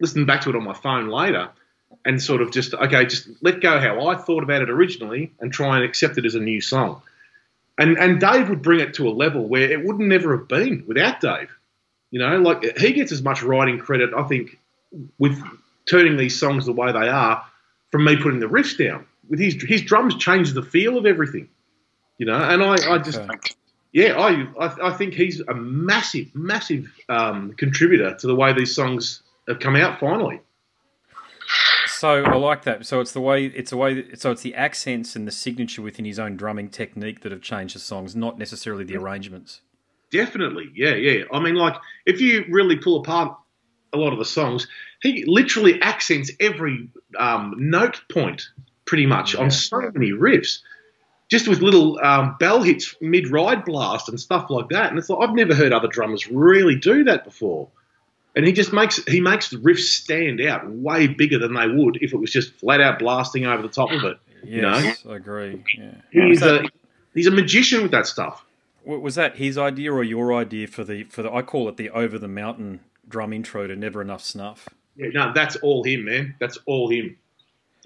listened 0.00 0.26
back 0.26 0.42
to 0.42 0.50
it 0.50 0.56
on 0.56 0.64
my 0.64 0.74
phone 0.74 1.08
later, 1.08 1.50
and 2.04 2.22
sort 2.22 2.42
of 2.42 2.50
just, 2.50 2.74
okay, 2.74 3.04
just 3.04 3.28
let 3.42 3.60
go 3.60 3.78
how 3.78 4.08
I 4.08 4.16
thought 4.16 4.42
about 4.42 4.62
it 4.62 4.70
originally 4.70 5.32
and 5.40 5.52
try 5.52 5.76
and 5.76 5.84
accept 5.84 6.18
it 6.18 6.24
as 6.24 6.34
a 6.34 6.40
new 6.40 6.60
song. 6.60 7.02
And, 7.78 7.96
and 7.98 8.20
Dave 8.20 8.48
would 8.48 8.62
bring 8.62 8.80
it 8.80 8.94
to 8.94 9.08
a 9.08 9.10
level 9.10 9.46
where 9.46 9.70
it 9.70 9.84
wouldn't 9.84 10.08
never 10.08 10.36
have 10.36 10.48
been 10.48 10.84
without 10.86 11.20
Dave. 11.20 11.50
You 12.12 12.20
know, 12.20 12.38
like 12.38 12.78
he 12.78 12.92
gets 12.92 13.10
as 13.10 13.22
much 13.22 13.42
writing 13.42 13.78
credit, 13.78 14.10
I 14.14 14.22
think, 14.24 14.58
with 15.18 15.42
turning 15.86 16.16
these 16.16 16.38
songs 16.38 16.66
the 16.66 16.72
way 16.72 16.92
they 16.92 17.08
are, 17.08 17.44
from 17.90 18.04
me 18.04 18.16
putting 18.16 18.38
the 18.38 18.46
riffs 18.46 18.78
down. 18.78 19.06
With 19.28 19.40
his 19.40 19.60
his 19.62 19.82
drums 19.82 20.14
change 20.16 20.52
the 20.52 20.62
feel 20.62 20.96
of 20.98 21.06
everything. 21.06 21.48
You 22.18 22.26
know, 22.26 22.36
and 22.36 22.62
I, 22.62 22.94
I 22.94 22.98
just 22.98 23.20
yeah, 23.92 24.18
I, 24.18 24.46
I, 24.58 24.88
I 24.88 24.92
think 24.92 25.14
he's 25.14 25.40
a 25.40 25.54
massive, 25.54 26.34
massive 26.34 26.90
um, 27.08 27.54
contributor 27.54 28.14
to 28.14 28.26
the 28.26 28.34
way 28.34 28.52
these 28.52 28.74
songs 28.74 29.22
have 29.48 29.58
come 29.58 29.76
out 29.76 29.98
finally. 29.98 30.40
So 31.86 32.24
I 32.24 32.34
like 32.36 32.64
that. 32.64 32.84
So 32.84 33.00
it's 33.00 33.12
the 33.12 33.20
way 33.20 33.46
it's 33.46 33.70
the 33.70 33.76
way. 33.76 34.14
So 34.16 34.32
it's 34.32 34.42
the 34.42 34.54
accents 34.54 35.16
and 35.16 35.26
the 35.26 35.32
signature 35.32 35.80
within 35.82 36.04
his 36.04 36.18
own 36.18 36.36
drumming 36.36 36.68
technique 36.68 37.20
that 37.20 37.32
have 37.32 37.42
changed 37.42 37.74
the 37.74 37.80
songs, 37.80 38.14
not 38.14 38.38
necessarily 38.38 38.84
the 38.84 38.96
arrangements. 38.96 39.60
Definitely, 40.12 40.70
yeah, 40.74 40.94
yeah. 40.94 41.24
I 41.32 41.40
mean, 41.40 41.54
like 41.54 41.74
if 42.06 42.20
you 42.20 42.44
really 42.48 42.76
pull 42.76 43.00
apart 43.00 43.36
a 43.92 43.96
lot 43.96 44.12
of 44.12 44.18
the 44.18 44.24
songs, 44.24 44.66
he 45.00 45.24
literally 45.26 45.80
accents 45.82 46.30
every 46.38 46.88
um, 47.18 47.54
note 47.58 48.02
point 48.12 48.48
pretty 48.84 49.06
much 49.06 49.34
yeah. 49.34 49.40
on 49.40 49.50
so 49.50 49.80
many 49.94 50.10
riffs. 50.12 50.60
just 51.32 51.48
with 51.48 51.62
little 51.62 51.98
um, 52.04 52.36
bell 52.38 52.62
hits 52.62 52.94
mid 53.00 53.26
ride 53.30 53.64
blast 53.64 54.06
and 54.10 54.20
stuff 54.20 54.50
like 54.50 54.68
that. 54.68 54.90
And 54.90 54.98
it's 54.98 55.08
like 55.08 55.26
I've 55.26 55.34
never 55.34 55.54
heard 55.54 55.72
other 55.72 55.88
drummers 55.88 56.28
really 56.28 56.76
do 56.76 57.04
that 57.04 57.24
before. 57.24 57.68
And 58.36 58.46
he 58.46 58.52
just 58.52 58.70
makes 58.70 59.02
he 59.06 59.22
makes 59.22 59.48
the 59.48 59.56
riffs 59.56 59.88
stand 59.88 60.42
out 60.42 60.70
way 60.70 61.06
bigger 61.06 61.38
than 61.38 61.54
they 61.54 61.68
would 61.68 61.96
if 62.02 62.12
it 62.12 62.18
was 62.18 62.30
just 62.30 62.52
flat 62.56 62.82
out 62.82 62.98
blasting 62.98 63.46
over 63.46 63.62
the 63.62 63.70
top 63.70 63.90
of 63.90 64.04
it. 64.04 64.18
Yes, 64.44 65.04
I 65.08 65.16
agree. 65.16 65.64
Yeah. 65.78 65.94
He's 66.10 66.42
a 66.42 66.64
he's 67.14 67.26
a 67.26 67.30
magician 67.30 67.80
with 67.80 67.92
that 67.92 68.06
stuff. 68.06 68.44
Wa- 68.84 68.98
was 68.98 69.14
that 69.16 69.36
his 69.36 69.56
idea 69.58 69.92
or 69.92 70.02
your 70.04 70.34
idea 70.34 70.66
for 70.66 70.84
the 70.84 71.04
for 71.04 71.22
the? 71.22 71.32
I 71.32 71.42
call 71.42 71.68
it 71.68 71.76
the 71.76 71.90
over 71.90 72.18
the 72.18 72.28
mountain 72.28 72.80
drum 73.08 73.32
intro 73.32 73.66
to 73.66 73.76
Never 73.76 74.00
Enough 74.02 74.22
Snuff. 74.22 74.68
Yeah, 74.96 75.08
no, 75.12 75.32
that's 75.34 75.56
all 75.56 75.82
him, 75.84 76.04
man. 76.04 76.34
That's 76.38 76.58
all 76.66 76.90
him. 76.90 77.16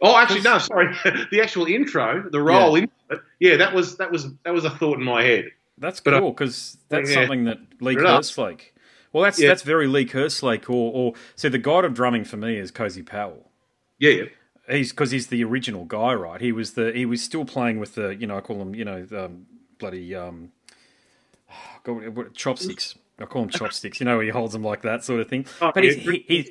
Oh, 0.03 0.17
actually, 0.17 0.43
no, 0.43 0.59
sorry. 0.59 0.95
the 1.31 1.41
actual 1.41 1.67
intro, 1.67 2.29
the 2.31 2.41
roll 2.41 2.75
into 2.77 2.91
it, 3.11 3.21
yeah, 3.41 3.57
that 3.57 3.73
was 3.73 3.97
that 3.97 4.11
was 4.11 4.27
that 4.45 4.53
was 4.53 4.65
a 4.65 4.71
thought 4.71 4.99
in 4.99 5.05
my 5.05 5.23
head. 5.23 5.51
That's 5.79 6.01
But, 6.01 6.19
cool 6.19 6.31
because 6.33 6.79
that's 6.89 7.09
yeah. 7.11 7.15
something 7.17 7.45
that 7.45 7.59
Lee. 7.81 7.97
Kerslake. 7.97 8.73
Well, 9.13 9.23
that's 9.25 9.39
Yeah. 9.39 9.49
that's 9.49 9.63
very 9.63 9.87
Lee 9.87 10.05
Kerslake. 10.07 10.69
Or, 10.69 10.93
or 10.93 11.15
so 11.35 11.49
the 11.49 11.59
god 11.59 11.85
of 11.85 11.95
drumming 11.95 12.25
for 12.25 12.37
me 12.37 12.57
is 12.59 12.71
Cozy 12.71 13.03
Powell. 13.03 13.51
Yeah, 13.99 14.11
yeah. 14.11 14.25
He's 14.69 14.91
because 14.91 15.13
he's 15.13 15.29
the 15.29 15.45
original 15.45 15.85
guy, 15.85 16.13
right? 16.15 16.41
He 16.41 16.51
was 16.53 16.73
the 16.73 16.93
he 16.93 17.07
was 17.07 17.23
still 17.23 17.45
playing 17.45 17.79
with 17.79 17.95
the 17.95 18.15
you 18.17 18.27
know 18.27 18.37
I 18.37 18.41
call 18.41 18.61
him 18.61 18.75
you 18.75 18.85
know 18.85 19.07
um, 19.17 19.47
bloody 19.79 20.15
um, 20.15 20.51
God, 21.85 22.09
what- 22.17 22.35
chopsticks. 22.35 22.95
I 23.19 23.25
call 23.25 23.45
him 23.45 23.49
chopsticks. 23.49 23.99
You 23.99 24.05
know, 24.05 24.21
he 24.21 24.29
holds 24.29 24.53
them 24.53 24.63
like 24.63 24.83
that 24.83 25.03
sort 25.03 25.21
of 25.21 25.29
thing. 25.29 25.47
Oh, 25.63 25.71
but 25.75 25.83
yeah, 25.85 25.93
he's, 25.93 26.05
he, 26.05 26.25
he's 26.29 26.51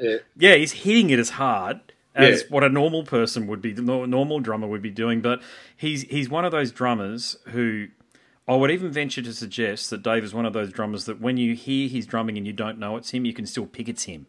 yeah. 0.00 0.16
yeah, 0.38 0.54
he's 0.54 0.72
hitting 0.72 1.10
it 1.10 1.18
as 1.18 1.28
hard 1.30 1.80
as 2.14 2.40
Yeah. 2.40 2.46
what 2.48 2.64
a 2.64 2.70
normal 2.70 3.04
person 3.04 3.46
would 3.48 3.60
be, 3.60 3.72
the 3.72 3.82
normal 3.82 4.40
drummer 4.40 4.66
would 4.66 4.80
be 4.80 4.90
doing. 4.90 5.20
But 5.20 5.42
he's 5.76 6.02
he's 6.04 6.30
one 6.30 6.46
of 6.46 6.52
those 6.52 6.72
drummers 6.72 7.36
who 7.48 7.88
I 8.48 8.54
would 8.56 8.70
even 8.70 8.90
venture 8.90 9.20
to 9.20 9.34
suggest 9.34 9.90
that 9.90 10.02
Dave 10.02 10.24
is 10.24 10.32
one 10.32 10.46
of 10.46 10.54
those 10.54 10.72
drummers 10.72 11.04
that 11.04 11.20
when 11.20 11.36
you 11.36 11.54
hear 11.54 11.86
his 11.86 12.06
drumming 12.06 12.38
and 12.38 12.46
you 12.46 12.54
don't 12.54 12.78
know 12.78 12.96
it's 12.96 13.10
him, 13.10 13.26
you 13.26 13.34
can 13.34 13.44
still 13.44 13.66
pick 13.66 13.86
it's 13.88 14.04
him. 14.04 14.26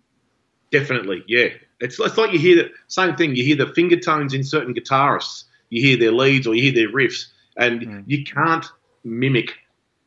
Definitely, 0.72 1.24
yeah. 1.28 1.48
It's, 1.80 1.98
it's 2.00 2.18
like 2.18 2.34
you 2.34 2.40
hear 2.40 2.56
the 2.58 2.70
same 2.88 3.16
thing. 3.16 3.34
You 3.36 3.44
hear 3.46 3.56
the 3.56 3.72
finger 3.74 3.98
tones 3.98 4.34
in 4.34 4.44
certain 4.44 4.74
guitarists. 4.74 5.46
You 5.70 5.82
hear 5.82 5.96
their 5.98 6.12
leads 6.12 6.46
or 6.48 6.56
you 6.56 6.64
hear 6.64 6.74
their 6.74 6.94
riffs, 6.94 7.28
and 7.56 7.82
Mm. 7.82 8.04
you 8.08 8.26
can't 8.26 8.66
mimic 9.06 9.54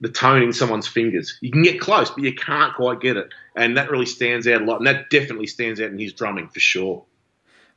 the 0.00 0.08
tone 0.08 0.42
in 0.42 0.52
someone's 0.52 0.88
fingers. 0.88 1.38
You 1.40 1.50
can 1.50 1.62
get 1.62 1.80
close, 1.80 2.10
but 2.10 2.24
you 2.24 2.34
can't 2.34 2.74
quite 2.74 3.00
get 3.00 3.16
it, 3.16 3.28
and 3.54 3.76
that 3.76 3.90
really 3.90 4.06
stands 4.06 4.46
out 4.46 4.62
a 4.62 4.64
lot. 4.64 4.78
And 4.78 4.86
that 4.86 5.10
definitely 5.10 5.46
stands 5.46 5.80
out 5.80 5.90
in 5.90 5.98
his 5.98 6.12
drumming 6.12 6.48
for 6.48 6.60
sure. 6.60 7.04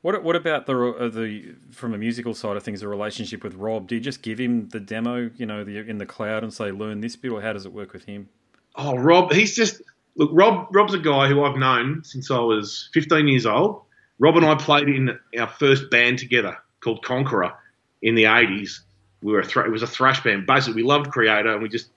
What 0.01 0.21
what 0.23 0.35
about 0.35 0.65
the 0.65 0.77
uh, 0.77 1.07
the 1.09 1.55
from 1.71 1.93
a 1.93 1.97
musical 1.97 2.33
side 2.33 2.57
of 2.57 2.63
things, 2.63 2.81
the 2.81 2.87
relationship 2.87 3.43
with 3.43 3.55
Rob? 3.55 3.87
Do 3.87 3.95
you 3.95 4.01
just 4.01 4.21
give 4.21 4.39
him 4.39 4.69
the 4.69 4.79
demo, 4.79 5.29
you 5.37 5.45
know, 5.45 5.63
the, 5.63 5.77
in 5.77 5.97
the 5.97 6.05
cloud, 6.05 6.43
and 6.43 6.53
say 6.53 6.71
learn 6.71 7.01
this 7.01 7.15
bit, 7.15 7.31
or 7.31 7.41
how 7.41 7.53
does 7.53 7.65
it 7.65 7.73
work 7.73 7.93
with 7.93 8.05
him? 8.05 8.29
Oh, 8.75 8.97
Rob, 8.97 9.31
he's 9.31 9.55
just 9.55 9.81
look. 10.15 10.29
Rob, 10.33 10.67
Rob's 10.75 10.93
a 10.93 10.99
guy 10.99 11.27
who 11.27 11.43
I've 11.43 11.57
known 11.57 12.03
since 12.03 12.31
I 12.31 12.39
was 12.39 12.89
15 12.93 13.27
years 13.27 13.45
old. 13.45 13.81
Rob 14.19 14.37
and 14.37 14.45
I 14.45 14.55
played 14.55 14.89
in 14.89 15.17
our 15.39 15.47
first 15.47 15.89
band 15.89 16.19
together 16.19 16.57
called 16.81 17.03
Conqueror 17.03 17.53
in 18.01 18.15
the 18.15 18.25
80s. 18.25 18.79
We 19.23 19.31
were 19.33 19.39
a 19.39 19.45
thr- 19.45 19.61
it 19.61 19.71
was 19.71 19.83
a 19.83 19.87
thrash 19.87 20.23
band. 20.23 20.45
Basically, 20.45 20.81
we 20.81 20.87
loved 20.87 21.11
Kreator, 21.11 21.53
and 21.53 21.61
we 21.61 21.69
just. 21.69 21.89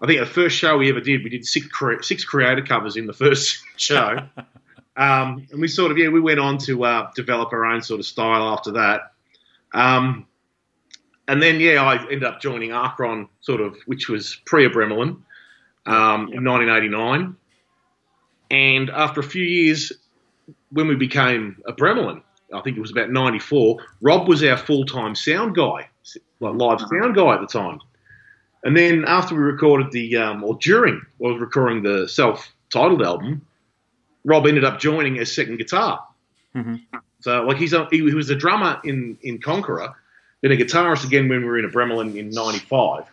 I 0.00 0.06
think 0.06 0.18
the 0.18 0.26
first 0.26 0.56
show 0.56 0.78
we 0.78 0.90
ever 0.90 1.00
did, 1.00 1.22
we 1.22 1.30
did 1.30 1.46
six 1.46 1.68
cre- 1.68 2.02
six 2.02 2.26
Kreator 2.28 2.66
covers 2.66 2.96
in 2.96 3.06
the 3.06 3.12
first 3.24 3.62
show. 3.76 4.18
Um, 4.94 5.46
and 5.50 5.60
we 5.60 5.68
sort 5.68 5.90
of, 5.90 5.98
yeah, 5.98 6.08
we 6.08 6.20
went 6.20 6.38
on 6.38 6.58
to 6.58 6.84
uh, 6.84 7.10
develop 7.14 7.52
our 7.52 7.64
own 7.64 7.80
sort 7.80 8.00
of 8.00 8.06
style 8.06 8.48
after 8.52 8.72
that. 8.72 9.12
Um, 9.72 10.26
and 11.28 11.42
then, 11.42 11.60
yeah, 11.60 11.82
I 11.82 11.96
ended 12.02 12.24
up 12.24 12.40
joining 12.40 12.72
Acheron, 12.72 13.28
sort 13.40 13.60
of, 13.60 13.76
which 13.86 14.08
was 14.08 14.38
pre 14.44 14.68
Abramelin 14.68 15.22
um, 15.86 16.28
in 16.32 16.44
1989. 16.44 17.36
And 18.50 18.90
after 18.90 19.20
a 19.20 19.24
few 19.24 19.44
years, 19.44 19.92
when 20.70 20.88
we 20.88 20.94
became 20.94 21.62
Abramelin, 21.66 22.22
I 22.52 22.60
think 22.60 22.76
it 22.76 22.80
was 22.80 22.90
about 22.90 23.10
94, 23.10 23.78
Rob 24.02 24.28
was 24.28 24.44
our 24.44 24.58
full 24.58 24.84
time 24.84 25.14
sound 25.14 25.54
guy, 25.54 25.88
like 26.40 26.54
live 26.54 26.80
sound 26.80 27.14
guy 27.14 27.34
at 27.34 27.40
the 27.40 27.46
time. 27.46 27.80
And 28.64 28.76
then 28.76 29.04
after 29.06 29.34
we 29.34 29.42
recorded 29.42 29.90
the, 29.92 30.16
um, 30.16 30.44
or 30.44 30.56
during, 30.60 30.96
I 30.96 31.04
was 31.18 31.40
recording 31.40 31.82
the 31.82 32.08
self 32.08 32.52
titled 32.70 33.02
album, 33.02 33.44
Rob 34.24 34.46
ended 34.46 34.64
up 34.64 34.78
joining 34.78 35.18
as 35.18 35.34
second 35.34 35.58
guitar. 35.58 36.04
Mhm. 36.54 36.82
So, 37.20 37.42
like, 37.42 37.56
he's 37.56 37.72
a, 37.72 37.86
he, 37.90 37.98
he 37.98 38.14
was 38.14 38.30
a 38.30 38.34
drummer 38.34 38.80
in, 38.84 39.18
in 39.22 39.40
Conqueror, 39.40 39.94
then 40.40 40.52
a 40.52 40.56
guitarist 40.56 41.04
again 41.04 41.28
when 41.28 41.40
we 41.40 41.46
were 41.46 41.58
in 41.58 41.70
Abramelin 41.70 42.16
in 42.16 42.30
95. 42.30 43.04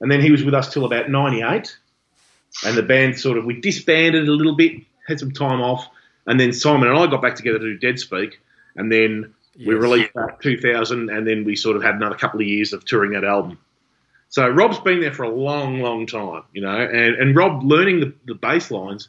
And 0.00 0.10
then 0.10 0.20
he 0.20 0.30
was 0.30 0.44
with 0.44 0.54
us 0.54 0.72
till 0.72 0.84
about 0.84 1.10
98. 1.10 1.76
And 2.64 2.76
the 2.76 2.82
band 2.82 3.18
sort 3.18 3.38
of, 3.38 3.44
we 3.44 3.60
disbanded 3.60 4.28
a 4.28 4.32
little 4.32 4.54
bit, 4.54 4.82
had 5.08 5.18
some 5.18 5.32
time 5.32 5.60
off. 5.60 5.88
And 6.26 6.38
then 6.38 6.52
Simon 6.52 6.88
and 6.88 6.98
I 6.98 7.06
got 7.06 7.22
back 7.22 7.34
together 7.36 7.58
to 7.58 7.64
do 7.64 7.78
Dead 7.78 7.98
Speak. 7.98 8.40
And 8.76 8.92
then 8.92 9.34
we 9.58 9.74
released 9.74 10.12
that 10.14 10.40
2000. 10.42 11.10
And 11.10 11.26
then 11.26 11.44
we 11.44 11.56
sort 11.56 11.76
of 11.76 11.82
had 11.82 11.96
another 11.96 12.16
couple 12.16 12.40
of 12.40 12.46
years 12.46 12.72
of 12.72 12.84
touring 12.84 13.12
that 13.12 13.24
album. 13.24 13.58
So 14.28 14.48
Rob's 14.48 14.80
been 14.80 15.00
there 15.00 15.12
for 15.12 15.22
a 15.22 15.30
long, 15.30 15.80
long 15.80 16.06
time, 16.06 16.42
you 16.52 16.62
know. 16.62 16.76
And, 16.76 17.14
and 17.16 17.36
Rob 17.36 17.62
learning 17.62 18.00
the, 18.00 18.14
the 18.26 18.34
bass 18.34 18.70
lines. 18.70 19.08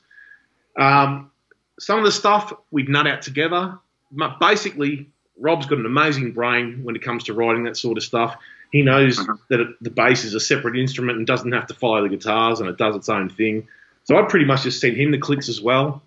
Um, 0.78 1.32
some 1.80 2.00
of 2.00 2.06
the 2.06 2.12
stuff 2.12 2.54
we'd 2.72 2.90
nut 2.90 3.08
out 3.08 3.22
together. 3.22 3.80
But 4.12 4.40
basically, 4.40 5.10
Rob's 5.38 5.66
got 5.66 5.80
an 5.80 5.86
amazing 5.86 6.32
brain 6.34 6.84
when 6.84 6.96
it 6.96 7.02
comes 7.02 7.24
to 7.26 7.34
writing 7.34 7.64
that 7.64 7.78
sort 7.78 7.98
of 7.98 8.04
stuff. 8.04 8.36
He 8.72 8.82
knows 8.82 9.18
that 9.50 9.60
it, 9.60 9.68
the 9.82 9.90
bass 9.90 10.24
is 10.24 10.34
a 10.34 10.40
separate 10.40 10.78
instrument 10.78 11.18
and 11.18 11.28
doesn't 11.28 11.52
have 11.52 11.68
to 11.68 11.74
follow 11.74 12.04
the 12.04 12.10
guitars 12.10 12.60
and 12.60 12.70
it 12.70 12.78
does 12.78 12.96
its 12.96 13.10
own 13.10 13.30
thing. 13.30 13.68
So 14.04 14.18
I 14.18 14.24
pretty 14.24 14.46
much 14.46 14.64
just 14.64 14.80
sent 14.80 14.98
him 14.98 15.12
the 15.12 15.18
clicks 15.18 15.50
as 15.50 15.62
well. 15.62 16.04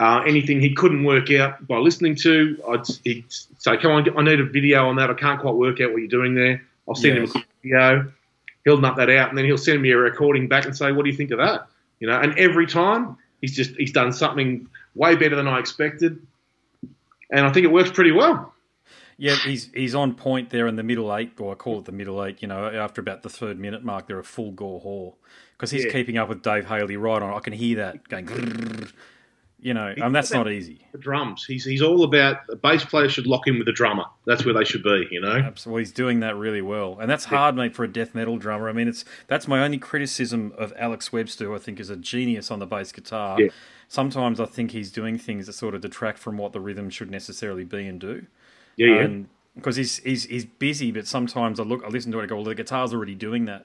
Uh, 0.00 0.22
anything 0.26 0.60
he 0.60 0.74
couldn't 0.74 1.04
work 1.04 1.30
out 1.30 1.66
by 1.68 1.76
listening 1.76 2.16
to, 2.16 2.60
I'd 2.68 2.80
he'd 3.04 3.24
say, 3.28 3.76
"Come 3.76 3.92
on, 3.92 4.18
I 4.18 4.22
need 4.22 4.40
a 4.40 4.44
video 4.44 4.88
on 4.88 4.96
that. 4.96 5.08
I 5.10 5.14
can't 5.14 5.40
quite 5.40 5.54
work 5.54 5.80
out 5.80 5.92
what 5.92 5.98
you're 5.98 6.08
doing 6.08 6.34
there." 6.34 6.62
I'll 6.88 6.94
send 6.96 7.18
him 7.18 7.24
a 7.34 7.44
video. 7.62 8.12
He'll 8.64 8.80
nut 8.80 8.96
that 8.96 9.08
out, 9.10 9.28
and 9.28 9.38
then 9.38 9.44
he'll 9.44 9.56
send 9.56 9.80
me 9.80 9.90
a 9.92 9.96
recording 9.96 10.48
back 10.48 10.64
and 10.64 10.76
say, 10.76 10.90
"What 10.92 11.04
do 11.04 11.10
you 11.10 11.16
think 11.16 11.30
of 11.30 11.38
that?" 11.38 11.66
You 12.00 12.08
know, 12.08 12.18
and 12.18 12.36
every 12.38 12.66
time 12.66 13.16
he's 13.40 13.54
just 13.54 13.70
he's 13.76 13.92
done 13.92 14.12
something 14.12 14.66
way 14.96 15.14
better 15.14 15.36
than 15.36 15.46
I 15.46 15.60
expected, 15.60 16.20
and 17.30 17.46
I 17.46 17.52
think 17.52 17.64
it 17.64 17.70
works 17.72 17.90
pretty 17.92 18.10
well. 18.12 18.52
Yeah, 19.16 19.36
he's 19.36 19.70
he's 19.72 19.94
on 19.94 20.14
point 20.14 20.50
there 20.50 20.66
in 20.66 20.74
the 20.74 20.82
middle 20.82 21.14
eight, 21.16 21.38
or 21.38 21.52
I 21.52 21.54
call 21.54 21.78
it 21.78 21.84
the 21.84 21.92
middle 21.92 22.22
eight. 22.24 22.42
You 22.42 22.48
know, 22.48 22.66
after 22.68 23.00
about 23.00 23.22
the 23.22 23.30
third 23.30 23.60
minute 23.60 23.84
mark, 23.84 24.08
they're 24.08 24.18
a 24.18 24.24
full 24.24 24.50
gore 24.50 24.80
whore 24.80 25.14
because 25.56 25.70
he's 25.70 25.84
Yeah. 25.84 25.92
keeping 25.92 26.18
up 26.18 26.28
with 26.28 26.42
Dave 26.42 26.66
Haley 26.66 26.96
right 26.96 27.22
on. 27.22 27.32
I 27.32 27.38
can 27.38 27.52
hear 27.52 27.76
that 27.76 28.08
going. 28.08 28.88
You 29.64 29.72
know, 29.72 29.94
and 29.96 30.14
that's 30.14 30.30
not 30.30 30.46
easy. 30.46 30.86
The 30.92 30.98
drums, 30.98 31.46
he's 31.46 31.64
he's 31.64 31.80
all 31.80 32.04
about 32.04 32.36
a 32.50 32.56
bass 32.56 32.84
player 32.84 33.08
should 33.08 33.26
lock 33.26 33.46
in 33.46 33.58
with 33.58 33.66
a 33.66 33.72
drummer. 33.72 34.04
That's 34.26 34.44
where 34.44 34.52
they 34.52 34.62
should 34.64 34.82
be, 34.82 35.08
you 35.10 35.22
know. 35.22 35.36
Absolutely, 35.36 35.80
he's 35.80 35.92
doing 35.92 36.20
that 36.20 36.36
really 36.36 36.60
well, 36.60 36.98
and 37.00 37.10
that's 37.10 37.24
hard, 37.24 37.56
mate, 37.56 37.74
for 37.74 37.82
a 37.82 37.88
death 37.88 38.14
metal 38.14 38.36
drummer. 38.36 38.68
I 38.68 38.72
mean, 38.74 38.88
it's 38.88 39.06
that's 39.26 39.48
my 39.48 39.64
only 39.64 39.78
criticism 39.78 40.52
of 40.58 40.74
Alex 40.76 41.14
Webster. 41.14 41.46
who 41.46 41.54
I 41.54 41.58
think 41.58 41.80
is 41.80 41.88
a 41.88 41.96
genius 41.96 42.50
on 42.50 42.58
the 42.58 42.66
bass 42.66 42.92
guitar. 42.92 43.40
Yeah. 43.40 43.48
Sometimes 43.88 44.38
I 44.38 44.44
think 44.44 44.72
he's 44.72 44.90
doing 44.92 45.16
things 45.16 45.46
that 45.46 45.54
sort 45.54 45.74
of 45.74 45.80
detract 45.80 46.18
from 46.18 46.36
what 46.36 46.52
the 46.52 46.60
rhythm 46.60 46.90
should 46.90 47.10
necessarily 47.10 47.64
be 47.64 47.86
and 47.86 47.98
do. 47.98 48.26
Yeah, 48.76 48.88
yeah. 48.88 49.00
And 49.00 49.28
because 49.56 49.76
he's 49.76 49.96
he's 50.00 50.24
he's 50.24 50.44
busy, 50.44 50.92
but 50.92 51.06
sometimes 51.06 51.58
I 51.58 51.62
look, 51.62 51.82
I 51.84 51.88
listen 51.88 52.12
to 52.12 52.18
it, 52.18 52.24
and 52.24 52.28
go, 52.28 52.36
well, 52.36 52.44
the 52.44 52.54
guitar's 52.54 52.92
already 52.92 53.14
doing 53.14 53.46
that. 53.46 53.64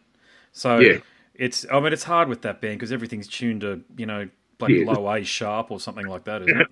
So 0.53 0.79
Yeah. 0.79 0.99
it's, 1.35 1.65
I 1.69 1.81
mean, 1.81 1.91
it's 1.91 2.05
hard 2.05 2.29
with 2.29 2.41
that 2.43 2.62
band 2.62 2.79
because 2.79 2.93
everything's 2.93 3.27
tuned 3.27 3.62
to 3.62 3.81
you 3.97 4.05
know 4.05 4.29
bloody 4.59 4.75
Yeah. 4.75 4.91
low 4.91 5.09
A 5.11 5.23
sharp 5.23 5.71
or 5.71 5.79
something 5.79 6.05
like 6.05 6.25
that, 6.25 6.43
isn't 6.43 6.67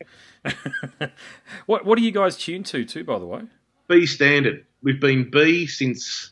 it? 1.02 1.12
what 1.65 1.86
what 1.86 1.97
are 1.97 2.02
you 2.02 2.12
guys 2.12 2.38
tuned 2.38 2.67
to 2.67 2.86
too, 2.86 3.04
by 3.04 3.17
the 3.17 3.26
way? 3.26 3.41
B 3.88 4.06
standard. 4.06 4.65
We've 4.84 5.00
been 5.00 5.30
B 5.32 5.65
since 5.65 6.32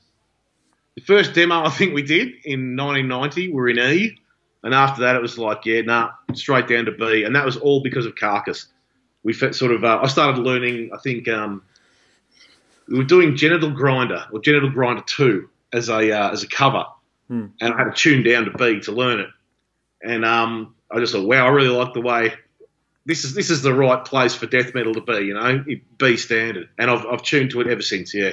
the 0.95 1.01
first 1.01 1.33
demo 1.33 1.63
I 1.65 1.69
think 1.69 1.93
we 1.95 2.03
did 2.03 2.27
in 2.43 2.75
1990. 2.77 3.51
We're 3.51 3.69
in 3.69 3.79
E, 3.79 4.17
and 4.63 4.73
after 4.73 5.01
that 5.01 5.15
it 5.15 5.21
was 5.21 5.37
like, 5.37 5.65
yeah, 5.65 5.81
nah, 5.81 6.11
straight 6.33 6.67
down 6.67 6.85
to 6.85 6.91
B, 6.91 7.23
and 7.23 7.35
that 7.35 7.45
was 7.45 7.57
all 7.57 7.81
because 7.81 8.05
of 8.05 8.15
Carcass. 8.15 8.67
We 9.23 9.33
sort 9.33 9.71
of, 9.71 9.83
uh, 9.83 9.99
I 10.03 10.07
started 10.07 10.39
learning. 10.41 10.91
I 10.93 10.97
think 10.99 11.27
um, 11.27 11.63
we 12.87 12.97
were 12.99 13.03
doing 13.03 13.35
Genital 13.35 13.71
Grinder 13.71 14.23
or 14.31 14.39
Genital 14.39 14.69
Grinder 14.69 15.01
Two 15.07 15.49
as 15.73 15.89
a 15.89 16.11
uh, 16.11 16.31
as 16.31 16.43
a 16.43 16.47
cover, 16.47 16.85
Hmm. 17.29 17.45
and 17.59 17.73
I 17.73 17.77
had 17.77 17.85
to 17.85 17.91
tune 17.93 18.21
down 18.21 18.45
to 18.45 18.51
B 18.51 18.79
to 18.81 18.91
learn 18.91 19.19
it, 19.21 19.29
and 20.03 20.23
um, 20.23 20.74
I 20.91 20.99
just 20.99 21.13
thought, 21.13 21.27
wow, 21.27 21.45
I 21.47 21.49
really 21.49 21.69
like 21.75 21.93
the 21.93 22.01
way. 22.01 22.33
This 23.05 23.23
is 23.23 23.33
this 23.35 23.49
is 23.51 23.61
the 23.61 23.73
right 23.73 24.03
place 24.03 24.33
for 24.33 24.47
death 24.47 24.73
metal 24.73 24.93
to 24.93 25.01
be, 25.01 25.25
you 25.25 25.33
know, 25.33 25.63
B 25.97 26.17
standard, 26.17 26.69
and 26.79 26.89
I've, 26.89 27.05
I've 27.05 27.21
tuned 27.21 27.51
to 27.51 27.61
it 27.61 27.67
ever 27.67 27.81
since. 27.83 28.13
Yeah, 28.13 28.31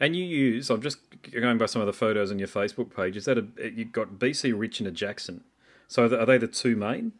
And 0.00 0.14
you 0.14 0.24
use, 0.24 0.68
I'm 0.70 0.82
just 0.82 0.98
going 1.32 1.56
by 1.58 1.66
some 1.66 1.80
of 1.80 1.86
the 1.86 1.92
photos 1.94 2.30
on 2.30 2.38
your 2.38 2.48
Facebook 2.48 2.94
page, 2.94 3.16
is 3.16 3.24
that 3.24 3.38
a, 3.38 3.46
you've 3.74 3.92
got 3.92 4.18
BC 4.18 4.52
Rich 4.58 4.80
and 4.80 4.88
a 4.88 4.90
Jackson. 4.92 5.44
So 5.88 6.04
are 6.04 6.26
they- 6.26 6.36
the 6.38 6.46
two 6.46 6.76
main? 6.76 7.12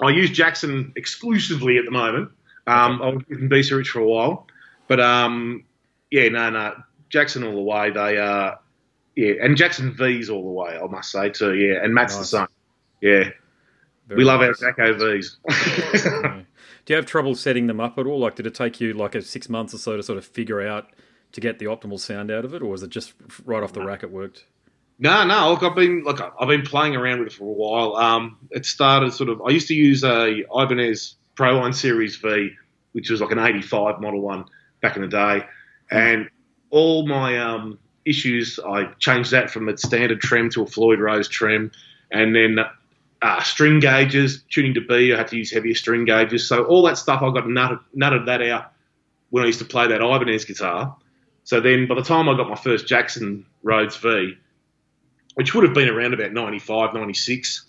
I 0.00 0.10
use 0.10 0.30
Jackson 0.30 0.92
exclusively 0.96 1.78
at 1.78 1.84
the 1.84 1.90
moment. 1.90 2.30
Um, 2.66 3.00
I 3.02 3.08
was 3.10 3.22
using 3.28 3.48
BC 3.48 3.76
Rich 3.76 3.90
for 3.90 4.00
a 4.00 4.06
while, 4.06 4.46
but 4.88 5.00
um, 5.00 5.64
yeah, 6.10 6.28
no, 6.28 6.50
no, 6.50 6.74
Jackson 7.10 7.44
all 7.44 7.54
the 7.54 7.60
way. 7.62 7.90
They 7.90 8.18
uh, 8.18 8.54
yeah, 9.14 9.32
and 9.42 9.56
Jackson 9.56 9.94
V's 9.94 10.28
all 10.30 10.42
the 10.42 10.50
way. 10.50 10.78
I 10.82 10.86
must 10.86 11.10
say 11.10 11.30
too. 11.30 11.54
Yeah, 11.54 11.82
and 11.82 11.92
Matt's 11.94 12.16
Nice. 12.16 12.30
the 12.30 12.38
same. 12.38 12.46
Yeah, 13.00 13.30
Very 14.06 14.18
we 14.18 14.24
love 14.24 14.40
nice. 14.40 14.62
our 14.62 14.70
Jacko 14.70 14.94
V's. 14.98 15.38
Do 16.84 16.92
you 16.92 16.96
have 16.96 17.06
trouble 17.06 17.34
setting 17.34 17.66
them 17.66 17.80
up 17.80 17.98
at 17.98 18.06
all? 18.06 18.20
Like, 18.20 18.36
did 18.36 18.46
it 18.46 18.54
take 18.54 18.80
you 18.80 18.92
like 18.92 19.16
a 19.16 19.22
six 19.22 19.48
months 19.48 19.74
or 19.74 19.78
so 19.78 19.96
to 19.96 20.02
sort 20.02 20.18
of 20.18 20.24
figure 20.24 20.60
out 20.60 20.86
to 21.32 21.40
get 21.40 21.58
the 21.58 21.66
optimal 21.66 21.98
sound 21.98 22.30
out 22.30 22.44
of 22.44 22.54
it, 22.54 22.62
or 22.62 22.66
was 22.66 22.82
it 22.84 22.90
just 22.90 23.14
right 23.44 23.62
off 23.62 23.72
the 23.72 23.84
rack 23.84 24.04
it 24.04 24.12
worked? 24.12 24.44
No, 24.98 25.24
no. 25.24 25.50
Look, 25.50 25.64
I've 25.64 25.74
been 25.74 26.04
look, 26.04 26.20
I've 26.40 26.48
been 26.48 26.62
playing 26.62 26.94
around 26.94 27.18
with 27.18 27.28
it 27.28 27.32
for 27.34 27.44
a 27.44 27.52
while. 27.52 27.96
Um, 27.96 28.38
it 28.50 28.64
started 28.64 29.12
sort 29.12 29.28
of. 29.28 29.42
I 29.42 29.50
used 29.50 29.68
to 29.68 29.74
use 29.74 30.04
a 30.04 30.44
Ibanez 30.54 31.16
Proline 31.34 31.74
Series 31.74 32.16
V, 32.16 32.50
which 32.92 33.10
was 33.10 33.20
like 33.20 33.32
an 33.32 33.40
'85 33.40 34.00
model 34.00 34.20
one 34.20 34.44
back 34.80 34.96
in 34.96 35.02
the 35.02 35.08
day, 35.08 35.44
and 35.90 36.30
all 36.70 37.06
my 37.06 37.38
um, 37.38 37.78
issues, 38.04 38.58
I 38.58 38.84
changed 38.98 39.32
that 39.32 39.50
from 39.50 39.68
a 39.68 39.76
standard 39.76 40.20
trim 40.20 40.50
to 40.50 40.62
a 40.62 40.66
Floyd 40.66 41.00
Rose 41.00 41.28
trim, 41.28 41.72
and 42.10 42.34
then 42.34 42.58
uh, 43.22 43.42
string 43.42 43.80
gauges, 43.80 44.42
tuning 44.50 44.74
to 44.74 44.80
B. 44.80 45.12
I 45.12 45.16
had 45.16 45.28
to 45.28 45.36
use 45.36 45.50
heavier 45.50 45.74
string 45.74 46.04
gauges, 46.04 46.46
so 46.48 46.64
all 46.64 46.82
that 46.86 46.98
stuff 46.98 47.22
I 47.22 47.32
got 47.32 47.44
nutted, 47.44 47.80
nutted 47.96 48.26
that 48.26 48.42
out 48.42 48.72
when 49.30 49.42
I 49.44 49.46
used 49.46 49.58
to 49.60 49.64
play 49.64 49.88
that 49.88 50.00
Ibanez 50.02 50.44
guitar. 50.44 50.96
So 51.44 51.60
then, 51.60 51.86
by 51.86 51.94
the 51.94 52.02
time 52.02 52.28
I 52.28 52.36
got 52.36 52.48
my 52.48 52.56
first 52.56 52.86
Jackson 52.86 53.46
Rhoads 53.64 53.98
V, 53.98 54.36
which 55.34 55.54
would 55.54 55.64
have 55.64 55.74
been 55.74 55.88
around 55.88 56.14
about 56.14 56.32
95, 56.32 56.94
96. 56.94 57.66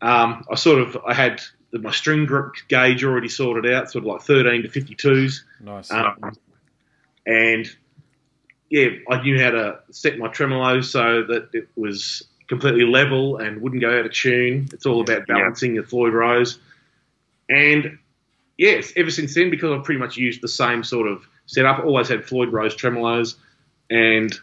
Um, 0.00 0.44
I 0.50 0.54
sort 0.54 0.80
of 0.80 0.96
I 1.06 1.12
had 1.14 1.42
the, 1.72 1.78
my 1.80 1.90
string 1.90 2.26
gr- 2.26 2.48
gauge 2.68 3.02
already 3.04 3.28
sorted 3.28 3.70
out, 3.72 3.90
sort 3.90 4.04
of 4.04 4.06
like 4.06 4.22
13 4.22 4.62
to 4.62 4.68
52s, 4.68 5.42
Nice. 5.60 5.90
um, 5.90 6.32
and 7.26 7.68
yeah, 8.70 8.88
I 9.10 9.20
knew 9.22 9.42
how 9.42 9.50
to 9.50 9.80
set 9.90 10.18
my 10.18 10.28
tremolo 10.28 10.80
so 10.82 11.24
that 11.24 11.48
it 11.52 11.68
was 11.76 12.26
completely 12.48 12.84
level 12.84 13.36
and 13.36 13.60
wouldn't 13.60 13.82
go 13.82 13.98
out 13.98 14.06
of 14.06 14.12
tune. 14.12 14.68
It's 14.72 14.86
all 14.86 15.00
about 15.00 15.26
balancing 15.26 15.74
the 15.74 15.82
Floyd 15.82 16.14
Rose, 16.14 16.58
and 17.48 17.98
yes, 18.56 18.92
ever 18.96 19.10
since 19.10 19.34
then, 19.34 19.50
because 19.50 19.70
I've 19.70 19.84
pretty 19.84 20.00
much 20.00 20.16
used 20.16 20.42
the 20.42 20.48
same 20.48 20.84
sort 20.84 21.08
of 21.08 21.26
setup, 21.46 21.84
always 21.84 22.08
had 22.08 22.24
Floyd 22.24 22.52
Rose 22.52 22.76
tremolos, 22.76 23.36
and 23.90 24.34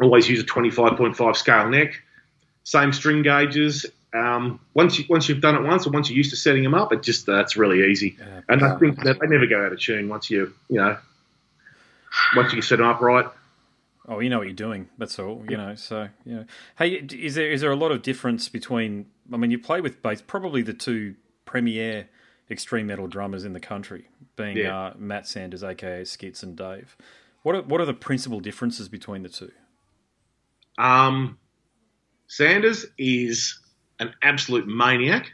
always 0.00 0.28
use 0.28 0.40
a 0.40 0.44
25.5 0.44 1.36
scale 1.36 1.68
neck, 1.68 2.02
same 2.64 2.92
string 2.92 3.22
gauges. 3.22 3.86
Um, 4.12 4.60
once 4.74 4.98
you 4.98 5.04
once 5.08 5.28
you've 5.28 5.40
done 5.40 5.56
it 5.56 5.62
once, 5.62 5.86
or 5.86 5.90
once 5.90 6.08
you're 6.08 6.16
used 6.16 6.30
to 6.30 6.36
setting 6.36 6.62
them 6.62 6.74
up, 6.74 6.92
it 6.92 7.02
just 7.02 7.28
uh, 7.28 7.44
really 7.56 7.90
easy. 7.90 8.16
Yeah. 8.18 8.40
And 8.48 8.62
I 8.62 8.78
think 8.78 9.02
that 9.04 9.18
they 9.20 9.26
never 9.26 9.46
go 9.46 9.64
out 9.64 9.72
of 9.72 9.80
tune 9.80 10.08
once 10.08 10.30
you 10.30 10.54
you 10.68 10.76
know 10.76 10.96
once 12.34 12.52
you 12.52 12.62
set 12.62 12.78
them 12.78 12.86
up 12.86 13.00
right. 13.00 13.26
Oh, 14.08 14.20
you 14.20 14.30
know 14.30 14.38
what 14.38 14.46
you're 14.46 14.54
doing. 14.54 14.88
That's 14.98 15.18
all. 15.18 15.44
You 15.48 15.56
know. 15.56 15.74
So 15.74 16.08
you 16.24 16.36
know. 16.36 16.44
Hey, 16.78 16.90
is 16.94 17.34
there 17.34 17.50
is 17.50 17.60
there 17.60 17.70
a 17.72 17.76
lot 17.76 17.90
of 17.92 18.02
difference 18.02 18.48
between? 18.48 19.06
I 19.32 19.36
mean, 19.36 19.50
you 19.50 19.58
play 19.58 19.80
with 19.80 20.02
bass, 20.02 20.22
probably 20.24 20.62
the 20.62 20.74
two 20.74 21.16
premier 21.44 22.08
extreme 22.50 22.86
metal 22.86 23.08
drummers 23.08 23.44
in 23.44 23.52
the 23.52 23.60
country, 23.60 24.08
being 24.36 24.56
Yeah. 24.58 24.78
uh, 24.86 24.94
Matt 24.96 25.26
Sanders, 25.26 25.64
aka 25.64 26.02
Skitz, 26.02 26.42
and 26.44 26.56
Dave. 26.56 26.96
What 27.42 27.56
are 27.56 27.62
what 27.62 27.80
are 27.80 27.84
the 27.86 27.94
principal 27.94 28.38
differences 28.40 28.88
between 28.88 29.22
the 29.22 29.28
two? 29.28 29.50
Um, 30.78 31.38
Sanders 32.28 32.86
is 32.98 33.58
an 33.98 34.12
absolute 34.22 34.66
maniac. 34.66 35.32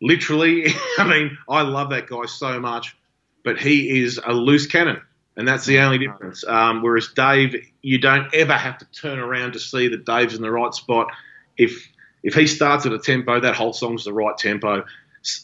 Literally, 0.00 0.66
I 0.98 1.04
mean, 1.04 1.36
I 1.48 1.62
love 1.62 1.90
that 1.90 2.06
guy 2.06 2.26
so 2.26 2.60
much, 2.60 2.96
but 3.44 3.58
he 3.58 4.02
is 4.02 4.20
a 4.24 4.32
loose 4.32 4.66
cannon, 4.66 5.00
and 5.38 5.46
that's 5.46 5.64
the 5.64 5.78
only 5.78 5.98
difference. 5.98 6.44
Um, 6.46 6.82
whereas 6.82 7.08
Dave, 7.14 7.54
you 7.80 7.98
don't 7.98 8.34
ever 8.34 8.52
have 8.52 8.76
to 8.78 8.84
turn 8.86 9.20
around 9.20 9.52
to 9.52 9.60
see 9.60 9.86
that 9.88 10.04
Dave's 10.04 10.34
in 10.34 10.42
the 10.42 10.50
right 10.50 10.74
spot. 10.74 11.12
If 11.56 11.88
if 12.24 12.34
he 12.34 12.48
starts 12.48 12.84
at 12.84 12.92
a 12.92 12.98
tempo, 12.98 13.40
that 13.40 13.54
whole 13.54 13.72
song's 13.72 14.04
the 14.04 14.12
right 14.12 14.36
tempo. 14.36 14.84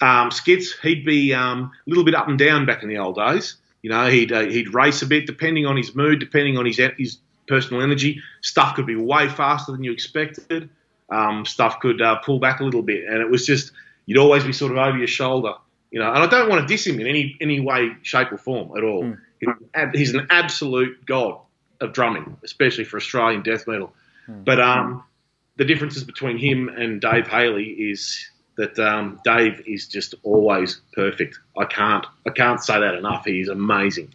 Um, 0.01 0.31
Skitz, 0.31 0.79
he'd 0.83 1.05
be 1.05 1.33
um, 1.33 1.71
a 1.87 1.89
little 1.89 2.05
bit 2.05 2.17
up 2.17 2.29
and 2.29 2.37
down 2.37 2.67
back 2.67 2.83
in 2.83 2.89
the 2.89 2.99
old 2.99 3.15
days. 3.15 3.57
You 3.83 3.91
know, 3.91 4.09
he'd 4.09 4.33
uh, 4.33 4.47
he'd 4.47 4.75
race 4.75 5.03
a 5.03 5.07
bit 5.07 5.27
depending 5.27 5.65
on 5.65 5.77
his 5.77 5.95
mood, 5.95 6.19
depending 6.19 6.59
on 6.59 6.67
his 6.67 6.81
his 6.99 7.19
personal 7.47 7.81
energy. 7.81 8.21
Stuff 8.43 8.75
could 8.75 8.87
be 8.87 8.97
way 8.97 9.29
faster 9.29 9.71
than 9.71 9.85
you 9.85 9.93
expected. 9.93 10.71
Um, 11.09 11.47
stuff 11.47 11.79
could 11.79 12.03
uh, 12.03 12.17
pull 12.17 12.41
back 12.41 12.59
a 12.59 12.65
little 12.65 12.83
bit, 12.83 13.05
and 13.05 13.19
it 13.19 13.31
was 13.31 13.47
just 13.47 13.71
you'd 14.07 14.19
always 14.19 14.43
be 14.43 14.53
sort 14.53 14.73
of 14.73 14.79
over 14.79 14.99
your 14.99 15.07
shoulder, 15.07 15.53
you 15.93 16.01
know. 16.01 16.13
And 16.13 16.19
I 16.19 16.27
don't 16.27 16.49
want 16.49 16.67
to 16.67 16.67
diss 16.67 16.85
him 16.85 16.99
in 16.99 17.07
any 17.07 17.37
any 17.41 17.61
way, 17.61 17.93
shape, 18.03 18.33
or 18.33 18.39
form 18.39 18.77
at 18.77 18.83
all. 18.83 19.05
Mm. 19.05 19.19
He's, 19.47 19.57
an 19.61 19.71
ab- 19.75 19.95
he's 19.95 20.15
an 20.15 20.27
absolute 20.31 21.05
god 21.07 21.39
of 21.81 21.93
drumming, 21.93 22.37
especially 22.45 22.85
for 22.85 22.97
Australian 22.97 23.43
death 23.43 23.67
metal. 23.67 23.93
But 24.45 24.61
um, 24.61 25.05
the 25.57 25.65
differences 25.65 26.05
between 26.05 26.39
him 26.39 26.69
and 26.69 27.01
Dave 27.01 27.27
Haley 27.29 27.65
is 27.65 28.31
that 28.57 28.79
um, 28.79 29.21
Dave 29.25 29.63
is 29.67 29.89
just 29.89 30.15
always 30.23 30.81
perfect. 30.93 31.39
I 31.59 31.65
can't 31.65 32.07
I 32.27 32.31
can't 32.31 32.63
say 32.63 32.79
that 32.81 32.95
enough. 32.95 33.25
He's 33.25 33.49
amazing. 33.49 34.15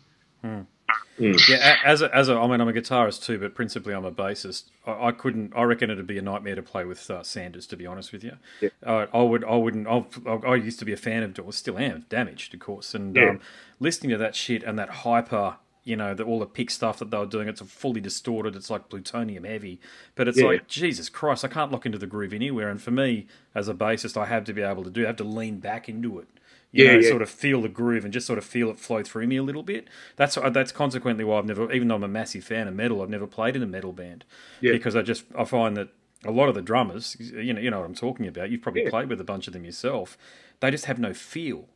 Yeah, 1.19 1.75
a- 1.83 1.87
as 1.87 2.01
a, 2.01 2.15
as 2.15 2.29
a, 2.29 2.35
I 2.35 2.47
mean, 2.47 2.61
I'm 2.61 2.67
a 2.67 2.73
guitarist 2.73 3.23
too, 3.23 3.37
but 3.39 3.53
principally 3.55 3.93
I'm 3.93 4.05
a 4.05 4.11
bassist. 4.11 4.63
I, 4.87 5.07
I 5.07 5.11
couldn't. 5.11 5.53
I 5.55 5.63
reckon 5.63 5.89
it'd 5.89 6.07
be 6.07 6.17
a 6.17 6.21
nightmare 6.21 6.55
to 6.55 6.63
play 6.63 6.85
with 6.85 7.09
uh, 7.11 7.23
Sanders, 7.23 7.67
to 7.67 7.75
be 7.77 7.85
honest 7.85 8.11
with 8.11 8.23
you. 8.23 8.37
Yeah. 8.61 8.69
Uh, 8.85 9.07
I 9.13 9.21
would. 9.21 9.43
I 9.43 9.55
wouldn't. 9.55 9.87
I, 9.87 10.03
I 10.47 10.55
used 10.55 10.79
to 10.79 10.85
be 10.85 10.93
a 10.93 10.97
fan 10.97 11.23
of, 11.23 11.37
or 11.39 11.51
still 11.53 11.77
am, 11.77 12.05
Damaged, 12.09 12.53
of 12.53 12.59
course. 12.59 12.95
And 12.95 13.15
Yeah. 13.15 13.31
um, 13.31 13.39
listening 13.79 14.11
to 14.11 14.17
that 14.17 14.35
shit 14.35 14.63
and 14.63 14.79
that 14.79 14.89
hyper, 14.89 15.57
you 15.83 15.95
know, 15.95 16.13
the, 16.13 16.23
all 16.23 16.39
the 16.39 16.45
pick 16.45 16.69
stuff 16.69 16.99
that 16.99 17.09
they 17.11 17.17
were 17.17 17.25
doing, 17.25 17.47
it's 17.47 17.61
fully 17.61 18.01
distorted. 18.01 18.55
It's 18.55 18.69
like 18.69 18.89
plutonium 18.89 19.43
heavy, 19.43 19.79
but 20.15 20.27
it's 20.27 20.37
Yeah. 20.39 20.45
like 20.45 20.67
Jesus 20.67 21.09
Christ, 21.09 21.43
I 21.43 21.47
can't 21.47 21.71
lock 21.71 21.85
into 21.85 21.97
the 21.97 22.07
groove 22.07 22.33
anywhere. 22.33 22.69
And 22.69 22.81
for 22.81 22.91
me, 22.91 23.27
as 23.55 23.67
a 23.67 23.73
bassist, 23.73 24.15
I 24.15 24.25
have 24.25 24.43
to 24.45 24.53
be 24.53 24.61
able 24.61 24.83
to 24.83 24.89
do. 24.89 25.03
I 25.03 25.07
have 25.07 25.15
to 25.17 25.23
lean 25.23 25.59
back 25.59 25.89
into 25.89 26.19
it. 26.19 26.27
You 26.71 26.85
Yeah, 26.85 26.91
know, 26.93 26.99
yeah. 26.99 27.09
sort 27.09 27.21
of 27.21 27.29
feel 27.29 27.61
the 27.61 27.69
groove 27.69 28.03
and 28.03 28.13
just 28.13 28.27
sort 28.27 28.37
of 28.37 28.45
feel 28.45 28.69
it 28.69 28.79
flow 28.79 29.01
through 29.03 29.27
me 29.27 29.37
a 29.37 29.43
little 29.43 29.63
bit. 29.63 29.87
That's 30.17 30.37
uh, 30.37 30.49
that's 30.49 30.71
consequently 30.71 31.23
why 31.23 31.39
I've 31.39 31.45
never, 31.45 31.71
even 31.71 31.87
though 31.87 31.95
I'm 31.95 32.03
a 32.03 32.07
massive 32.07 32.43
fan 32.43 32.67
of 32.67 32.75
metal, 32.75 33.01
I've 33.01 33.09
never 33.09 33.27
played 33.27 33.55
in 33.55 33.63
a 33.63 33.67
metal 33.67 33.91
band 33.93 34.23
Yeah. 34.61 34.73
because 34.73 34.95
I 34.95 35.01
just 35.01 35.23
I 35.37 35.45
find 35.45 35.75
that 35.77 35.89
a 36.25 36.31
lot 36.31 36.49
of 36.49 36.55
the 36.55 36.61
drummers, 36.61 37.15
you 37.19 37.53
know, 37.53 37.61
you 37.61 37.71
know 37.71 37.79
what 37.79 37.85
I'm 37.85 37.95
talking 37.95 38.27
about. 38.27 38.49
You've 38.51 38.61
probably 38.61 38.89
played 38.89 39.09
with 39.09 39.21
a 39.21 39.23
bunch 39.23 39.47
of 39.47 39.53
them 39.53 39.63
yourself. 39.65 40.17
They 40.59 40.69
just 40.69 40.85
have 40.85 40.99
no 40.99 41.13
feel. 41.13 41.67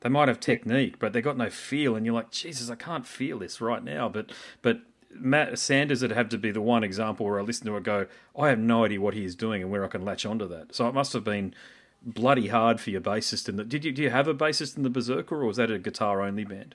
They 0.00 0.08
might 0.08 0.26
have 0.28 0.40
technique, 0.40 0.98
but 0.98 1.12
they 1.12 1.22
got 1.22 1.36
no 1.36 1.48
feel, 1.48 1.94
and 1.94 2.04
you're 2.04 2.14
like, 2.14 2.32
Jesus, 2.32 2.68
I 2.68 2.74
can't 2.74 3.06
feel 3.06 3.38
this 3.38 3.60
right 3.60 3.82
now. 3.82 4.08
But 4.08 4.32
but 4.60 4.80
Matt 5.14 5.58
Sanders 5.58 6.02
would 6.02 6.10
have 6.12 6.28
to 6.30 6.38
be 6.38 6.50
the 6.50 6.60
one 6.60 6.82
example 6.82 7.24
where 7.26 7.38
I 7.38 7.42
listen 7.42 7.66
to 7.66 7.76
it, 7.76 7.84
go, 7.84 8.06
I 8.36 8.48
have 8.48 8.58
no 8.58 8.84
idea 8.84 9.00
what 9.00 9.14
he 9.14 9.24
is 9.24 9.36
doing 9.36 9.62
and 9.62 9.70
where 9.70 9.84
I 9.84 9.88
can 9.88 10.04
latch 10.04 10.26
onto 10.26 10.48
that. 10.48 10.74
So 10.74 10.88
it 10.88 10.94
must 10.94 11.12
have 11.12 11.22
been 11.24 11.54
bloody 12.04 12.48
hard 12.48 12.80
for 12.80 12.90
your 12.90 13.00
bassist. 13.00 13.48
In 13.48 13.56
the, 13.56 13.64
did 13.64 13.84
you 13.84 13.92
do 13.92 14.02
you 14.02 14.10
have 14.10 14.28
a 14.28 14.34
bassist 14.34 14.76
in 14.76 14.82
the 14.82 14.90
Berserker, 14.90 15.42
or 15.42 15.46
was 15.46 15.56
that 15.56 15.70
a 15.70 15.78
guitar 15.78 16.22
only 16.22 16.44
band? 16.44 16.74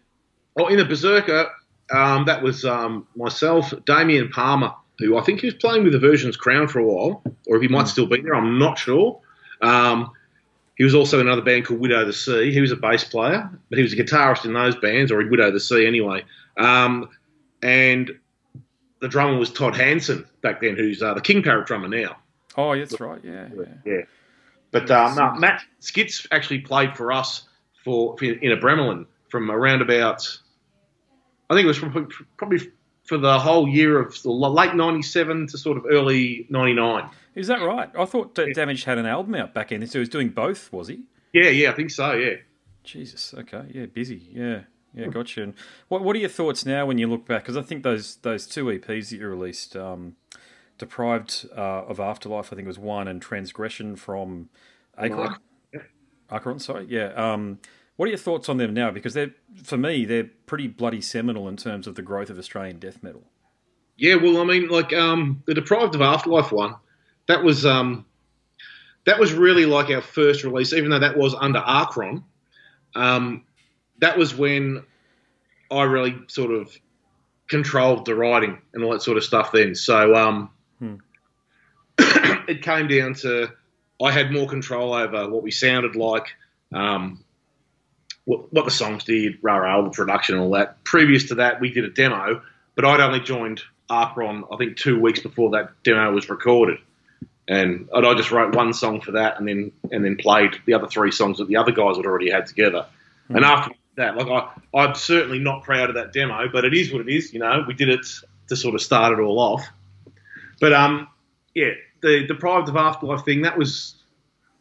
Oh, 0.58 0.68
in 0.68 0.78
the 0.78 0.86
Berserker, 0.86 1.50
um, 1.94 2.26
that 2.26 2.42
was 2.42 2.66
um, 2.66 3.08
myself, 3.16 3.74
Damien 3.86 4.30
Palmer, 4.30 4.74
who 5.00 5.18
I 5.18 5.22
think 5.22 5.42
he 5.42 5.48
was 5.48 5.56
playing 5.56 5.84
with 5.84 5.94
the 5.94 6.00
Version's 6.00 6.38
Crown 6.38 6.68
for 6.68 6.80
a 6.80 6.86
while, 6.86 7.24
or 7.48 7.58
if 7.58 7.62
he 7.62 7.68
might 7.68 7.88
still 7.88 8.08
be 8.08 8.22
there, 8.22 8.36
I'm 8.36 8.58
not 8.58 8.78
sure. 8.78 9.20
Um, 9.62 10.12
he 10.78 10.84
was 10.84 10.94
also 10.96 11.20
in 11.20 11.28
another 11.28 11.42
band 11.42 11.66
called 11.66 11.80
Widow 11.80 12.06
the 12.06 12.14
Sea. 12.14 12.52
He 12.52 12.62
was 12.62 12.72
a 12.72 12.76
bass 12.76 13.04
player, 13.04 13.50
but 13.70 13.78
he 13.78 13.84
was 13.84 13.94
a 13.94 13.98
guitarist 13.98 14.46
in 14.46 14.54
those 14.54 14.76
bands, 14.76 15.12
or 15.12 15.22
in 15.22 15.30
Widow 15.30 15.52
the 15.52 15.60
Sea 15.60 15.86
anyway. 15.86 16.24
Um, 16.58 17.10
and 17.62 18.12
the 19.00 19.08
drummer 19.08 19.38
was 19.38 19.52
Todd 19.52 19.76
Hansen 19.76 20.26
back 20.42 20.62
then, 20.62 20.76
who's 20.76 21.02
uh, 21.02 21.14
the 21.14 21.22
King 21.22 21.44
Parrot 21.44 21.68
drummer 21.68 21.88
now. 21.88 22.18
Oh, 22.56 22.76
that's 22.76 23.00
right. 23.00 23.22
Yeah, 23.24 23.48
yeah. 23.56 23.66
Yeah. 23.86 24.02
But 24.86 24.92
um, 24.92 25.40
Matt 25.40 25.64
Skitz 25.82 26.28
actually 26.32 26.60
played 26.60 26.96
for 26.96 27.12
us 27.12 27.44
for, 27.84 28.16
in 28.22 28.52
Abramelin 28.52 29.06
from 29.30 29.52
around 29.52 29.82
about, 29.82 30.28
I 31.50 31.56
think 31.56 31.66
it 31.66 31.68
was 31.68 31.78
from 31.78 32.10
probably 32.38 32.60
for 33.06 33.18
the 33.18 33.40
whole 33.40 33.68
year 33.68 34.00
of 34.00 34.22
the 34.22 34.32
late 34.32 34.76
'97 34.76 35.48
to 35.48 35.58
sort 35.58 35.78
of 35.78 35.86
early 35.90 36.46
'99. 36.50 37.10
Is 37.36 37.48
that 37.48 37.62
right? 37.62 37.90
I 37.98 38.06
thought 38.06 38.36
that 38.36 38.54
Damage 38.56 38.84
had 38.84 38.98
an 38.98 39.06
album 39.06 39.36
out 39.36 39.54
back 39.54 39.72
in, 39.72 39.86
so 39.88 39.94
he 39.94 40.00
was 40.00 40.10
doing 40.10 40.30
both, 40.30 40.72
was 40.74 40.88
he? 40.88 41.02
Yeah, 41.34 41.50
yeah, 41.50 41.70
I 41.70 41.74
think 41.74 41.92
so. 41.92 42.14
Yeah. 42.14 42.36
Jesus. 42.84 43.34
Okay. 43.38 43.64
Yeah. 43.74 43.86
Busy. 43.86 44.28
Yeah. 44.32 44.62
Yeah. 44.94 45.08
Gotcha. 45.08 45.44
And 45.44 45.54
what 45.88 46.04
What 46.04 46.16
are 46.16 46.20
your 46.20 46.30
thoughts 46.30 46.66
now 46.66 46.86
when 46.86 46.98
you 46.98 47.08
look 47.08 47.28
back? 47.28 47.44
Because 47.44 47.58
I 47.58 47.62
think 47.62 47.84
those 47.84 48.16
those 48.18 48.48
two 48.48 48.66
EPs 48.66 49.10
that 49.10 49.18
you 49.18 49.28
released, 49.28 49.76
um, 49.76 50.16
deprived 50.78 51.48
uh, 51.56 51.86
of 51.86 52.00
afterlife, 52.00 52.48
I 52.48 52.56
think 52.56 52.66
it 52.66 52.68
was 52.68 52.80
one, 52.80 53.08
and 53.08 53.22
transgression 53.22 53.96
from 53.96 54.50
Acheron. 54.98 55.36
Acheron. 56.30 56.60
Sorry. 56.60 56.86
Yeah. 56.90 57.14
Um, 57.14 57.60
what 57.96 58.06
are 58.06 58.10
your 58.10 58.18
thoughts 58.18 58.48
on 58.48 58.58
them 58.58 58.74
now? 58.74 58.92
Because 58.92 59.14
they're 59.14 59.34
for 59.64 59.78
me, 59.78 60.06
they're 60.06 60.30
pretty 60.46 60.68
bloody 60.68 61.02
seminal 61.02 61.48
in 61.48 61.58
terms 61.58 61.88
of 61.88 61.96
the 61.96 62.02
growth 62.02 62.30
of 62.30 62.38
Australian 62.38 62.80
death 62.80 63.02
metal. 63.02 63.24
Yeah, 63.98 64.16
well, 64.16 64.40
I 64.40 64.44
mean, 64.44 64.68
like 64.68 64.94
um, 64.94 65.42
the 65.48 65.56
Deprived 65.56 65.96
of 65.96 66.02
Afterlife 66.02 66.52
one, 66.52 66.76
that 67.28 67.44
was 67.44 67.66
um, 67.66 68.06
that 69.06 69.20
was 69.20 69.34
really 69.34 69.66
like 69.66 69.90
our 69.90 70.02
first 70.02 70.44
release, 70.44 70.74
even 70.74 70.92
though 70.92 71.00
that 71.00 71.18
was 71.18 71.34
under 71.34 71.64
Acheron. 71.66 72.24
Um, 72.94 73.46
that 74.00 74.18
was 74.18 74.36
when 74.36 74.84
I 75.72 75.84
really 75.84 76.16
sort 76.28 76.52
of 76.52 76.78
controlled 77.50 78.06
the 78.06 78.14
writing 78.16 78.62
and 78.74 78.84
all 78.84 78.92
that 78.92 79.02
sort 79.02 79.18
of 79.18 79.24
stuff 79.24 79.52
then. 79.52 79.74
So 79.74 80.14
um, 80.16 80.52
Hmm. 80.80 80.96
it 82.00 82.62
came 82.62 82.88
down 82.88 83.16
to 83.16 83.52
I 84.02 84.12
had 84.12 84.32
more 84.32 84.48
control 84.48 84.94
over 84.94 85.30
what 85.30 85.44
we 85.44 85.52
sounded 85.52 85.96
like, 85.96 86.36
um, 86.74 87.24
what, 88.26 88.52
what 88.54 88.66
the 88.66 88.72
songs 88.72 89.04
did, 89.04 89.40
rah 89.42 89.58
rah, 89.58 89.82
the 89.82 89.90
production 89.90 90.36
and 90.36 90.44
all 90.44 90.52
that. 90.52 90.84
Previous 90.84 91.30
to 91.30 91.36
that, 91.36 91.60
we 91.60 91.72
did 91.72 91.86
a 91.86 91.90
demo, 91.90 92.42
but 92.76 92.86
I'd 92.86 93.00
only 93.00 93.20
joined 93.20 93.62
Acheron, 93.90 94.44
I 94.52 94.58
think, 94.58 94.78
two 94.78 95.00
weeks 95.00 95.20
before 95.20 95.52
that 95.52 95.72
demo 95.84 96.12
was 96.12 96.30
recorded. 96.30 96.80
And 97.48 97.88
and 97.94 98.06
I 98.06 98.14
just 98.14 98.30
wrote 98.30 98.54
one 98.54 98.74
song 98.74 99.00
for 99.00 99.14
that, 99.14 99.40
and 99.40 99.48
then 99.48 99.72
and 99.92 100.04
then 100.04 100.18
played 100.18 100.58
the 100.66 100.74
other 100.74 100.88
three 100.88 101.12
songs 101.12 101.38
that 101.38 101.48
the 101.48 101.56
other 101.56 101.72
guys 101.72 101.96
had 101.96 102.06
already 102.06 102.30
had 102.30 102.46
together. 102.46 102.86
And 103.30 103.46
after 103.46 103.72
that, 103.96 104.18
like 104.18 104.28
I, 104.28 104.52
I'm 104.78 104.96
certainly 104.96 105.40
not 105.40 105.64
proud 105.64 105.88
of 105.88 105.96
that 105.96 106.12
demo, 106.12 106.50
but 106.50 106.66
it 106.66 106.74
is 106.74 106.92
what 106.92 107.02
it 107.02 107.10
is. 107.10 107.34
You 107.34 107.40
know, 107.40 107.64
we 107.66 107.74
did 107.74 107.88
it 107.88 108.06
to 108.50 108.56
sort 108.58 108.76
of 108.76 108.82
start 108.82 109.18
it 109.18 109.22
all 109.22 109.40
off. 109.40 109.66
But 110.60 110.74
um, 110.74 111.08
yeah, 111.53 111.72
the 112.01 112.26
deprived 112.28 112.70
of 112.70 112.76
afterlife 112.76 113.24
thing 113.26 113.41
that 113.43 113.58
was, 113.58 113.95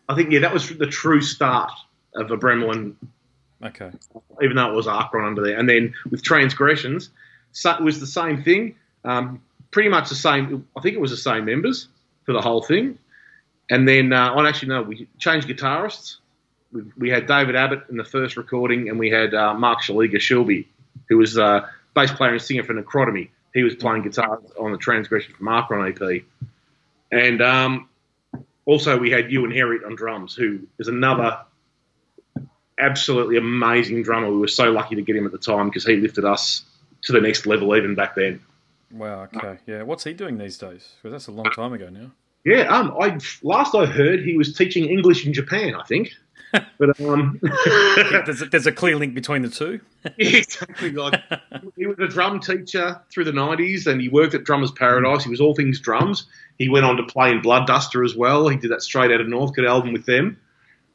I 0.08 0.14
think, 0.14 0.32
yeah, 0.32 0.40
that 0.40 0.52
was 0.52 0.68
the 0.76 0.86
true 0.86 1.20
start 1.20 1.72
of 2.14 2.28
Abramelin, 2.28 2.94
Okay. 3.62 3.90
even 4.42 4.56
though 4.56 4.70
it 4.70 4.74
was 4.74 4.86
Acheron 4.86 5.26
under 5.26 5.42
there. 5.42 5.58
And 5.58 5.68
then 5.68 5.94
with 6.10 6.22
transgressions, 6.22 7.10
so 7.52 7.70
it 7.72 7.82
was 7.82 8.00
the 8.00 8.06
same 8.06 8.42
thing. 8.42 8.76
Um, 9.04 9.42
pretty 9.70 9.88
much 9.88 10.08
the 10.08 10.14
same. 10.14 10.66
I 10.76 10.80
think 10.80 10.94
it 10.94 11.00
was 11.00 11.10
the 11.10 11.16
same 11.16 11.44
members 11.44 11.88
for 12.24 12.32
the 12.32 12.40
whole 12.40 12.62
thing. 12.62 12.98
And 13.70 13.86
then, 13.88 14.12
uh, 14.12 14.32
I 14.32 14.48
actually 14.48 14.68
no, 14.68 14.82
we 14.82 15.08
changed 15.18 15.48
guitarists. 15.48 16.16
We, 16.72 16.82
we 16.96 17.10
had 17.10 17.26
David 17.26 17.56
Abbott 17.56 17.84
in 17.88 17.96
the 17.96 18.04
first 18.04 18.36
recording, 18.36 18.88
and 18.88 18.98
we 18.98 19.10
had 19.10 19.34
uh, 19.34 19.54
Mark 19.54 19.80
Shaliga 19.80 20.16
Shilby, 20.16 20.66
who 21.08 21.18
was 21.18 21.36
uh, 21.38 21.66
bass 21.94 22.12
player 22.12 22.32
and 22.32 22.42
singer 22.42 22.62
for 22.62 22.74
Necrotomy. 22.74 23.30
He 23.56 23.62
was 23.62 23.74
playing 23.74 24.02
guitar 24.02 24.40
on 24.60 24.72
the 24.72 24.78
Transgression 24.78 25.34
from 25.34 25.48
Acheron 25.48 25.90
EP. 25.90 26.22
And 27.10 27.40
um, 27.40 27.88
also, 28.66 28.98
we 28.98 29.10
had 29.10 29.32
Ewan 29.32 29.50
Herriot 29.50 29.86
on 29.86 29.96
drums, 29.96 30.34
who 30.34 30.60
is 30.78 30.88
another 30.88 31.40
absolutely 32.78 33.38
amazing 33.38 34.02
drummer. 34.02 34.30
We 34.30 34.36
were 34.36 34.48
so 34.48 34.70
lucky 34.70 34.96
to 34.96 35.02
get 35.02 35.16
him 35.16 35.24
at 35.24 35.32
the 35.32 35.38
time 35.38 35.70
because 35.70 35.86
he 35.86 35.96
lifted 35.96 36.26
us 36.26 36.64
to 37.04 37.12
the 37.12 37.20
next 37.22 37.46
level 37.46 37.74
even 37.74 37.94
back 37.94 38.14
then. 38.14 38.40
Wow. 38.90 39.28
Okay. 39.34 39.58
Yeah. 39.66 39.84
What's 39.84 40.04
he 40.04 40.12
doing 40.12 40.36
these 40.36 40.58
days? 40.58 40.92
Because 40.96 41.12
that's 41.12 41.28
a 41.28 41.32
long 41.32 41.50
time 41.52 41.72
ago 41.72 41.88
now. 41.88 42.10
Yeah, 42.44 42.62
um, 42.68 42.94
I 43.00 43.18
last 43.42 43.74
I 43.74 43.86
heard 43.86 44.20
he 44.20 44.36
was 44.36 44.54
teaching 44.54 44.84
English 44.84 45.26
in 45.26 45.32
Japan, 45.32 45.74
I 45.74 45.82
think. 45.82 46.12
But 46.52 46.98
um, 47.00 47.38
there's, 48.24 48.42
a, 48.42 48.46
there's 48.46 48.66
a 48.66 48.72
clear 48.72 48.96
link 48.96 49.14
between 49.14 49.42
the 49.42 49.48
two. 49.48 49.80
exactly. 50.18 50.90
Like 50.90 51.20
he 51.76 51.86
was 51.86 51.98
a 51.98 52.08
drum 52.08 52.40
teacher 52.40 53.00
through 53.10 53.24
the 53.24 53.32
'90s, 53.32 53.86
and 53.86 54.00
he 54.00 54.08
worked 54.08 54.34
at 54.34 54.44
Drummers 54.44 54.70
Paradise. 54.72 55.24
He 55.24 55.30
was 55.30 55.40
all 55.40 55.54
things 55.54 55.80
drums. 55.80 56.26
He 56.58 56.68
went 56.68 56.86
on 56.86 56.96
to 56.96 57.02
play 57.04 57.30
in 57.30 57.42
Blood 57.42 57.66
Duster 57.66 58.04
as 58.04 58.14
well. 58.16 58.48
He 58.48 58.56
did 58.56 58.70
that 58.70 58.82
straight 58.82 59.10
out 59.10 59.20
of 59.20 59.28
Northcote 59.28 59.66
album 59.66 59.92
with 59.92 60.06
them. 60.06 60.38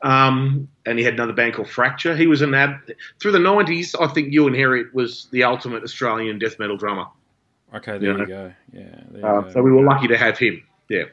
Um, 0.03 0.67
and 0.87 0.97
he 0.97 1.05
had 1.05 1.13
another 1.13 1.33
band 1.33 1.53
called 1.53 1.69
Fracture. 1.69 2.15
He 2.15 2.25
was 2.25 2.41
an 2.41 2.55
ab 2.55 2.77
through 3.19 3.33
the 3.33 3.37
'90s. 3.39 3.93
I 3.99 4.07
think 4.11 4.33
Ewan 4.33 4.53
Herriot 4.53 4.93
was 4.93 5.27
the 5.31 5.43
ultimate 5.43 5.83
Australian 5.83 6.39
death 6.39 6.57
metal 6.57 6.77
drummer. 6.77 7.05
Okay. 7.75 7.97
There 7.99 8.11
Yeah. 8.13 8.17
you 8.17 8.25
go. 8.25 8.53
Yeah. 8.73 8.81
There 9.11 9.21
you 9.21 9.27
Uh, 9.27 9.41
go. 9.41 9.51
so 9.51 9.61
we 9.61 9.71
were 9.71 9.83
lucky 9.83 10.07
to 10.07 10.17
have 10.17 10.37
him. 10.39 10.63
Yeah. 10.89 11.03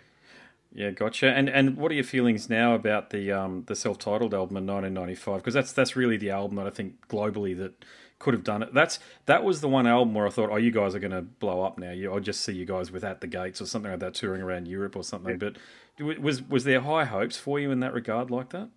Yeah, 0.73 0.91
gotcha. 0.91 1.31
And 1.31 1.49
and 1.49 1.77
what 1.77 1.91
are 1.91 1.95
your 1.95 2.05
feelings 2.05 2.51
now 2.51 2.75
about 2.75 3.11
the 3.11 3.33
um 3.33 3.64
the 3.66 3.75
self 3.75 3.99
titled 3.99 4.35
album 4.35 4.57
in 4.57 4.66
1995? 4.66 5.39
Because 5.39 5.55
that's 5.55 5.73
that's 5.73 5.97
really 5.97 6.16
the 6.16 6.31
album 6.31 6.57
that 6.57 6.66
I 6.66 6.71
think 6.71 7.07
globally 7.09 7.57
that 7.59 7.85
could 8.19 8.35
have 8.35 8.45
done 8.45 8.62
it. 8.62 8.75
That's 8.75 8.99
that 9.27 9.45
was 9.45 9.61
the 9.61 9.69
one 9.69 9.87
album 9.87 10.14
where 10.14 10.27
I 10.27 10.31
thought, 10.31 10.51
oh, 10.51 10.57
you 10.57 10.71
guys 10.71 10.95
are 10.95 10.99
going 10.99 11.12
to 11.12 11.23
blow 11.23 11.62
up 11.62 11.79
now. 11.79 11.93
You, 11.93 12.12
I'll 12.12 12.21
just 12.21 12.43
see 12.43 12.53
you 12.53 12.64
guys 12.66 12.91
with 12.91 13.05
At 13.05 13.21
the 13.21 13.27
Gates 13.27 13.61
or 13.61 13.66
something 13.66 13.91
like 13.91 14.01
that 14.01 14.14
touring 14.14 14.43
around 14.43 14.69
Europe 14.69 14.97
or 14.97 15.05
something. 15.05 15.39
But 15.39 15.57
was 15.99 16.43
was 16.43 16.64
there 16.64 16.81
high 16.81 17.05
hopes 17.05 17.37
for 17.37 17.59
you 17.59 17.71
in 17.71 17.81
that 17.81 17.95
regard 17.95 18.31
like 18.31 18.51
that? 18.51 18.69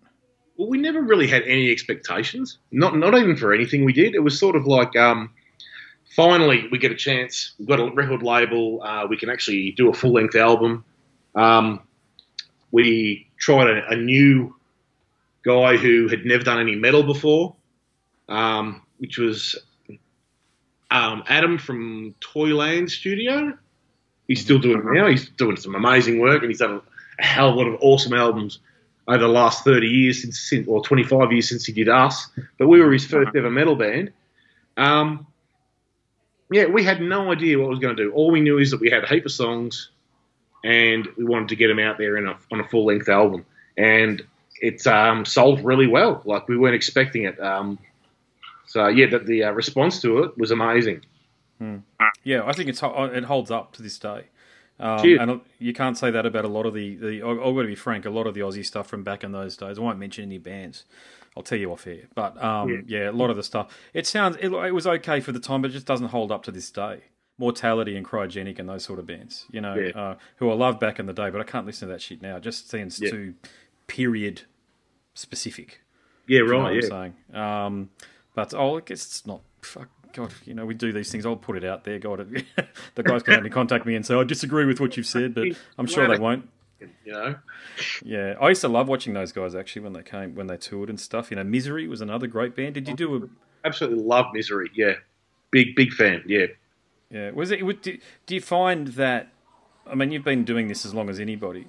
Well, 0.56 0.68
we 0.68 0.78
never 0.78 1.02
really 1.02 1.26
had 1.26 1.42
any 1.42 1.70
expectations. 1.70 2.58
Not 2.70 2.96
not 2.96 3.14
even 3.14 3.36
for 3.36 3.52
anything 3.52 3.84
we 3.84 3.92
did. 3.92 4.14
It 4.14 4.20
was 4.20 4.38
sort 4.38 4.56
of 4.56 4.66
like, 4.66 4.94
um, 4.96 5.30
finally 6.14 6.68
we 6.70 6.78
get 6.78 6.92
a 6.92 6.96
chance. 6.96 7.54
We've 7.58 7.68
got 7.68 7.80
a 7.80 7.92
record 7.92 8.22
label. 8.22 8.82
Uh, 8.82 9.06
we 9.08 9.16
can 9.16 9.28
actually 9.28 9.72
do 9.76 9.88
a 9.90 9.92
full 9.92 10.12
length 10.12 10.36
album. 10.36 10.84
Um, 11.34 11.80
we 12.70 13.28
tried 13.38 13.68
a, 13.68 13.88
a 13.90 13.96
new 13.96 14.54
guy 15.44 15.76
who 15.76 16.08
had 16.08 16.24
never 16.24 16.44
done 16.44 16.60
any 16.60 16.76
metal 16.76 17.02
before, 17.02 17.54
um, 18.28 18.82
which 18.98 19.18
was 19.18 19.56
um, 20.90 21.24
Adam 21.28 21.58
from 21.58 22.14
Toyland 22.20 22.90
Studio. 22.90 23.56
He's 24.28 24.40
still 24.40 24.58
doing 24.58 24.78
it 24.78 24.84
now. 24.86 25.08
He's 25.08 25.28
doing 25.30 25.56
some 25.56 25.74
amazing 25.74 26.20
work, 26.20 26.42
and 26.42 26.50
he's 26.50 26.60
done 26.60 26.80
a 27.18 27.24
hell 27.24 27.50
of 27.50 27.54
a 27.54 27.58
lot 27.58 27.66
of 27.68 27.78
awesome 27.80 28.14
albums 28.14 28.60
over 29.08 29.18
the 29.18 29.28
last 29.28 29.64
30 29.64 29.86
years 29.86 30.22
since, 30.22 30.38
since 30.38 30.68
or 30.68 30.82
25 30.82 31.32
years 31.32 31.48
since 31.48 31.64
he 31.64 31.72
did 31.72 31.88
us. 31.88 32.28
But 32.58 32.68
we 32.68 32.80
were 32.80 32.92
his 32.92 33.04
first 33.04 33.34
ever 33.36 33.50
metal 33.50 33.74
band. 33.74 34.12
Um, 34.76 35.26
yeah, 36.50 36.66
we 36.66 36.84
had 36.84 37.00
no 37.00 37.32
idea 37.32 37.58
what 37.58 37.64
we 37.64 37.70
was 37.70 37.78
going 37.78 37.96
to 37.96 38.04
do. 38.04 38.12
All 38.12 38.30
we 38.30 38.40
knew 38.40 38.58
is 38.58 38.70
that 38.70 38.80
we 38.80 38.90
had 38.90 39.04
a 39.04 39.08
heap 39.08 39.24
of 39.26 39.32
songs, 39.32 39.90
and 40.64 41.08
we 41.16 41.24
wanted 41.24 41.48
to 41.48 41.56
get 41.56 41.68
them 41.68 41.78
out 41.78 41.98
there 41.98 42.16
in 42.16 42.26
a, 42.26 42.36
on 42.52 42.60
a 42.60 42.64
full 42.68 42.86
length 42.86 43.08
album. 43.08 43.44
And 43.76 44.22
it 44.60 44.86
um, 44.86 45.24
sold 45.24 45.64
really 45.64 45.86
well. 45.86 46.22
Like 46.24 46.48
we 46.48 46.56
weren't 46.56 46.74
expecting 46.74 47.24
it. 47.24 47.40
Um, 47.40 47.78
so 48.66 48.88
yeah, 48.88 49.06
the, 49.06 49.18
the 49.18 49.44
uh, 49.44 49.50
response 49.52 50.00
to 50.02 50.22
it 50.24 50.38
was 50.38 50.50
amazing. 50.50 51.04
Yeah, 52.24 52.44
I 52.44 52.52
think 52.52 52.68
it's 52.68 52.82
it 52.82 53.24
holds 53.24 53.50
up 53.50 53.72
to 53.74 53.82
this 53.82 53.98
day. 53.98 54.24
Um, 54.80 55.06
and 55.20 55.40
you 55.58 55.72
can't 55.72 55.96
say 55.96 56.10
that 56.10 56.26
about 56.26 56.44
a 56.44 56.48
lot 56.48 56.66
of 56.66 56.74
the, 56.74 56.96
the 56.96 57.22
I've 57.22 57.38
got 57.38 57.62
to 57.62 57.68
be 57.68 57.74
frank, 57.74 58.04
a 58.04 58.10
lot 58.10 58.26
of 58.26 58.34
the 58.34 58.40
Aussie 58.40 58.64
stuff 58.64 58.88
from 58.88 59.04
back 59.04 59.22
in 59.22 59.30
those 59.30 59.56
days. 59.56 59.78
I 59.78 59.82
won't 59.82 59.98
mention 59.98 60.24
any 60.24 60.38
bands. 60.38 60.84
I'll 61.36 61.42
tell 61.42 61.58
you 61.58 61.72
off 61.72 61.84
here. 61.84 62.08
But 62.14 62.42
um, 62.42 62.84
yeah. 62.86 63.10
a 63.10 63.12
lot 63.12 63.30
of 63.30 63.36
the 63.36 63.42
stuff. 63.42 63.76
It 63.94 64.06
sounds 64.06 64.36
it, 64.40 64.52
it 64.52 64.74
was 64.74 64.86
okay 64.86 65.20
for 65.20 65.32
the 65.32 65.40
time, 65.40 65.62
but 65.62 65.70
it 65.70 65.74
just 65.74 65.86
doesn't 65.86 66.08
hold 66.08 66.32
up 66.32 66.42
to 66.44 66.50
this 66.50 66.70
day. 66.70 67.02
Mortality 67.42 67.96
and 67.96 68.06
Cryogenic 68.06 68.60
and 68.60 68.68
those 68.68 68.84
sort 68.84 69.00
of 69.00 69.06
bands, 69.06 69.46
you 69.50 69.60
know, 69.60 69.74
Yeah. 69.74 70.00
uh, 70.00 70.14
who 70.36 70.48
I 70.48 70.54
loved 70.54 70.78
back 70.78 71.00
in 71.00 71.06
the 71.06 71.12
day, 71.12 71.28
but 71.28 71.40
I 71.40 71.44
can't 71.44 71.66
listen 71.66 71.88
to 71.88 71.92
that 71.94 72.00
shit 72.00 72.22
now. 72.22 72.36
It 72.36 72.44
just 72.44 72.70
seems 72.70 73.00
Yeah. 73.00 73.10
too 73.10 73.34
period 73.88 74.42
specific. 75.14 75.80
Yeah, 76.28 76.38
You 76.38 76.46
know 76.46 76.52
right. 76.52 76.62
what 76.62 76.72
Yeah. 76.74 76.80
I'm 76.82 77.14
saying. 77.32 77.42
Um, 77.42 77.90
but 78.36 78.54
oh, 78.54 78.76
I 78.78 78.80
guess 78.80 79.04
it's 79.04 79.26
not. 79.26 79.42
Fuck, 79.60 79.88
God, 80.12 80.32
you 80.44 80.54
know, 80.54 80.64
we 80.64 80.74
do 80.74 80.92
these 80.92 81.10
things. 81.10 81.26
I'll 81.26 81.34
put 81.36 81.56
it 81.56 81.64
out 81.64 81.82
there. 81.82 81.98
God, 81.98 82.18
the 82.94 83.02
guys 83.02 83.24
can 83.24 83.34
only 83.34 83.50
contact 83.50 83.86
me 83.86 83.96
and 83.96 84.06
say 84.06 84.14
I 84.14 84.22
disagree 84.24 84.64
with 84.64 84.80
what 84.80 84.96
you've 84.96 85.06
said, 85.06 85.34
but 85.34 85.48
I'm 85.78 85.86
sure 85.86 86.06
they 86.08 86.18
won't. 86.18 86.48
You 87.04 87.12
know. 87.12 87.36
Yeah, 88.04 88.34
I 88.40 88.48
used 88.48 88.60
to 88.62 88.68
love 88.68 88.88
watching 88.88 89.14
those 89.14 89.30
guys 89.30 89.54
actually 89.54 89.82
when 89.82 89.92
they 89.92 90.02
came 90.02 90.34
when 90.34 90.48
they 90.48 90.56
toured 90.56 90.88
and 90.90 90.98
stuff. 90.98 91.30
You 91.30 91.36
know, 91.36 91.44
Misery 91.44 91.86
was 91.86 92.00
another 92.00 92.26
great 92.26 92.56
band. 92.56 92.74
Did 92.74 92.88
you 92.88 92.94
do 92.96 93.14
a? 93.14 93.28
Absolutely 93.64 94.02
love 94.02 94.26
Misery. 94.32 94.68
Yeah. 94.74 94.94
Big, 95.52 95.76
big 95.76 95.92
fan. 95.92 96.24
Yeah. 96.26 96.46
Yeah, 97.12 97.30
was 97.30 97.50
it? 97.50 97.60
Do, 97.82 97.98
do 98.26 98.34
you 98.34 98.40
find 98.40 98.88
that? 98.88 99.28
I 99.86 99.94
mean, 99.94 100.10
you've 100.10 100.24
been 100.24 100.44
doing 100.44 100.68
this 100.68 100.84
as 100.86 100.94
long 100.94 101.10
as 101.10 101.20
anybody. 101.20 101.66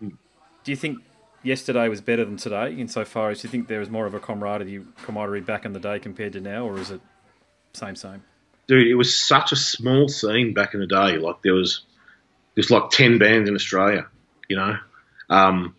Do 0.00 0.70
you 0.70 0.76
think 0.76 1.00
yesterday 1.42 1.88
was 1.88 2.00
better 2.00 2.24
than 2.24 2.38
today, 2.38 2.74
insofar 2.74 3.30
as 3.30 3.44
you 3.44 3.50
think 3.50 3.68
there 3.68 3.80
was 3.80 3.90
more 3.90 4.06
of 4.06 4.14
a 4.14 4.20
camaraderie, 4.20 4.84
camaraderie 5.02 5.42
back 5.42 5.66
in 5.66 5.74
the 5.74 5.80
day 5.80 5.98
compared 5.98 6.32
to 6.34 6.40
now, 6.40 6.66
or 6.66 6.78
is 6.78 6.90
it 6.90 7.02
same 7.74 7.96
same? 7.96 8.22
dude, 8.66 8.86
it 8.86 8.94
was 8.94 9.18
such 9.20 9.52
a 9.52 9.56
small 9.56 10.08
scene 10.08 10.54
back 10.54 10.74
in 10.74 10.80
the 10.80 10.86
day. 10.86 11.18
Like 11.18 11.42
there 11.42 11.54
was, 11.54 11.82
there's 12.54 12.70
like 12.70 12.90
ten 12.90 13.18
bands 13.18 13.48
in 13.48 13.54
Australia. 13.54 14.06
You 14.48 14.56
know, 14.56 14.76
um, 15.30 15.74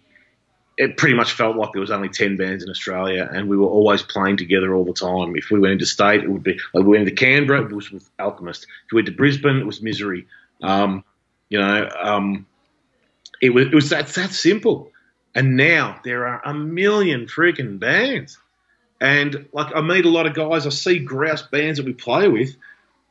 it 0.78 0.98
pretty 0.98 1.16
much 1.16 1.34
felt 1.34 1.56
like 1.56 1.72
there 1.72 1.82
was 1.82 1.92
only 1.92 2.10
ten 2.10 2.38
bands 2.38 2.64
in 2.64 2.70
Australia, 2.70 3.30
and 3.32 3.48
we 3.48 3.58
were 3.58 3.68
always 3.68 4.04
playing 4.04 4.38
together 4.38 4.74
all 4.76 4.86
the 4.86 4.94
time. 4.94 5.36
If 5.36 5.50
we 5.50 5.60
went 5.60 5.74
into 5.74 5.86
state, 5.86 6.24
it 6.24 6.30
would 6.30 6.44
be 6.44 6.60
like 6.74 6.84
we 6.84 6.92
went 6.92 7.08
into 7.08 7.16
Canberra, 7.16 7.66
it 7.66 7.72
was 7.72 7.92
with 7.92 8.10
Alchemist. 8.20 8.64
If 8.64 8.92
we 8.92 8.98
went 8.98 9.08
to 9.08 9.14
Brisbane, 9.14 9.58
it 9.58 9.66
was 9.66 9.82
Misery. 9.82 10.28
Um, 10.62 11.04
you 11.50 11.60
know, 11.60 11.90
um, 12.02 12.46
it 13.42 13.54
was 13.54 13.68
it 13.68 13.74
was 13.74 13.90
that 13.90 14.08
that 14.08 14.32
simple. 14.32 14.92
And 15.34 15.58
now 15.58 16.00
there 16.04 16.28
are 16.28 16.42
a 16.46 16.54
million 16.54 17.26
freaking 17.26 17.78
bands. 17.78 18.38
And 19.02 19.48
like 19.52 19.76
I 19.76 19.82
meet 19.82 20.06
a 20.06 20.10
lot 20.10 20.26
of 20.26 20.34
guys, 20.34 20.66
I 20.66 20.70
see 20.70 21.00
grouse 21.00 21.42
bands 21.42 21.78
that 21.78 21.86
we 21.86 21.94
play 21.94 22.30
with, 22.30 22.56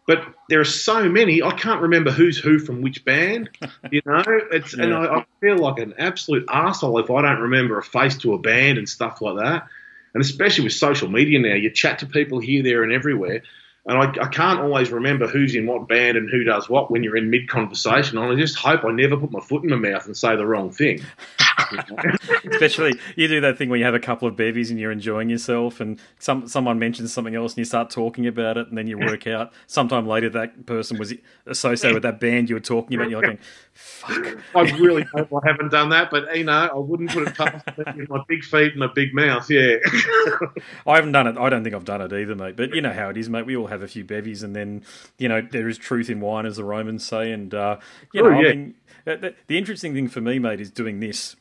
but 0.06 0.22
there 0.48 0.60
are 0.60 0.64
so 0.64 1.08
many, 1.08 1.42
I 1.42 1.52
can't 1.52 1.80
remember 1.80 2.10
who's 2.10 2.38
who 2.38 2.58
from 2.58 2.82
which 2.82 3.04
band. 3.04 3.50
You 3.90 4.00
know, 4.06 4.22
it's 4.50 4.74
and 4.74 4.94
I, 4.94 5.18
I 5.18 5.26
feel 5.40 5.58
like 5.58 5.78
an 5.78 5.94
absolute 5.98 6.46
arsehole 6.46 7.02
if 7.02 7.10
I 7.10 7.22
don't 7.22 7.42
remember 7.42 7.78
a 7.78 7.82
face 7.82 8.16
to 8.18 8.32
a 8.32 8.38
band 8.38 8.78
and 8.78 8.88
stuff 8.88 9.20
like 9.20 9.36
that. 9.36 9.68
And 10.14 10.22
especially 10.22 10.64
with 10.64 10.72
social 10.72 11.08
media 11.08 11.38
now, 11.38 11.54
you 11.54 11.70
chat 11.70 12.00
to 12.00 12.06
people 12.06 12.40
here, 12.40 12.62
there, 12.62 12.82
and 12.82 12.92
everywhere. 12.92 13.42
And 13.86 13.98
I, 13.98 14.24
I 14.24 14.28
can't 14.28 14.60
always 14.60 14.90
remember 14.90 15.28
who's 15.28 15.54
in 15.54 15.66
what 15.66 15.86
band 15.86 16.16
and 16.16 16.30
who 16.30 16.44
does 16.44 16.68
what 16.68 16.90
when 16.90 17.02
you're 17.02 17.16
in 17.16 17.30
mid 17.30 17.48
conversation. 17.48 18.18
And 18.18 18.32
I 18.32 18.34
just 18.34 18.56
hope 18.56 18.84
I 18.84 18.90
never 18.90 19.16
put 19.16 19.30
my 19.30 19.40
foot 19.40 19.62
in 19.62 19.70
my 19.70 19.76
mouth 19.76 20.06
and 20.06 20.16
say 20.16 20.34
the 20.34 20.46
wrong 20.46 20.70
thing. 20.70 21.02
Especially, 22.50 22.98
you 23.16 23.28
do 23.28 23.40
that 23.40 23.58
thing 23.58 23.68
where 23.68 23.78
you 23.78 23.84
have 23.84 23.94
a 23.94 24.00
couple 24.00 24.28
of 24.28 24.36
bevies 24.36 24.70
and 24.70 24.78
you're 24.78 24.92
enjoying 24.92 25.28
yourself, 25.30 25.80
and 25.80 26.00
some 26.18 26.46
someone 26.48 26.78
mentions 26.78 27.12
something 27.12 27.34
else 27.34 27.52
and 27.52 27.58
you 27.58 27.64
start 27.64 27.90
talking 27.90 28.26
about 28.26 28.56
it, 28.56 28.68
and 28.68 28.76
then 28.76 28.86
you 28.86 28.98
work 28.98 29.26
out 29.26 29.52
sometime 29.66 30.06
later 30.06 30.28
that 30.30 30.66
person 30.66 30.98
was 30.98 31.14
associated 31.46 31.94
with 31.94 32.02
that 32.02 32.20
band 32.20 32.48
you 32.48 32.56
were 32.56 32.60
talking 32.60 32.94
about. 32.94 33.04
And 33.04 33.10
you're 33.12 33.22
like, 33.22 33.40
"Fuck." 33.72 34.38
I 34.54 34.60
really 34.78 35.04
hope 35.14 35.32
I 35.32 35.48
haven't 35.48 35.70
done 35.70 35.88
that, 35.90 36.10
but 36.10 36.36
you 36.36 36.44
know, 36.44 36.68
I 36.72 36.76
wouldn't 36.76 37.10
put 37.10 37.28
it 37.28 37.34
past 37.34 37.64
my 38.08 38.20
big 38.28 38.44
feet 38.44 38.74
and 38.74 38.82
a 38.82 38.88
big 38.88 39.14
mouth. 39.14 39.48
Yeah. 39.50 39.76
I 40.86 40.96
haven't 40.96 41.12
done 41.12 41.26
it. 41.26 41.36
I 41.38 41.48
don't 41.48 41.62
think 41.62 41.74
I've 41.74 41.84
done 41.84 42.00
it 42.00 42.12
either, 42.12 42.34
mate. 42.34 42.56
But 42.56 42.74
you 42.74 42.82
know 42.82 42.92
how 42.92 43.08
it 43.10 43.16
is, 43.16 43.28
mate. 43.28 43.46
We 43.46 43.56
all 43.56 43.68
have 43.68 43.82
a 43.82 43.88
few 43.88 44.04
bevies, 44.04 44.42
and 44.42 44.54
then 44.54 44.84
you 45.18 45.28
know 45.28 45.40
there 45.40 45.68
is 45.68 45.78
truth 45.78 46.10
in 46.10 46.20
wine, 46.20 46.46
as 46.46 46.56
the 46.56 46.64
Romans 46.64 47.06
say, 47.06 47.32
and 47.32 47.54
uh, 47.54 47.78
you 48.12 48.22
know, 48.22 48.30
Oh, 48.34 48.40
yeah. 48.40 48.48
I 48.48 48.54
mean, 48.54 48.74
the, 49.04 49.34
the 49.46 49.58
interesting 49.58 49.94
thing 49.94 50.08
for 50.08 50.20
me, 50.20 50.38
mate, 50.38 50.60
is 50.60 50.70
doing 50.70 51.00
this. 51.00 51.36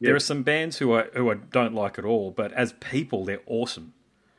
There 0.00 0.14
are 0.14 0.20
some 0.20 0.42
bands 0.42 0.78
who 0.78 0.94
I 0.94 1.04
who 1.14 1.30
I 1.30 1.34
don't 1.34 1.74
like 1.74 1.98
at 1.98 2.04
all, 2.04 2.30
but 2.30 2.52
as 2.52 2.72
people, 2.74 3.24
they're 3.24 3.40
awesome. 3.46 3.94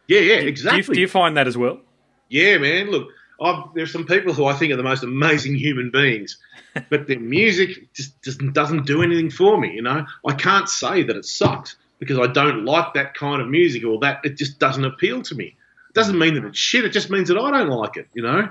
yeah, 0.08 0.20
yeah, 0.22 0.38
Do 0.38 0.44
you, 0.44 0.50
exactly. 0.50 0.96
do 0.96 1.02
you 1.02 1.08
find 1.08 1.36
that 1.38 1.48
as 1.48 1.58
well? 1.58 1.82
Yeah, 2.30 2.58
man. 2.60 2.92
Look, 2.92 3.10
I've, 3.42 3.64
there's 3.74 3.92
some 3.92 4.06
people 4.06 4.34
who 4.34 4.46
I 4.46 4.54
think 4.54 4.72
are 4.72 4.78
the 4.78 4.84
most 4.84 5.04
amazing 5.04 5.56
human 5.56 5.92
beings, 5.92 6.38
but 6.90 7.08
their 7.08 7.20
music 7.20 7.94
just, 7.94 8.22
just 8.24 8.40
doesn't 8.54 8.86
do 8.86 9.02
anything 9.02 9.30
for 9.30 9.60
me. 9.60 9.74
You 9.74 9.82
know, 9.82 10.06
I 10.26 10.34
can't 10.34 10.70
say 10.70 11.04
that 11.04 11.16
it 11.16 11.26
sucks 11.26 11.76
because 12.00 12.20
I 12.20 12.28
don't 12.28 12.66
like 12.66 12.94
that 12.94 13.14
kind 13.14 13.42
of 13.42 13.50
music 13.50 13.84
or 13.84 14.00
that 14.00 14.22
it 14.24 14.38
just 14.38 14.60
doesn't 14.60 14.86
appeal 14.86 15.22
to 15.24 15.36
me. 15.36 15.46
It 15.90 15.94
doesn't 15.94 16.18
mean 16.18 16.36
that 16.36 16.46
it's 16.46 16.58
shit. 16.60 16.86
It 16.86 16.92
just 16.94 17.10
means 17.10 17.28
that 17.30 17.38
I 17.38 17.52
don't 17.52 17.70
like 17.70 17.98
it. 17.98 18.08
You 18.14 18.24
know. 18.24 18.50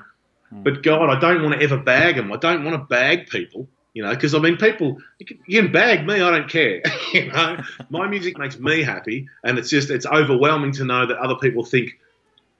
Hmm. 0.51 0.63
But 0.63 0.83
God, 0.83 1.09
I 1.09 1.19
don't 1.19 1.43
want 1.43 1.55
to 1.59 1.63
ever 1.65 1.79
bag 1.79 2.17
them. 2.17 2.33
I 2.33 2.37
don't 2.37 2.65
want 2.65 2.75
to 2.75 2.85
bag 2.85 3.29
people. 3.29 3.69
You 3.99 4.05
know, 4.05 4.11
because 4.11 4.33
I 4.33 4.39
mean, 4.39 4.57
people 4.59 4.99
you 5.19 5.27
can, 5.27 5.41
you 5.49 5.61
can 5.61 5.73
bag 5.73 6.07
me. 6.07 6.21
I 6.23 6.31
don't 6.31 6.49
care. 6.49 6.83
you 7.13 7.33
know, 7.33 7.57
my 7.91 8.07
music 8.07 8.39
makes 8.39 8.57
me 8.57 8.81
happy, 8.81 9.27
and 9.43 9.59
it's 9.59 9.69
just 9.69 9.91
it's 9.91 10.07
overwhelming 10.07 10.71
to 10.75 10.85
know 10.85 11.05
that 11.05 11.19
other 11.19 11.35
people 11.35 11.65
think 11.65 11.99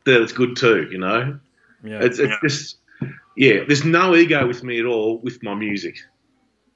that 0.05 0.21
it's 0.21 0.33
good 0.33 0.57
too. 0.57 0.89
You 0.91 0.99
know, 0.99 1.39
Yeah. 1.85 2.01
it's, 2.03 2.19
it's 2.19 2.35
just, 2.43 2.79
yeah, 3.37 3.63
there's 3.69 3.85
no 3.85 4.17
ego 4.17 4.49
with 4.49 4.65
me 4.65 4.81
at 4.81 4.85
all 4.85 5.19
with 5.19 5.41
my 5.45 5.55
music. 5.55 5.99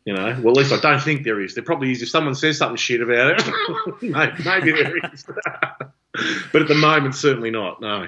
You 0.05 0.15
know, 0.15 0.39
well, 0.41 0.53
at 0.53 0.59
least 0.59 0.73
I 0.73 0.79
don't 0.79 1.03
think 1.03 1.25
there 1.25 1.41
is. 1.41 1.57
There 1.57 1.65
probably 1.65 1.91
is. 1.91 2.01
If 2.01 2.11
someone 2.11 2.37
says 2.37 2.59
something 2.59 2.77
shit 2.77 3.01
about 3.03 3.41
it, 3.41 4.01
maybe, 4.01 4.45
maybe 4.45 4.71
there 4.81 4.97
is. 5.13 5.25
but 6.53 6.63
at 6.63 6.69
the 6.69 6.77
moment, 6.77 7.17
certainly 7.17 7.51
not. 7.51 7.81
No. 7.81 8.07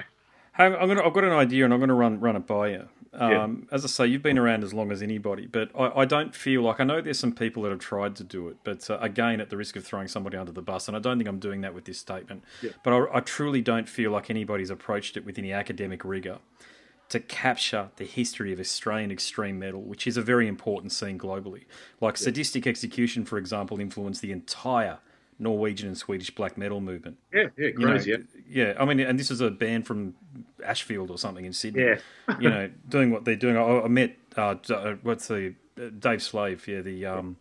Hey, 0.55 0.67
I'm 0.67 0.87
gonna, 0.87 1.03
I've 1.05 1.11
got 1.13 1.25
an 1.25 1.33
idea, 1.33 1.65
and 1.65 1.73
I'm 1.73 1.81
going 1.81 1.89
to 1.89 1.95
run 1.95 2.21
run 2.21 2.37
it 2.37 2.47
by 2.47 2.69
you. 2.69 2.87
Um, 3.17 3.67
As 3.71 3.83
I 3.83 3.87
say, 3.87 4.07
you've 4.07 4.21
been 4.21 4.37
around 4.37 4.63
as 4.63 4.73
long 4.73 4.91
as 4.91 5.01
anybody, 5.01 5.47
but 5.47 5.69
I, 5.77 6.01
I 6.01 6.05
don't 6.05 6.35
feel 6.35 6.61
like 6.61 6.79
I 6.79 6.83
know 6.83 7.01
there's 7.01 7.19
some 7.19 7.33
people 7.33 7.63
that 7.63 7.69
have 7.69 7.79
tried 7.79 8.15
to 8.17 8.23
do 8.23 8.47
it, 8.49 8.57
but 8.63 8.89
uh, 8.89 8.97
again, 8.99 9.41
at 9.41 9.49
the 9.49 9.57
risk 9.57 9.75
of 9.75 9.83
throwing 9.85 10.07
somebody 10.07 10.37
under 10.37 10.51
the 10.51 10.61
bus, 10.61 10.87
and 10.87 10.95
I 10.95 10.99
don't 10.99 11.17
think 11.17 11.27
I'm 11.27 11.39
doing 11.39 11.61
that 11.61 11.73
with 11.73 11.85
this 11.85 11.97
statement. 11.97 12.43
Yeah. 12.61 12.71
But 12.83 12.93
I, 12.93 13.17
I 13.17 13.19
truly 13.21 13.61
don't 13.61 13.87
feel 13.87 14.11
like 14.11 14.29
anybody's 14.29 14.69
approached 14.69 15.17
it 15.17 15.25
with 15.25 15.37
any 15.37 15.51
academic 15.51 16.03
rigor 16.03 16.39
to 17.09 17.19
capture 17.19 17.89
the 17.97 18.05
history 18.05 18.51
of 18.51 18.59
Australian 18.59 19.11
extreme 19.11 19.59
metal, 19.59 19.81
which 19.81 20.07
is 20.07 20.17
a 20.17 20.21
very 20.21 20.47
important 20.47 20.91
scene 20.91 21.19
globally. 21.19 21.65
Like 22.01 22.15
Sadistik 22.15 22.65
Exekution, 22.65 23.25
for 23.25 23.37
example, 23.37 23.79
influenced 23.79 24.21
the 24.21 24.31
entire 24.31 24.97
Norwegian 25.39 25.87
and 25.87 25.97
Swedish 25.97 26.31
black 26.33 26.57
metal 26.57 26.79
movement. 26.81 27.17
Yeah, 27.33 27.47
yeah, 27.57 27.67
You 27.77 27.87
know, 27.87 27.95
yeah. 27.95 28.17
yeah. 28.47 28.73
I 28.79 28.85
mean, 28.85 28.99
and 29.01 29.19
this 29.19 29.29
is 29.31 29.41
a 29.41 29.51
band 29.51 29.85
from 29.85 30.15
Ashfield 30.65 31.11
or 31.11 31.17
something 31.17 31.45
in 31.45 31.53
Sydney. 31.53 31.83
Yeah. 31.83 31.99
you 32.39 32.49
know, 32.49 32.69
doing 32.89 33.11
what 33.11 33.25
they're 33.25 33.35
doing. 33.35 33.57
I, 33.57 33.81
I 33.81 33.87
met 33.87 34.15
uh, 34.37 34.55
uh, 34.69 34.95
what's 35.03 35.27
the 35.27 35.55
uh, 35.79 35.89
Dave 35.99 36.21
Slave, 36.23 36.65
yeah, 36.67 36.81
the 36.81 37.05
um, 37.05 37.37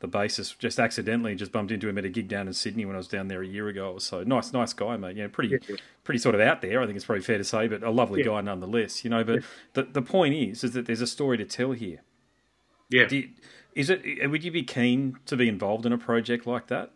the 0.00 0.08
bassist. 0.08 0.58
Just 0.58 0.78
accidentally, 0.78 1.34
just 1.34 1.50
bumped 1.52 1.72
into 1.72 1.88
him 1.88 1.96
at 1.98 2.04
a 2.04 2.08
gig 2.10 2.28
down 2.28 2.46
in 2.46 2.52
Sydney 2.52 2.84
when 2.84 2.94
I 2.94 2.98
was 2.98 3.08
down 3.08 3.28
there 3.28 3.42
a 3.42 3.46
year 3.46 3.68
ago 3.68 3.92
or 3.92 4.00
so. 4.00 4.22
Nice, 4.22 4.52
nice 4.52 4.72
guy, 4.74 4.96
mate. 4.96 5.16
Yeah, 5.16 5.28
pretty, 5.32 5.58
Yeah. 5.68 5.76
pretty 6.04 6.18
sort 6.18 6.34
of 6.34 6.40
out 6.42 6.60
there. 6.62 6.80
I 6.82 6.86
think 6.86 6.96
it's 6.96 7.04
probably 7.06 7.22
fair 7.22 7.38
to 7.38 7.44
say, 7.44 7.68
but 7.68 7.82
a 7.82 7.90
lovely 7.90 8.20
Yeah. 8.20 8.26
guy 8.26 8.40
nonetheless. 8.42 9.02
You 9.04 9.10
know, 9.10 9.24
but 9.24 9.42
the 9.74 9.84
the 9.84 10.02
point 10.02 10.34
is, 10.34 10.62
is 10.64 10.72
that 10.72 10.86
there's 10.86 11.00
a 11.00 11.06
story 11.06 11.36
to 11.38 11.44
tell 11.46 11.72
here. 11.72 12.00
Yeah. 12.90 13.08
You, 13.10 13.28
is 13.74 13.88
it? 13.88 14.28
Would 14.30 14.42
you 14.44 14.50
be 14.50 14.62
keen 14.64 15.16
to 15.26 15.36
be 15.36 15.48
involved 15.48 15.86
in 15.86 15.92
a 15.92 15.98
project 15.98 16.46
like 16.46 16.66
that? 16.68 16.90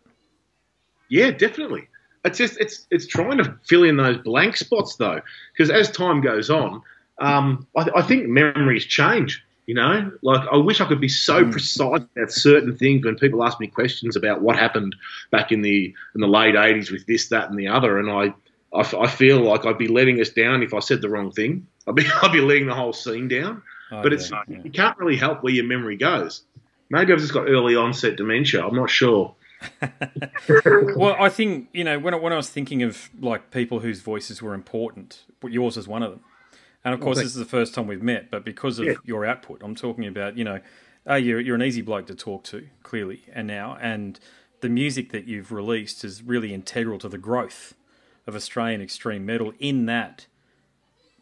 Yeah, 1.09 1.30
definitely. 1.30 1.88
It's 2.24 2.38
just 2.38 2.59
it's 2.59 2.86
it's 2.90 3.07
trying 3.07 3.38
to 3.38 3.59
fill 3.64 3.84
in 3.84 3.96
those 3.96 4.18
blank 4.18 4.57
spots 4.57 4.96
though, 4.96 5.20
because 5.52 5.70
as 5.70 5.90
time 5.90 6.22
goes 6.22 6.48
on, 6.50 6.82
um, 7.18 7.66
I, 7.76 7.88
I 7.96 8.02
think 8.02 8.26
memories 8.26 8.86
change. 8.86 9.44
You 9.66 9.74
know, 9.74 10.12
like 10.22 10.46
I 10.50 10.57
wish 10.57 10.80
I 10.80 10.86
could 10.86 11.00
be 11.00 11.09
so 11.09 11.50
precise 11.50 12.02
about 12.02 12.30
certain 12.30 12.76
things 12.76 13.05
when 13.05 13.16
people 13.16 13.42
ask 13.44 13.59
me 13.61 13.66
questions 13.66 14.14
about 14.14 14.42
what 14.42 14.57
happened 14.57 14.94
back 15.30 15.52
in 15.52 15.62
the 15.62 15.94
in 16.14 16.20
the 16.20 16.26
late 16.26 16.55
'80s 16.55 16.90
with 16.90 17.07
this, 17.07 17.28
that, 17.28 17.48
and 17.48 17.59
the 17.59 17.68
other, 17.68 17.98
and 17.98 18.11
I 18.11 18.34
I, 18.74 19.07
feel 19.07 19.40
like 19.40 19.64
I'd 19.64 19.78
be 19.78 19.88
letting 19.88 20.20
us 20.20 20.30
down 20.30 20.62
if 20.62 20.74
I 20.74 20.80
said 20.80 21.00
the 21.00 21.09
wrong 21.09 21.30
thing. 21.30 21.66
I'd 21.86 21.94
be, 21.94 22.05
I'd 22.22 22.32
be 22.32 22.40
letting 22.40 22.66
the 22.66 22.74
whole 22.74 22.92
scene 22.92 23.28
down. 23.28 23.62
Oh, 23.92 24.02
but 24.02 24.12
it's 24.12 24.30
yeah, 24.30 24.42
yeah. 24.48 24.59
you 24.64 24.70
can't 24.70 24.98
really 24.98 25.16
help 25.16 25.42
where 25.42 25.52
your 25.52 25.64
memory 25.64 25.96
goes. 25.96 26.42
Maybe 26.90 27.12
I've 27.12 27.20
just 27.20 27.32
got 27.32 27.48
early 27.48 27.76
onset 27.76 28.16
dementia. 28.16 28.66
I'm 28.66 28.74
not 28.74 28.90
sure. 28.90 29.34
well, 30.96 31.16
I 31.18 31.28
think 31.28 31.68
you 31.72 31.84
know 31.84 31.98
when 31.98 32.14
I, 32.14 32.16
when 32.16 32.32
I 32.32 32.36
was 32.36 32.48
thinking 32.50 32.82
of 32.82 33.10
like 33.20 33.50
people 33.50 33.80
whose 33.80 34.00
voices 34.00 34.40
were 34.42 34.54
important, 34.54 35.24
but 35.40 35.52
yours 35.52 35.76
is 35.76 35.86
one 35.88 36.02
of 36.02 36.10
them. 36.10 36.20
And 36.84 36.92
of 36.92 37.00
course, 37.00 37.16
thanks. 37.16 37.30
this 37.30 37.36
is 37.36 37.38
the 37.38 37.50
first 37.50 37.74
time 37.74 37.86
we've 37.86 38.02
met, 38.02 38.30
but 38.30 38.44
because 38.44 38.78
of 38.78 38.84
Yeah. 38.86 38.94
your 39.04 39.24
output, 39.24 39.62
I'm 39.62 39.74
talking 39.74 40.06
about 40.06 40.36
you 40.36 40.44
know, 40.44 40.60
uh, 41.08 41.14
you're 41.14 41.40
you're 41.40 41.54
an 41.56 41.62
easy 41.62 41.80
bloke 41.82 42.06
to 42.08 42.14
talk 42.14 42.44
to, 42.44 42.66
clearly, 42.82 43.22
and 43.32 43.46
now, 43.46 43.76
and 43.80 44.18
the 44.60 44.68
music 44.68 45.12
that 45.12 45.26
you've 45.26 45.52
released 45.52 46.04
is 46.04 46.22
really 46.22 46.52
integral 46.54 46.98
to 46.98 47.08
the 47.08 47.18
growth 47.18 47.74
of 48.26 48.34
Australian 48.34 48.80
extreme 48.80 49.26
metal. 49.26 49.52
In 49.58 49.86
that, 49.86 50.26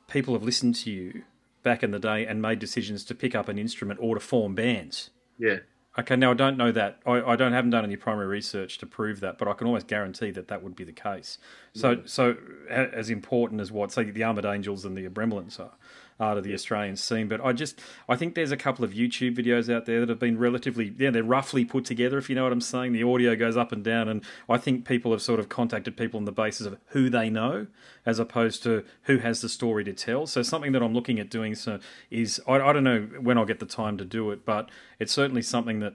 people 0.08 0.34
have 0.34 0.42
listened 0.44 0.74
to 0.76 0.90
you 0.90 1.22
back 1.62 1.82
in 1.82 1.90
the 1.90 1.98
day 1.98 2.26
and 2.26 2.40
made 2.42 2.58
decisions 2.58 3.04
to 3.04 3.14
pick 3.14 3.34
up 3.34 3.48
an 3.48 3.58
instrument 3.58 3.98
or 4.02 4.14
to 4.14 4.20
form 4.20 4.54
bands. 4.54 5.10
Yeah. 5.38 5.58
Okay, 5.98 6.16
now 6.16 6.30
I 6.30 6.34
don't 6.34 6.56
know 6.56 6.72
that. 6.72 7.00
I, 7.04 7.20
I 7.20 7.36
don't 7.36 7.52
haven't 7.52 7.70
done 7.70 7.84
any 7.84 7.96
primary 7.96 8.26
research 8.26 8.78
to 8.78 8.86
prove 8.86 9.20
that, 9.20 9.36
but 9.36 9.46
I 9.46 9.52
can 9.52 9.66
almost 9.66 9.88
guarantee 9.88 10.30
that 10.30 10.48
that 10.48 10.62
would 10.62 10.74
be 10.74 10.84
the 10.84 10.92
case. 10.92 11.36
So, 11.74 12.00
so 12.06 12.36
as 12.70 13.10
important 13.10 13.60
as 13.60 13.70
what 13.70 13.92
say 13.92 14.04
the 14.04 14.22
Armoured 14.22 14.46
Angels 14.46 14.86
and 14.86 14.96
the 14.96 15.06
Abramelins 15.06 15.60
are, 15.60 15.72
are 16.20 16.34
to 16.34 16.40
the 16.40 16.54
Australian 16.54 16.96
scene, 16.96 17.28
but 17.28 17.44
I 17.44 17.52
just 17.52 17.80
I 18.08 18.16
think 18.16 18.34
there's 18.34 18.52
a 18.52 18.56
couple 18.56 18.84
of 18.84 18.92
YouTube 18.92 19.36
videos 19.36 19.72
out 19.72 19.86
there 19.86 20.00
that 20.00 20.08
have 20.08 20.18
been 20.18 20.38
relatively 20.38 20.94
yeah 20.98 21.10
they're 21.10 21.22
roughly 21.22 21.64
put 21.64 21.84
together 21.84 22.18
if 22.18 22.28
you 22.28 22.34
know 22.34 22.44
what 22.44 22.52
I'm 22.52 22.60
saying. 22.60 22.92
The 22.92 23.02
audio 23.02 23.34
goes 23.36 23.56
up 23.56 23.72
and 23.72 23.82
down, 23.82 24.08
and 24.08 24.22
I 24.48 24.58
think 24.58 24.86
people 24.86 25.12
have 25.12 25.22
sort 25.22 25.40
of 25.40 25.48
contacted 25.48 25.96
people 25.96 26.18
on 26.18 26.24
the 26.24 26.32
basis 26.32 26.66
of 26.66 26.78
who 26.88 27.10
they 27.10 27.30
know 27.30 27.66
as 28.04 28.18
opposed 28.18 28.62
to 28.64 28.84
who 29.02 29.18
has 29.18 29.40
the 29.40 29.48
story 29.48 29.84
to 29.84 29.92
tell. 29.92 30.26
So 30.26 30.42
something 30.42 30.72
that 30.72 30.82
I'm 30.82 30.94
looking 30.94 31.18
at 31.18 31.30
doing 31.30 31.54
so 31.54 31.78
is 32.10 32.40
I, 32.46 32.54
I 32.54 32.72
don't 32.72 32.84
know 32.84 33.08
when 33.20 33.38
I'll 33.38 33.44
get 33.44 33.60
the 33.60 33.66
time 33.66 33.98
to 33.98 34.04
do 34.04 34.30
it, 34.30 34.44
but 34.44 34.70
it's 34.98 35.12
certainly 35.12 35.42
something 35.42 35.80
that 35.80 35.94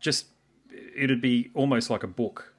just 0.00 0.26
it'd 0.96 1.20
be 1.20 1.50
almost 1.54 1.90
like 1.90 2.02
a 2.02 2.08
book. 2.08 2.52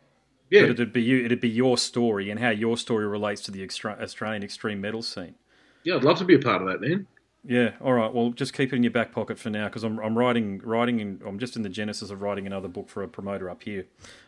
Yeah. 0.50 0.62
But 0.62 0.72
it'd 0.72 0.94
be 0.94 1.02
you. 1.02 1.26
It'd 1.26 1.42
be 1.42 1.50
your 1.50 1.78
story 1.78 2.30
and 2.30 2.40
how 2.40 2.50
your 2.50 2.78
story 2.78 3.08
relates 3.08 3.42
to 3.44 3.52
the 3.52 3.64
extra, 3.64 3.98
Australian 4.00 4.44
extreme 4.44 4.82
metal 4.82 5.02
scene. 5.02 5.36
Yeah, 5.84 5.96
I'd 5.96 6.04
love 6.04 6.18
to 6.20 6.26
be 6.26 6.36
a 6.36 6.40
part 6.40 6.62
of 6.62 6.68
that, 6.70 6.82
man. 6.82 7.08
Yeah. 7.46 7.72
All 7.82 7.92
right. 7.94 8.14
Well, 8.14 8.30
just 8.30 8.54
keep 8.54 8.72
it 8.72 8.76
in 8.78 8.84
your 8.84 8.92
back 8.92 9.12
pocket 9.12 9.38
for 9.38 9.50
now 9.50 9.66
because 9.68 9.84
I'm 9.84 10.00
I'm 10.00 10.18
writing 10.18 10.62
writing 10.64 11.02
in, 11.02 11.22
I'm 11.28 11.40
just 11.40 11.58
in 11.58 11.62
the 11.62 11.70
genesis 11.70 12.10
of 12.10 12.22
writing 12.22 12.48
another 12.48 12.70
book 12.70 12.88
for 12.88 13.04
a 13.04 13.08
promoter 13.08 13.50
up 13.50 13.64
here 13.64 13.86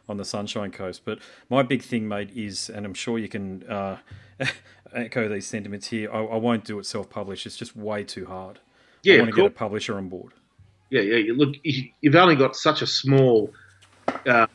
on 0.10 0.18
the 0.18 0.26
Sunshine 0.26 0.72
Coast. 0.72 1.04
But 1.06 1.20
my 1.50 1.64
big 1.64 1.82
thing, 1.82 2.08
mate, 2.10 2.32
is, 2.36 2.70
and 2.70 2.86
I'm 2.86 2.94
sure 2.94 3.18
you 3.18 3.30
can 3.30 3.64
uh, 3.70 3.98
echo 4.94 5.30
these 5.30 5.48
sentiments 5.48 5.88
here. 5.88 6.12
I, 6.12 6.20
I 6.26 6.36
won't 6.36 6.66
do 6.66 6.78
it 6.78 6.86
self 6.86 7.10
published. 7.10 7.46
It's 7.46 7.56
just 7.56 7.74
way 7.76 8.04
too 8.04 8.26
hard. 8.26 8.58
I 8.58 8.62
Yeah, 9.04 9.18
want 9.20 9.30
of 9.30 9.36
to 9.36 9.42
get 9.44 9.48
a 9.48 9.54
publisher 9.54 9.98
on 9.98 10.10
board. 10.10 10.34
Yeah, 10.90 11.02
yeah. 11.02 11.16
you- 11.18 11.36
Look, 11.36 11.56
you- 11.64 11.92
you've 12.02 12.16
only 12.16 12.36
got 12.36 12.58
such 12.58 12.82
a 12.82 12.88
small 12.88 13.54
um, 14.28 14.48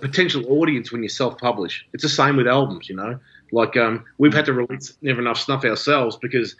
potential 0.00 0.44
audience 0.48 0.92
when 0.92 1.02
you 1.02 1.08
self-publish. 1.08 1.86
It's 1.92 2.02
the 2.02 2.08
same 2.08 2.36
with 2.36 2.46
albums, 2.46 2.88
you 2.88 2.96
know. 2.96 3.18
Like 3.52 3.76
um, 3.76 4.04
we've 4.18 4.34
had 4.34 4.46
to 4.46 4.52
release 4.52 4.96
Never 5.02 5.20
Enough 5.20 5.38
Snuff 5.38 5.64
ourselves 5.64 6.16
because 6.16 6.56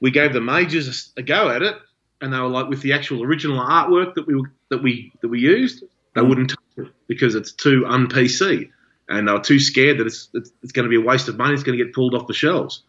we 0.00 0.10
gave 0.10 0.32
the 0.32 0.40
majors 0.40 1.12
a, 1.16 1.22
go 1.22 1.50
at 1.50 1.62
it, 1.62 1.76
and 2.20 2.32
they 2.32 2.38
were 2.38 2.48
like, 2.48 2.68
with 2.68 2.82
the 2.82 2.92
actual 2.94 3.22
original 3.22 3.58
artwork 3.58 4.14
that 4.14 4.26
we 4.26 4.42
that 4.70 4.82
we 4.82 5.12
that 5.22 5.28
we 5.28 5.40
used, 5.40 5.84
they 6.14 6.20
Mm. 6.20 6.28
wouldn't 6.28 6.50
touch 6.50 6.58
it 6.78 6.86
because 7.06 7.34
it's 7.34 7.52
too 7.52 7.84
un 7.86 8.08
PC, 8.08 8.70
and 9.08 9.28
they 9.28 9.32
were 9.32 9.40
too 9.40 9.60
scared 9.60 9.98
that 9.98 10.06
it's 10.06 10.28
it's, 10.34 10.50
it's 10.62 10.72
going 10.72 10.84
to 10.84 10.90
be 10.90 10.96
a 10.96 11.06
waste 11.06 11.28
of 11.28 11.36
money. 11.36 11.54
It's 11.54 11.62
going 11.62 11.78
to 11.78 11.84
get 11.84 11.94
pulled 11.94 12.14
off 12.14 12.26
the 12.26 12.34
shelves. 12.34 12.82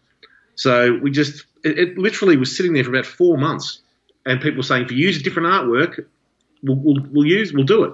So 0.56 0.98
we 1.02 1.12
just 1.12 1.46
it, 1.64 1.78
it 1.78 1.98
literally 1.98 2.38
was 2.38 2.56
sitting 2.56 2.74
there 2.74 2.84
for 2.84 2.90
about 2.92 3.06
four 3.06 3.38
months, 3.38 3.82
and 4.26 4.42
people 4.42 4.58
were 4.58 4.64
saying, 4.64 4.86
if 4.86 4.92
you 4.92 4.98
use 4.98 5.18
a 5.20 5.24
different 5.24 5.48
artwork, 5.50 6.06
we'll, 6.64 6.78
we'll, 6.78 7.06
we'll 7.12 7.26
use 7.28 7.54
we'll 7.54 7.66
do 7.66 7.84
it. 7.84 7.94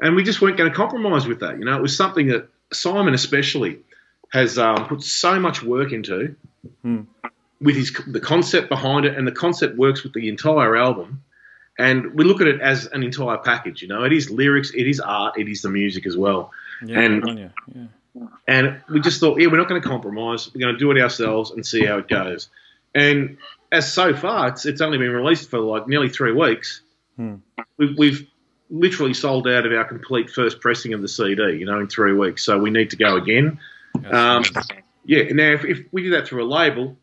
And 0.00 0.16
we 0.16 0.24
just 0.24 0.42
weren't 0.42 0.56
going 0.58 0.70
to 0.70 0.76
compromise 0.76 1.26
with 1.26 1.40
that. 1.40 1.58
You 1.58 1.64
know, 1.64 1.76
it 1.76 1.82
was 1.82 1.96
something 1.96 2.26
that 2.26 2.48
Simon 2.72 3.14
especially 3.14 3.78
has 4.34 4.58
um, 4.58 4.86
put 4.86 5.02
so 5.02 5.38
much 5.40 5.62
work 5.62 5.92
into 5.92 6.34
Hmm. 6.82 7.02
with 7.60 7.76
his 7.76 7.92
the 8.06 8.20
concept 8.20 8.68
behind 8.68 9.04
it, 9.06 9.16
and 9.16 9.26
the 9.26 9.32
concept 9.32 9.76
works 9.78 10.02
with 10.02 10.12
the 10.12 10.28
entire 10.28 10.76
album. 10.76 11.22
and 11.76 12.14
we 12.14 12.22
look 12.24 12.40
at 12.40 12.46
it 12.46 12.60
as 12.60 12.86
an 12.86 13.02
entire 13.02 13.36
package. 13.38 13.82
You 13.82 13.88
know, 13.88 14.04
it 14.04 14.12
is 14.12 14.30
lyrics, 14.30 14.70
it 14.72 14.86
is 14.86 15.00
art, 15.00 15.38
it 15.40 15.48
is 15.48 15.60
the 15.62 15.70
music 15.70 16.06
as 16.06 16.16
well. 16.16 16.52
Yeah, 16.86 17.00
And- 17.00 17.22
good 17.22 17.30
on 17.30 17.38
you. 17.38 17.50
yeah. 17.74 18.26
And 18.46 18.80
we 18.88 19.00
just 19.00 19.18
thought, 19.18 19.40
yeah, 19.40 19.48
we're 19.48 19.56
not 19.58 19.68
going 19.68 19.82
to 19.82 19.88
compromise. 19.88 20.48
We're 20.54 20.60
going 20.60 20.74
to 20.74 20.78
do 20.78 20.92
it 20.92 21.00
ourselves 21.02 21.50
and 21.50 21.66
see 21.66 21.84
how 21.84 21.98
it 21.98 22.06
goes. 22.06 22.48
And 22.94 23.38
as 23.72 23.92
so 23.92 24.14
far, 24.14 24.48
it's, 24.50 24.66
it's 24.66 24.80
only 24.80 24.98
been 24.98 25.10
released 25.10 25.50
for 25.50 25.58
like 25.58 25.88
nearly 25.88 26.08
three 26.10 26.30
weeks. 26.32 26.80
Hmm. 27.16 27.36
We've, 27.76 27.98
we've 27.98 28.26
literally 28.70 29.14
sold 29.14 29.48
out 29.48 29.66
of 29.66 29.72
our 29.72 29.84
complete 29.84 30.30
first 30.30 30.60
pressing 30.60 30.92
of 30.94 31.02
the 31.02 31.08
CD, 31.08 31.56
you 31.58 31.66
know, 31.66 31.80
in 31.80 31.88
three 31.88 32.12
weeks. 32.14 32.44
So 32.44 32.56
we 32.56 32.70
need 32.70 32.90
to 32.90 32.96
go 32.96 33.16
again. 33.16 33.58
Um, 34.10 34.44
yeah, 35.04 35.24
now 35.32 35.52
if, 35.52 35.64
if 35.64 35.78
we 35.92 36.02
did 36.02 36.12
that 36.14 36.26
through 36.28 36.44
a 36.44 36.48
label, 36.48 36.96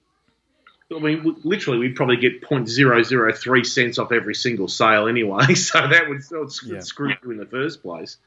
I 0.96 1.00
mean, 1.00 1.24
we- 1.24 1.36
literally, 1.44 1.80
we'd 1.80 1.96
probably 1.96 2.18
get 2.18 2.42
0.003 2.42 3.66
cents 3.66 3.98
off 3.98 4.12
every 4.12 4.36
single 4.36 4.68
sale 4.68 5.08
anyway. 5.08 5.54
So 5.56 5.88
that 5.88 6.10
would, 6.10 6.22
that 6.22 6.40
would 6.40 6.52
Yeah. 6.66 6.80
screw 6.82 7.14
you 7.24 7.32
in 7.32 7.38
the 7.38 7.46
first 7.46 7.82
place. 7.82 8.18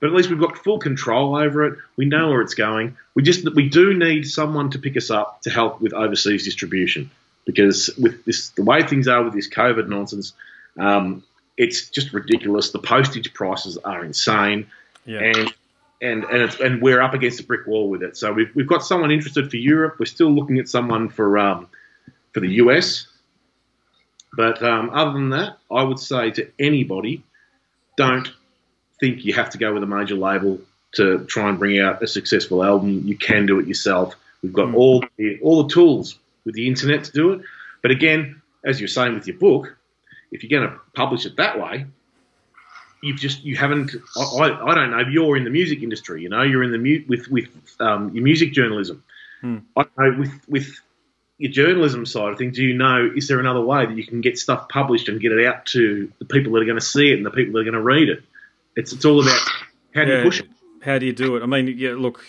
But 0.00 0.08
at 0.08 0.12
least 0.12 0.28
we've 0.30 0.38
got 0.38 0.56
full 0.58 0.78
control 0.78 1.36
over 1.36 1.64
it. 1.66 1.78
We 1.96 2.04
know 2.06 2.30
where 2.30 2.40
it's 2.40 2.54
going. 2.54 2.96
We 3.14 3.22
just 3.24 3.52
we 3.54 3.68
do 3.68 3.94
need 3.94 4.28
someone 4.28 4.70
to 4.70 4.78
pick 4.78 4.96
us 4.96 5.10
up 5.10 5.42
to 5.42 5.50
help 5.50 5.80
with 5.80 5.92
overseas 5.92 6.44
distribution 6.44 7.10
because 7.44 7.90
with 8.00 8.24
this 8.24 8.50
the 8.50 8.62
way 8.62 8.84
things 8.84 9.08
are 9.08 9.24
with 9.24 9.32
this 9.34 9.48
COVID 9.48 9.88
nonsense, 9.88 10.34
um, 10.78 11.24
it's 11.56 11.90
just 11.90 12.12
ridiculous. 12.12 12.70
The 12.70 12.78
postage 12.78 13.34
prices 13.34 13.76
are 13.78 14.04
insane 14.04 14.68
yeah. 15.04 15.18
and 15.18 15.52
and 16.00 16.24
and, 16.24 16.42
it's, 16.42 16.60
and 16.60 16.80
we're 16.82 17.00
up 17.00 17.14
against 17.14 17.40
a 17.40 17.44
brick 17.44 17.66
wall 17.66 17.88
with 17.88 18.02
it. 18.02 18.16
So 18.16 18.32
we've, 18.32 18.50
we've 18.54 18.66
got 18.66 18.84
someone 18.84 19.10
interested 19.10 19.50
for 19.50 19.56
Europe. 19.56 19.96
We're 19.98 20.06
still 20.06 20.30
looking 20.30 20.58
at 20.58 20.68
someone 20.68 21.08
for 21.08 21.38
um, 21.38 21.68
for 22.32 22.40
the 22.40 22.48
US. 22.54 23.06
But 24.36 24.62
um, 24.62 24.90
other 24.90 25.12
than 25.12 25.30
that, 25.30 25.58
I 25.70 25.82
would 25.82 25.98
say 25.98 26.30
to 26.32 26.48
anybody, 26.58 27.22
don't 27.96 28.28
think 29.00 29.24
you 29.24 29.32
have 29.34 29.50
to 29.50 29.58
go 29.58 29.72
with 29.72 29.82
a 29.82 29.86
major 29.86 30.14
label 30.14 30.60
to 30.92 31.24
try 31.24 31.48
and 31.48 31.58
bring 31.58 31.78
out 31.80 32.02
a 32.02 32.06
successful 32.06 32.62
album. 32.62 33.02
You 33.04 33.16
can 33.16 33.46
do 33.46 33.58
it 33.58 33.66
yourself. 33.66 34.14
We've 34.42 34.52
got 34.52 34.68
Mm. 34.68 34.74
all 34.76 35.04
the, 35.16 35.38
all 35.42 35.62
the 35.64 35.72
tools 35.72 36.18
with 36.44 36.54
the 36.54 36.66
internet 36.68 37.04
to 37.04 37.12
do 37.12 37.32
it. 37.32 37.40
But 37.82 37.90
again, 37.90 38.40
as 38.64 38.80
you're 38.80 38.88
saying 38.88 39.14
with 39.14 39.26
your 39.26 39.36
book, 39.38 39.76
if 40.30 40.42
you're 40.42 40.60
going 40.60 40.70
to 40.70 40.78
publish 40.94 41.26
it 41.26 41.36
that 41.36 41.58
way, 41.60 41.86
you've 43.02 43.18
just 43.18 43.44
you 43.44 43.56
haven't. 43.56 43.92
I, 44.16 44.44
I, 44.44 44.74
don't 44.74 44.90
know. 44.90 45.00
You're 45.10 45.36
in 45.36 45.44
the 45.44 45.50
music 45.50 45.82
industry, 45.82 46.22
you 46.22 46.28
know. 46.28 46.42
You're 46.42 46.62
in 46.62 46.72
the 46.72 46.78
mu- 46.78 47.04
with 47.08 47.28
with 47.28 47.48
um, 47.80 48.14
your 48.14 48.24
music 48.24 48.52
journalism. 48.52 49.04
Hmm. 49.40 49.58
I 49.76 49.84
don't 49.84 49.96
know 49.98 50.18
with 50.20 50.32
with 50.48 50.80
your 51.38 51.52
journalism 51.52 52.04
side 52.06 52.32
of 52.32 52.38
things. 52.38 52.56
Do 52.56 52.64
you 52.64 52.74
know 52.74 53.10
is 53.14 53.28
there 53.28 53.38
another 53.40 53.60
way 53.60 53.86
that 53.86 53.96
you 53.96 54.04
can 54.06 54.20
get 54.20 54.38
stuff 54.38 54.68
published 54.68 55.08
and 55.08 55.20
get 55.20 55.32
it 55.32 55.46
out 55.46 55.66
to 55.66 56.12
the 56.18 56.24
people 56.24 56.52
that 56.52 56.62
are 56.62 56.66
going 56.66 56.78
to 56.78 56.84
see 56.84 57.10
it 57.12 57.16
and 57.16 57.24
the 57.26 57.30
people 57.30 57.54
that 57.54 57.60
are 57.60 57.64
going 57.64 57.74
to 57.74 57.80
read 57.80 58.08
it? 58.08 58.22
It's 58.76 58.92
it's 58.92 59.04
all 59.04 59.20
about 59.22 59.40
how 59.94 60.04
do 60.04 60.10
Yeah. 60.10 60.18
you 60.18 60.24
push 60.24 60.40
it. 60.40 60.48
How 60.82 60.98
do 60.98 61.06
you 61.06 61.12
do 61.12 61.36
it? 61.36 61.42
I 61.42 61.46
mean, 61.46 61.74
yeah, 61.76 61.94
look, 61.96 62.24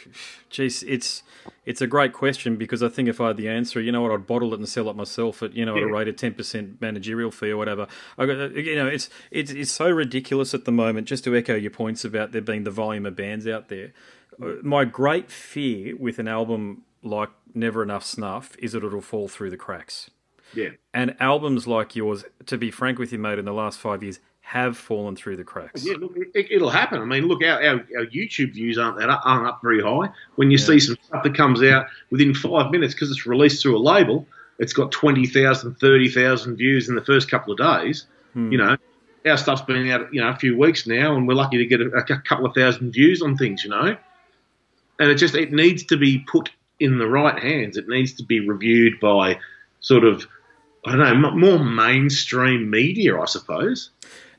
geez, 0.50 0.84
it's 0.84 1.24
it's 1.66 1.82
a 1.82 1.88
great 1.88 2.14
question 2.14 2.56
because 2.58 2.82
I 2.82 2.90
think 2.90 3.08
if 3.08 3.22
I 3.22 3.28
had 3.28 3.38
the 3.38 3.48
answer, 3.50 3.80
you 3.80 3.92
know 3.92 4.02
what, 4.02 4.12
I'd 4.12 4.28
bottle 4.28 4.54
it 4.54 4.60
and 4.60 4.68
sell 4.68 4.90
it 4.90 4.96
myself 4.96 5.44
at 5.44 5.54
you 5.54 5.66
know 5.66 5.78
at 5.78 5.84
a 5.84 5.88
rate 5.88 6.08
of 6.08 6.16
ten 6.16 6.34
percent 6.34 6.82
managerial 6.82 7.32
fee 7.32 7.52
or 7.52 7.58
whatever. 7.58 7.88
I 8.18 8.26
got, 8.26 8.56
you 8.56 8.76
know, 8.76 8.88
it's 8.88 9.10
it's 9.32 9.52
it's 9.52 9.72
so 9.72 9.90
ridiculous 9.90 10.54
at 10.54 10.66
the 10.66 10.72
moment. 10.72 11.08
Just 11.08 11.24
to 11.26 11.36
echo 11.36 11.56
your 11.56 11.72
points 11.72 12.04
about 12.04 12.32
there 12.32 12.42
being 12.42 12.64
the 12.64 12.72
volume 12.72 13.06
of 13.06 13.16
bands 13.16 13.48
out 13.48 13.70
there, 13.70 13.94
Uh, 14.42 14.54
my 14.64 14.86
great 14.86 15.30
fear 15.32 15.96
with 15.98 16.18
an 16.20 16.28
album 16.28 16.84
like 17.04 17.30
Never 17.54 17.84
Enough 17.84 18.06
Snuff 18.06 18.56
is 18.60 18.72
that 18.72 18.84
it'll 18.84 19.02
fall 19.02 19.28
through 19.28 19.50
the 19.50 19.58
cracks. 19.58 20.10
Yeah, 20.54 20.70
And 20.96 21.16
albums 21.20 21.68
like 21.68 21.96
yours, 21.96 22.26
to 22.48 22.58
be 22.58 22.72
frank 22.72 22.98
with 22.98 23.12
you, 23.12 23.20
mate, 23.20 23.38
in 23.38 23.46
the 23.46 23.54
last 23.54 23.78
five 23.80 24.02
years 24.02 24.20
have 24.50 24.76
fallen 24.76 25.16
through 25.16 25.38
the 25.38 25.44
cracks. 25.44 25.86
yeah. 25.86 25.94
Look, 26.00 26.14
it, 26.34 26.48
it'll 26.50 26.72
happen. 26.72 27.00
I 27.00 27.06
mean, 27.06 27.28
look, 27.28 27.44
our, 27.44 27.64
our, 27.64 27.76
our 27.98 28.06
YouTube 28.08 28.54
views 28.54 28.80
aren't 28.80 28.98
that 28.98 29.08
aren't 29.24 29.46
up 29.46 29.60
very 29.62 29.80
high. 29.80 30.10
When 30.38 30.50
you 30.50 30.58
Yeah. 30.58 30.66
see 30.66 30.80
some 30.80 30.98
stuff 31.06 31.22
that 31.22 31.36
comes 31.38 31.62
out 31.62 31.86
within 32.10 32.34
five 32.34 32.72
minutes 32.72 32.96
because 32.96 33.12
it's 33.12 33.28
released 33.28 33.62
through 33.62 33.78
a 33.78 33.80
label, 33.80 34.26
it's 34.58 34.74
got 34.74 34.92
20,000, 34.92 35.76
30,000 35.76 36.56
views 36.56 36.90
in 36.90 36.96
the 36.96 37.04
first 37.06 37.30
couple 37.30 37.54
of 37.54 37.60
days. 37.60 38.08
Hmm. 38.34 38.52
You 38.52 38.58
know, 38.58 38.78
our 39.28 39.38
stuff's 39.38 39.62
been 39.62 39.88
out, 39.92 40.12
you 40.12 40.20
know, 40.20 40.30
a 40.30 40.36
few 40.36 40.58
weeks 40.58 40.88
now, 40.88 41.16
and 41.16 41.28
we're 41.28 41.36
lucky 41.36 41.60
to 41.60 41.66
get 41.68 41.80
a, 41.82 41.90
a 41.92 42.04
couple 42.22 42.48
of 42.48 42.56
thousand 42.56 42.92
views 42.92 43.22
on 43.22 43.38
things. 43.38 43.64
You 43.64 43.70
know, 43.70 43.96
and 45.00 45.12
it 45.12 45.16
just 45.16 45.36
it 45.36 45.52
needs 45.54 45.84
to 45.84 45.96
be 45.98 46.26
put 46.28 46.50
in 46.80 46.98
the 46.98 47.08
right 47.08 47.38
hands. 47.38 47.78
It 47.78 47.88
needs 47.88 48.14
to 48.14 48.24
be 48.24 48.40
reviewed 48.40 49.00
by 49.00 49.38
sort 49.80 50.06
of 50.06 50.26
I 50.86 50.96
don't 50.96 51.22
know 51.22 51.32
more 51.32 51.64
mainstream 51.64 52.70
media, 52.72 53.20
I 53.20 53.26
suppose. 53.26 53.92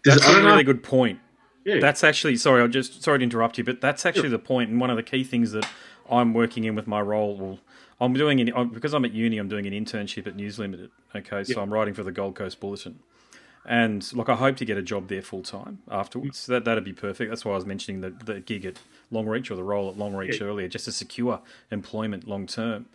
That's 0.05 0.27
a 0.27 0.43
really 0.45 0.65
good 0.65 0.83
point. 0.83 1.19
Yeah. 1.65 1.79
That's 1.81 2.03
actually 2.03 2.37
sorry. 2.37 2.63
I 2.63 2.67
just 2.67 3.03
sorry 3.03 3.19
to 3.19 3.23
interrupt 3.25 3.59
you, 3.59 3.65
but 3.65 3.81
that's 3.81 4.07
actually 4.07 4.31
the 4.31 4.39
point, 4.39 4.71
and 4.71 4.81
one 4.81 4.91
of 4.91 4.97
the 4.97 5.03
key 5.03 5.25
things 5.25 5.53
that 5.53 5.69
I'm 6.11 6.33
working 6.35 6.65
in 6.65 6.75
with 6.75 6.87
my 6.87 7.01
role. 7.01 7.37
Well, 7.37 7.59
I'm 8.01 8.15
doing 8.15 8.41
an, 8.41 8.51
I'm- 8.55 8.71
because 8.71 8.95
I'm 8.95 9.05
at 9.05 9.13
uni. 9.13 9.37
I'm 9.39 9.49
doing 9.49 9.67
an 9.67 9.73
internship 9.75 10.27
at 10.27 10.35
News 10.37 10.59
Limited. 10.59 10.91
Okay, 11.15 11.45
so 11.45 11.53
Yeah. 11.57 11.63
I'm 11.63 11.73
writing 11.73 11.93
for 11.95 12.03
the 12.03 12.13
Gold 12.13 12.35
Coast 12.35 12.61
Bulletin, 12.61 13.01
and 13.67 14.11
look, 14.15 14.31
I 14.31 14.37
hope 14.37 14.57
to 14.57 14.65
get 14.65 14.79
a 14.79 14.83
job 14.83 15.09
there 15.09 15.21
full 15.21 15.43
time 15.43 15.81
afterwards. 15.91 16.47
That 16.47 16.65
that'd 16.65 16.83
be 16.85 16.95
perfect. 16.95 17.31
That's 17.31 17.45
why 17.45 17.53
I 17.53 17.57
was 17.57 17.67
mentioning 17.67 18.01
the 18.01 18.11
the 18.11 18.41
gig 18.41 18.65
at 18.65 18.79
Longreach 19.13 19.51
or 19.51 19.55
the 19.57 19.63
role 19.65 19.91
at 19.91 19.97
Longreach 19.97 20.41
Yeah. 20.41 20.47
earlier, 20.47 20.67
just 20.69 20.87
to 20.87 20.93
secure 20.93 21.41
employment 21.71 22.27
long 22.27 22.47
term. 22.47 22.87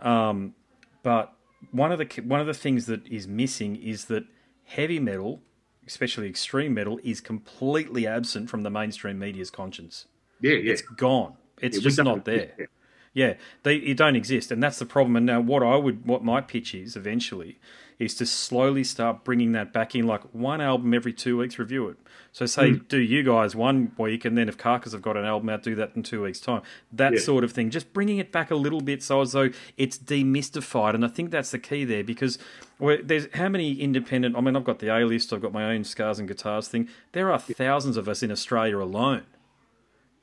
Um, 0.00 0.54
but 1.02 1.32
one 1.72 1.90
of 1.90 1.98
the 1.98 2.06
one 2.22 2.40
of 2.40 2.46
the 2.46 2.54
things 2.54 2.86
that 2.86 3.04
is 3.08 3.26
missing 3.26 3.74
is 3.74 4.04
that 4.04 4.24
heavy 4.66 5.00
metal, 5.00 5.42
especially 5.86 6.28
extreme 6.28 6.74
metal, 6.74 7.00
is 7.02 7.20
completely 7.20 8.06
absent 8.06 8.50
from 8.50 8.62
the 8.62 8.70
mainstream 8.70 9.18
media's 9.18 9.50
conscience. 9.50 10.06
yeah, 10.40 10.52
yeah. 10.54 10.72
It's 10.72 10.82
gone. 10.82 11.34
It's 11.60 11.76
Yeah, 11.76 11.82
just 11.82 12.02
not 12.02 12.24
there. 12.24 12.68
Yeah, 13.12 13.34
they 13.62 13.76
it 13.76 13.96
don't 13.96 14.16
exist, 14.16 14.50
and 14.50 14.60
that's 14.62 14.78
the 14.80 14.86
problem. 14.86 15.14
And 15.14 15.24
now, 15.24 15.40
what 15.40 15.62
I 15.62 15.76
would, 15.76 16.04
what 16.04 16.24
my 16.24 16.40
pitch 16.40 16.74
is 16.74 16.96
eventually, 16.96 17.58
is 17.98 18.14
to 18.16 18.26
slowly 18.26 18.84
start 18.84 19.24
bringing 19.24 19.52
that 19.52 19.72
back 19.72 19.94
in, 19.94 20.06
like 20.06 20.22
one 20.32 20.60
album 20.60 20.92
every 20.94 21.12
two 21.12 21.38
weeks, 21.38 21.58
review 21.58 21.88
it. 21.88 21.96
So 22.32 22.46
say, 22.46 22.72
Hmm. 22.72 22.78
do 22.88 22.98
you 22.98 23.22
guys 23.22 23.54
one 23.54 23.92
week, 23.96 24.24
and 24.24 24.36
then 24.36 24.48
if 24.48 24.58
Carcass 24.58 24.92
have 24.92 25.02
got 25.02 25.16
an 25.16 25.24
album 25.24 25.48
out, 25.48 25.62
do 25.62 25.74
that 25.76 25.92
in 25.94 26.02
two 26.02 26.22
weeks' 26.22 26.40
time. 26.40 26.62
That 26.92 27.12
Yeah. 27.14 27.18
sort 27.20 27.44
of 27.44 27.52
thing, 27.52 27.70
just 27.70 27.92
bringing 27.92 28.18
it 28.18 28.32
back 28.32 28.50
a 28.50 28.56
little 28.56 28.80
bit, 28.80 29.02
so 29.02 29.20
as 29.20 29.32
though 29.32 29.50
it's 29.76 29.96
demystified. 29.96 30.94
And 30.94 31.04
I 31.04 31.08
think 31.08 31.30
that's 31.30 31.52
the 31.52 31.58
key 31.60 31.84
there, 31.84 32.02
because 32.02 32.38
there's 32.80 33.28
how 33.34 33.48
many 33.48 33.74
independent. 33.74 34.36
I 34.36 34.40
mean, 34.40 34.56
I've 34.56 34.64
got 34.64 34.80
the 34.80 34.88
A 34.88 35.04
list, 35.06 35.32
I've 35.32 35.40
got 35.42 35.52
my 35.52 35.72
own 35.72 35.84
scars 35.84 36.18
and 36.18 36.26
guitars 36.26 36.66
thing. 36.68 36.88
There 37.12 37.30
are 37.32 37.38
thousands 37.38 37.96
of 37.96 38.08
us 38.08 38.22
in 38.22 38.30
Australia 38.32 38.78
alone 38.78 39.22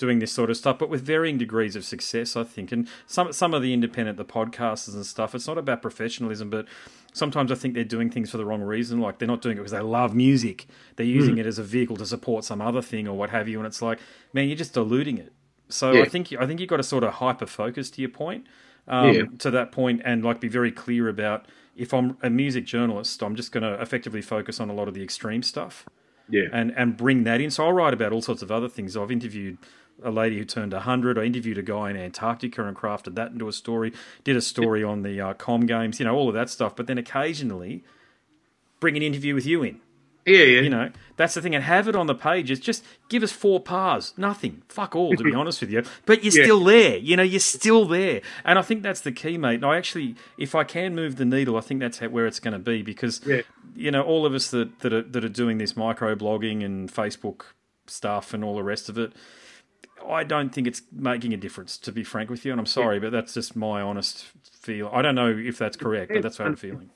doing 0.02 0.20
this 0.20 0.32
sort 0.34 0.50
of 0.50 0.58
stuff, 0.58 0.78
but 0.80 0.90
with 0.90 1.02
varying 1.02 1.38
degrees 1.38 1.76
of 1.78 1.86
success, 1.86 2.36
I 2.36 2.44
think. 2.44 2.72
And 2.74 2.90
some 3.06 3.32
some 3.32 3.54
of 3.54 3.62
the 3.62 3.74
independent, 3.74 4.18
the 4.18 4.26
podcasters 4.26 4.96
and 4.96 5.06
stuff, 5.06 5.34
it's 5.34 5.48
not 5.48 5.58
about 5.58 5.82
professionalism, 5.82 6.50
but 6.50 6.66
sometimes 7.14 7.52
I 7.52 7.56
think 7.56 7.76
they're 7.76 7.84
doing 7.84 8.10
things 8.10 8.32
for 8.32 8.38
the 8.38 8.46
wrong 8.46 8.62
reason. 8.62 9.00
Like 9.00 9.20
they're 9.20 9.28
not 9.28 9.42
doing 9.42 9.56
it 9.58 9.62
because 9.62 9.72
they 9.72 9.80
love 9.80 10.14
music; 10.16 10.68
they're 10.96 11.06
using 11.06 11.38
it 11.38 11.46
as 11.46 11.60
a 11.60 11.64
vehicle 11.64 11.96
to 11.98 12.06
support 12.06 12.44
some 12.44 12.62
other 12.62 12.82
thing 12.82 13.08
or 13.08 13.16
what 13.16 13.30
have 13.30 13.48
you. 13.48 13.60
And 13.60 13.68
it's 13.68 13.82
like, 13.82 14.00
man, 14.34 14.48
you're 14.48 14.58
just 14.58 14.74
diluting 14.74 15.18
it. 15.20 15.32
So 15.70 15.92
Yeah. 15.92 16.02
I 16.02 16.06
think 16.10 16.34
I 16.34 16.46
think 16.48 16.60
you've 16.60 16.70
got 16.70 16.78
to 16.78 16.84
sort 16.84 17.04
of 17.04 17.14
hyper 17.14 17.46
focus 17.46 17.90
to 17.92 18.02
your 18.02 18.10
point, 18.10 18.46
um, 18.88 19.14
Yeah. 19.14 19.22
to 19.40 19.52
that 19.52 19.72
point, 19.72 20.02
and 20.04 20.26
like 20.26 20.42
be 20.42 20.50
very 20.50 20.72
clear 20.72 21.08
about 21.08 21.46
if 21.76 21.94
I'm 21.94 22.18
a 22.22 22.30
music 22.30 22.66
journalist, 22.66 23.24
I'm 23.24 23.36
just 23.36 23.52
going 23.54 23.64
to 23.64 23.82
effectively 23.82 24.22
focus 24.22 24.60
on 24.60 24.70
a 24.70 24.74
lot 24.74 24.88
of 24.90 24.94
the 24.94 25.04
extreme 25.04 25.42
stuff 25.42 25.86
yeah. 26.30 26.48
and 26.52 26.74
and 26.76 26.98
bring 26.98 27.24
that 27.24 27.40
in. 27.42 27.52
So 27.52 27.66
I'll 27.66 27.74
write 27.74 27.94
about 27.94 28.12
all 28.12 28.22
sorts 28.22 28.42
of 28.42 28.52
other 28.52 28.68
things. 28.70 28.98
I've 28.98 29.12
interviewed 29.12 29.58
a 30.04 30.12
lady 30.12 30.38
who 30.38 30.46
turned 30.46 30.74
100. 30.74 31.18
I 31.18 31.24
interviewed 31.24 31.58
a 31.58 31.62
guy 31.64 31.90
in 31.90 31.98
Antarctica 31.98 32.66
and 32.68 32.76
crafted 32.76 33.16
that 33.16 33.32
into 33.32 33.48
a 33.48 33.54
story. 33.54 33.94
Did 34.24 34.36
a 34.36 34.42
story 34.42 34.84
on 34.84 35.04
the 35.04 35.20
uh, 35.22 35.34
com 35.34 35.66
games, 35.66 36.00
you 36.00 36.06
know, 36.06 36.16
all 36.16 36.28
of 36.28 36.34
that 36.36 36.50
stuff. 36.50 36.76
But 36.76 36.88
then 36.88 36.98
occasionally 36.98 37.84
bring 38.80 38.98
an 38.98 39.04
interview 39.04 39.36
with 39.36 39.46
you 39.46 39.64
in. 39.64 39.80
yeah, 40.26 40.38
yeah. 40.44 40.62
You 40.62 40.70
know, 40.70 40.90
that's 41.18 41.34
the 41.36 41.42
thing. 41.42 41.54
And 41.56 41.64
have 41.64 41.88
it 41.88 41.96
on 41.96 42.08
the 42.08 42.16
pages. 42.16 42.60
Just 42.60 42.84
give 43.10 43.22
us 43.24 43.32
four 43.32 43.60
pars. 43.60 44.14
Nothing. 44.18 44.62
Fuck 44.70 44.96
all, 44.96 45.16
to 45.16 45.24
be 45.24 45.34
honest 45.42 45.62
with 45.62 45.70
you. 45.72 45.84
But 46.06 46.24
you're 46.24 46.34
Yeah. 46.34 46.44
still 46.44 46.64
there. 46.64 46.98
You 46.98 47.16
know, 47.18 47.24
you're 47.24 47.40
still 47.40 47.86
there. 47.86 48.22
And 48.46 48.58
I 48.60 48.62
think 48.64 48.82
that's 48.84 49.02
the 49.02 49.12
key, 49.12 49.38
mate. 49.38 49.56
And 49.56 49.66
I 49.66 49.78
actually, 49.78 50.16
if 50.38 50.54
I 50.56 50.64
can 50.64 50.96
move 50.96 51.16
the 51.18 51.26
needle, 51.26 51.58
I 51.58 51.62
think 51.62 51.80
that's 51.80 52.00
how, 52.00 52.10
where 52.10 52.26
it's 52.28 52.40
going 52.40 52.54
to 52.54 52.60
be 52.60 52.82
because, 52.82 53.22
Yeah. 53.26 53.42
you 53.76 53.92
know, 53.92 54.02
all 54.04 54.26
of 54.26 54.34
us 54.34 54.50
that, 54.52 54.80
that, 54.80 54.94
are, 54.94 55.02
that 55.04 55.24
are 55.26 55.30
doing 55.30 55.58
this 55.60 55.76
micro 55.78 56.16
blogging 56.16 56.64
and 56.64 56.92
Facebook 56.92 57.42
stuff 57.88 58.34
and 58.34 58.44
all 58.44 58.56
the 58.56 58.64
rest 58.64 58.90
of 58.90 58.98
it, 58.98 59.14
I 60.10 60.24
don't 60.24 60.54
think 60.54 60.68
it's 60.68 60.82
making 60.92 61.34
a 61.34 61.38
difference, 61.38 61.78
to 61.80 61.92
be 61.92 62.04
frank 62.04 62.30
with 62.30 62.46
you. 62.46 62.52
And 62.52 62.60
I'm 62.60 62.66
sorry, 62.66 63.00
but 63.00 63.12
that's 63.12 63.34
just 63.34 63.56
my 63.56 63.82
honest 63.82 64.26
feel. 64.52 64.90
I 64.94 65.02
don't 65.02 65.16
know 65.16 65.30
if 65.30 65.58
that's 65.58 65.78
correct, 65.78 66.12
but 66.14 66.22
that's 66.22 66.40
what 66.40 66.48
I'm 66.48 66.56
feeling. 66.56 66.90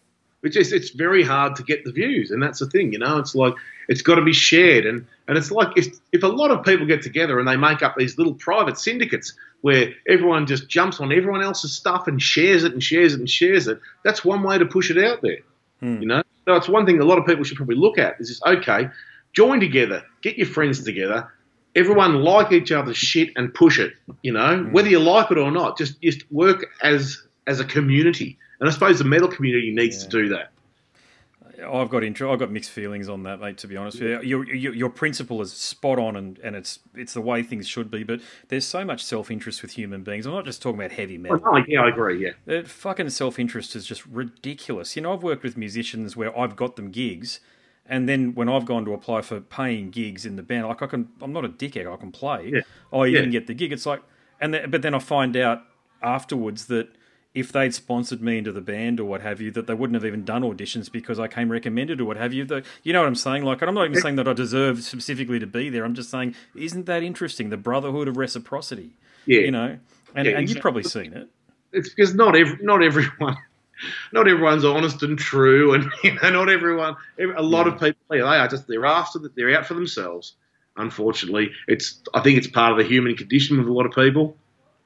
It's 0.44 0.56
just 0.56 0.72
it's 0.74 0.92
very 0.92 1.24
hard 1.24 1.56
to 1.56 1.64
get 1.64 1.84
the 1.86 1.92
views, 1.92 2.30
and 2.30 2.42
that's 2.42 2.60
the 2.60 2.70
thing, 2.70 2.94
you 2.94 3.00
know. 3.00 3.18
It's 3.18 3.34
like 3.34 3.56
it's 3.88 4.04
got 4.04 4.16
to 4.16 4.22
be 4.22 4.34
shared, 4.34 4.86
and 4.86 5.06
and 5.28 5.38
it's 5.38 5.50
like 5.50 5.70
if 5.76 5.88
if 6.12 6.22
a 6.22 6.28
lot 6.28 6.52
of 6.52 6.64
people 6.64 6.86
get 6.86 7.02
together 7.02 7.40
and 7.40 7.48
they 7.48 7.58
make 7.58 7.82
up 7.82 7.96
these 7.98 8.18
little 8.20 8.36
private 8.36 8.78
syndicates 8.78 9.34
where 9.62 9.92
everyone 10.08 10.46
just 10.46 10.68
jumps 10.70 11.00
on 11.00 11.12
everyone 11.12 11.42
else's 11.42 11.74
stuff 11.74 12.08
and 12.08 12.22
shares 12.22 12.64
it 12.64 12.74
and 12.74 12.84
shares 12.84 13.16
it 13.16 13.20
and 13.20 13.28
shares 13.30 13.68
it, 13.68 13.80
that's 14.04 14.24
one 14.24 14.44
way 14.44 14.60
to 14.60 14.66
push 14.66 14.92
it 14.92 15.04
out 15.04 15.22
there, 15.24 15.40
Hmm. 15.80 16.00
you 16.02 16.06
know. 16.08 16.22
So 16.46 16.54
it's 16.54 16.70
one 16.70 16.86
thing 16.86 17.00
a 17.00 17.06
lot 17.06 17.18
of 17.18 17.26
people 17.26 17.44
should 17.44 17.58
probably 17.58 17.78
look 17.78 17.98
at 17.98 18.18
is 18.22 18.28
just 18.30 18.44
okay, 18.46 18.90
join 19.34 19.60
together, 19.60 20.04
get 20.22 20.38
your 20.38 20.46
friends 20.46 20.84
together, 20.84 21.34
everyone 21.76 22.24
like 22.24 22.52
each 22.52 22.72
other's 22.72 22.98
shit 22.98 23.32
and 23.36 23.54
push 23.54 23.80
it. 23.80 23.94
You 24.22 24.34
know, 24.34 24.64
mm. 24.64 24.72
whether 24.72 24.90
you 24.90 25.00
like 25.00 25.32
it 25.32 25.38
or 25.38 25.52
not, 25.52 25.78
just 25.78 26.02
just 26.02 26.30
work 26.32 26.66
as 26.82 27.22
as 27.48 27.60
a 27.60 27.66
community. 27.66 28.38
And 28.60 28.70
I 28.70 28.72
suppose 28.72 29.00
the 29.00 29.06
metal 29.06 29.28
community 29.28 29.72
needs 29.72 29.98
yeah. 29.98 30.04
to 30.04 30.10
do 30.10 30.30
that. 30.30 30.52
I've 31.64 31.90
got 31.90 32.04
intro. 32.04 32.32
I've 32.32 32.40
got 32.40 32.52
mixed 32.52 32.72
feelings 32.72 33.10
on 33.10 33.24
that, 33.24 33.40
mate. 33.40 33.58
To 33.60 33.68
be 33.68 33.78
honest 33.78 34.00
with 34.00 34.10
you, 34.10 34.22
your, 34.22 34.56
your, 34.56 34.74
your 34.74 34.90
principle 34.90 35.42
is 35.42 35.54
spot 35.54 36.00
on, 36.00 36.16
and, 36.16 36.38
and 36.40 36.56
it's 36.56 36.80
it's 36.94 37.14
the 37.14 37.22
way 37.22 37.44
things 37.44 37.68
should 37.68 37.90
be. 37.90 38.04
But 38.04 38.22
there's 38.50 38.66
so 38.66 38.84
much 38.84 39.04
self 39.04 39.32
interest 39.32 39.62
with 39.62 39.72
human 39.72 40.04
beings. 40.04 40.26
I'm 40.26 40.34
not 40.34 40.46
just 40.46 40.62
talking 40.62 40.80
about 40.80 40.92
heavy 40.92 41.18
metal. 41.18 41.42
Oh, 41.46 41.64
yeah, 41.68 41.82
I 41.82 41.90
agree. 41.90 42.24
Yeah, 42.24 42.32
that 42.46 42.68
fucking 42.68 43.10
self 43.10 43.40
interest 43.40 43.76
is 43.76 43.86
just 43.86 44.06
ridiculous. 44.06 44.96
You 44.96 45.04
know, 45.04 45.14
I've 45.14 45.24
worked 45.24 45.44
with 45.44 45.58
musicians 45.58 46.16
where 46.16 46.38
I've 46.38 46.56
got 46.56 46.76
them 46.76 46.92
gigs, 46.92 47.40
and 47.88 48.10
then 48.10 48.34
when 48.36 48.50
I've 48.50 48.66
gone 48.66 48.86
to 48.86 48.94
apply 48.94 49.22
for 49.22 49.40
paying 49.40 49.92
gigs 49.92 50.26
in 50.26 50.36
the 50.36 50.44
band, 50.44 50.68
like 50.68 50.82
I 50.82 50.88
can, 50.88 51.10
I'm 51.22 51.34
not 51.34 51.46
a 51.46 51.50
dickhead. 51.50 51.92
I 51.92 51.98
can 51.98 52.12
play. 52.12 52.52
Yeah. 52.54 52.62
Oh, 52.92 53.02
I 53.02 53.08
even 53.08 53.26
yeah. 53.26 53.30
get 53.32 53.48
the 53.48 53.54
gig. 53.54 53.72
It's 53.72 53.86
like, 53.86 54.02
and 54.42 54.54
then, 54.54 54.70
but 54.70 54.82
then 54.82 54.94
I 54.94 55.00
find 55.00 55.38
out 55.38 55.62
afterwards 56.02 56.66
that 56.66 56.90
if 57.34 57.52
they'd 57.52 57.74
sponsored 57.74 58.22
me 58.22 58.38
into 58.38 58.52
the 58.52 58.62
band 58.62 59.00
or 59.00 59.06
what 59.06 59.22
have 59.22 59.42
you, 59.42 59.52
that 59.52 59.68
they 59.68 59.74
wouldn't 59.74 59.96
have 59.96 60.06
even 60.06 60.24
done 60.24 60.42
auditions 60.42 60.90
because 60.92 61.20
I 61.20 61.28
came 61.28 61.52
recommended 61.52 62.00
or 62.00 62.06
what 62.06 62.18
have 62.18 62.34
you. 62.34 62.46
The, 62.46 62.64
you 62.84 62.94
know 62.94 63.02
what 63.02 63.08
I'm 63.08 63.16
saying? 63.16 63.44
Like, 63.44 63.62
I'm 63.62 63.76
not 63.76 63.86
even 63.86 64.02
saying 64.02 64.16
that 64.16 64.28
I 64.28 64.34
deserve 64.34 64.82
specifically 64.84 65.40
to 65.40 65.48
be 65.48 65.70
there. 65.70 65.84
I'm 65.84 65.96
just 65.96 66.10
saying, 66.10 66.34
isn't 66.56 66.86
that 66.86 67.04
interesting? 67.04 67.50
The 67.50 67.58
brotherhood 67.58 68.08
of 68.08 68.16
reciprocity. 68.16 68.92
Yeah. 69.26 69.42
You 69.42 69.52
know, 69.52 69.78
and, 70.16 70.28
yeah, 70.28 70.38
and 70.38 70.50
you've 70.50 70.62
probably 70.62 70.84
seen 70.84 71.12
it. 71.14 71.28
It's 71.74 71.90
because 71.90 72.16
not 72.16 72.38
every, 72.38 72.58
not 72.62 72.82
everyone, 72.82 73.36
not 74.12 74.28
everyone's 74.28 74.66
honest 74.66 75.04
and 75.04 75.18
true, 75.18 75.74
and 75.74 75.90
you 76.04 76.16
know, 76.16 76.30
not 76.30 76.50
everyone. 76.50 76.96
A 77.20 77.42
lot 77.42 77.68
of 77.68 77.74
people, 77.80 78.02
they 78.10 78.22
are 78.22 78.48
just 78.48 78.68
they're 78.68 78.86
after 78.86 79.20
that. 79.20 79.36
They're 79.36 79.58
out 79.58 79.66
for 79.66 79.74
themselves. 79.74 80.36
Unfortunately, 80.78 81.52
it's 81.68 82.02
I 82.14 82.22
think 82.22 82.38
it's 82.38 82.48
part 82.48 82.72
of 82.72 82.78
the 82.78 82.84
human 82.84 83.16
condition 83.16 83.58
with 83.58 83.68
a 83.68 83.74
lot 83.74 83.86
of 83.86 83.94
people. 83.94 84.38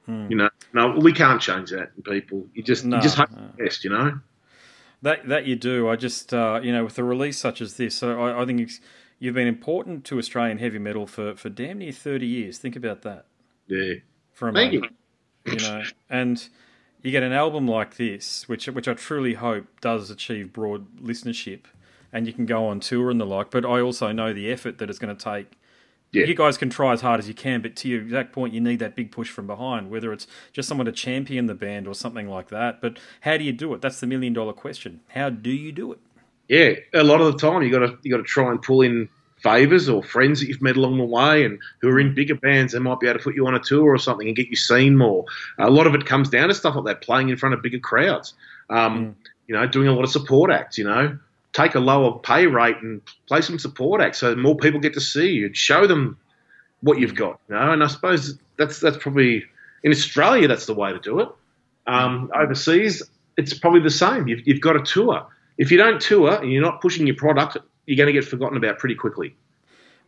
Hmm. 0.06 0.28
You 0.30 0.38
know, 0.38 0.50
no, 0.74 0.92
we 1.00 1.14
can't 1.14 1.42
change 1.42 1.72
that 1.72 1.92
in 1.96 2.04
people. 2.04 2.48
You 2.54 2.64
just 2.64 2.86
no, 2.86 2.98
you 2.98 3.02
just 3.02 3.18
hope 3.18 3.32
no. 3.32 3.50
the 3.58 3.64
best, 3.64 3.84
you 3.84 3.90
know. 3.90 4.20
That 5.02 5.28
that 5.30 5.46
you 5.46 5.56
do. 5.56 5.90
I 5.90 5.96
just 5.96 6.34
uh, 6.34 6.60
you 6.62 6.72
know 6.72 6.84
with 6.84 6.98
a 7.00 7.04
release 7.04 7.38
such 7.38 7.62
as 7.62 7.76
this, 7.78 8.04
I, 8.04 8.42
I 8.42 8.46
think 8.46 8.70
you've 9.18 9.36
been 9.36 9.48
important 9.48 10.06
to 10.06 10.18
Australian 10.18 10.58
heavy 10.58 10.80
metal 10.80 11.08
for, 11.08 11.36
for 11.36 11.50
damn 11.50 11.80
near 11.80 11.92
thirty 11.92 12.28
years. 12.28 12.58
Think 12.58 12.76
about 12.76 13.02
that. 13.04 13.26
Yeah. 13.68 13.94
For 14.34 14.50
a 14.50 14.54
Thank 14.54 14.74
moment, 14.74 14.94
you. 15.46 15.54
you 15.54 15.60
know, 15.60 15.84
and 16.10 16.50
you 17.02 17.12
get 17.12 17.24
an 17.24 17.32
album 17.32 17.68
like 17.68 17.98
this, 17.98 18.48
which 18.48 18.68
which 18.68 18.88
I 18.88 18.94
truly 18.94 19.36
hope 19.36 19.66
does 19.82 20.10
achieve 20.10 20.54
broad 20.54 20.98
listenership, 20.98 21.62
and 22.12 22.28
you 22.28 22.34
can 22.34 22.46
go 22.46 22.68
on 22.68 22.80
tour 22.80 23.10
and 23.10 23.20
the 23.20 23.26
like. 23.26 23.52
But 23.52 23.66
I 23.66 23.82
also 23.82 24.12
know 24.12 24.34
the 24.34 24.52
effort 24.52 24.78
that 24.80 24.90
it's 24.90 25.00
going 25.00 25.16
to 25.16 25.24
take 25.24 25.60
yeah. 26.12 26.26
You 26.26 26.34
guys 26.34 26.58
can 26.58 26.72
try 26.72 26.94
as 26.94 27.02
hard 27.02 27.20
as 27.20 27.28
you 27.28 27.36
can, 27.36 27.62
but 27.62 27.76
to 27.78 27.88
your 27.88 28.02
exact 28.02 28.34
point, 28.34 28.54
you 28.54 28.62
need 28.62 28.80
that 28.80 28.96
big 28.96 29.12
push 29.12 29.30
from 29.30 29.46
behind, 29.46 29.92
whether 29.92 30.12
it's 30.12 30.26
just 30.52 30.68
someone 30.68 30.86
to 30.86 30.92
champion 30.92 31.46
the 31.46 31.54
band 31.54 31.88
or 31.88 31.94
something 31.94 32.28
like 32.28 32.50
that. 32.50 32.82
But 32.82 32.98
how 33.22 33.38
do 33.38 33.44
you 33.44 33.52
do 33.52 33.74
it? 33.76 33.82
That's 33.82 34.00
the 34.00 34.08
million 34.08 34.34
dollar 34.34 34.54
question. 34.54 35.02
How 35.10 35.30
do 35.30 35.52
you 35.52 35.72
do 35.72 35.92
it? 35.92 36.00
Yeah, 36.48 36.72
a 36.96 37.04
lot 37.04 37.22
of 37.22 37.32
the 37.32 37.38
time 37.38 37.62
you 37.62 37.70
got 37.70 37.86
to 37.86 37.98
you 38.02 38.10
got 38.10 38.18
to 38.18 38.24
try 38.24 38.50
and 38.50 38.60
pull 38.60 38.82
in 38.82 39.08
favors 39.42 39.90
or 39.90 40.04
friends 40.04 40.40
that 40.40 40.48
you've 40.48 40.62
met 40.62 40.78
along 40.78 40.98
the 40.98 41.04
way 41.04 41.46
and 41.46 41.60
who 41.82 41.90
are 41.90 42.00
in 42.00 42.14
bigger 42.14 42.36
bands 42.36 42.74
they 42.74 42.80
might 42.80 43.00
be 43.00 43.08
able 43.08 43.18
to 43.18 43.24
put 43.24 43.36
you 43.36 43.48
on 43.48 43.56
a 43.56 43.60
tour 43.60 43.94
or 43.94 43.98
something 43.98 44.28
and 44.28 44.36
get 44.36 44.48
you 44.48 44.56
seen 44.56 44.98
more 44.98 45.26
a 45.58 45.70
lot 45.70 45.88
of 45.88 45.96
it 45.96 46.06
comes 46.06 46.30
down 46.30 46.48
to 46.48 46.54
stuff 46.54 46.76
like 46.76 46.86
that 46.86 47.02
playing 47.02 47.30
in 47.30 47.38
front 47.38 47.54
of 47.54 47.62
bigger 47.62 47.80
crowds 47.80 48.34
um, 48.70 49.06
mm. 49.06 49.14
you 49.48 49.56
know 49.56 49.66
doing 49.68 49.88
a 49.88 49.94
lot 49.94 50.04
of 50.04 50.12
support 50.12 50.52
acts 50.52 50.78
you 50.78 50.84
know 50.84 51.18
take 51.54 51.76
a 51.76 51.80
lower 51.80 52.18
pay 52.20 52.48
rate 52.48 52.78
and 52.82 53.02
play 53.28 53.42
some 53.42 53.60
support 53.60 54.02
acts 54.02 54.20
so 54.20 54.36
more 54.36 54.56
people 54.56 54.80
get 54.80 54.94
to 54.94 55.02
see 55.02 55.32
you. 55.32 55.54
Show 55.54 55.88
them 55.88 56.18
what 56.82 57.00
you've 57.00 57.16
got, 57.16 57.40
you 57.50 57.56
know. 57.56 57.72
And 57.72 57.84
I 57.84 57.88
suppose 57.88 58.38
that's 58.58 58.80
that's 58.80 58.98
probably 58.98 59.46
in 59.84 59.92
Australia 59.92 60.48
that's 60.48 60.66
the 60.66 60.74
way 60.74 60.92
to 60.92 61.00
do 61.00 61.20
it. 61.20 61.30
Um, 61.88 62.32
overseas, 62.36 63.04
it's 63.38 63.58
probably 63.58 63.82
the 63.82 63.90
same. 63.90 64.28
You've, 64.28 64.48
you've 64.48 64.62
got 64.62 64.76
a 64.76 64.82
tour. 64.82 65.26
If 65.58 65.72
you 65.72 65.78
don't 65.78 66.00
tour 66.00 66.36
and 66.36 66.52
you're 66.52 66.62
not 66.62 66.82
pushing 66.82 67.08
your 67.08 67.16
product, 67.16 67.58
you're 67.90 67.98
going 67.98 68.14
to 68.14 68.14
get 68.14 68.24
forgotten 68.24 68.56
about 68.56 68.78
pretty 68.78 68.94
quickly. 68.94 69.36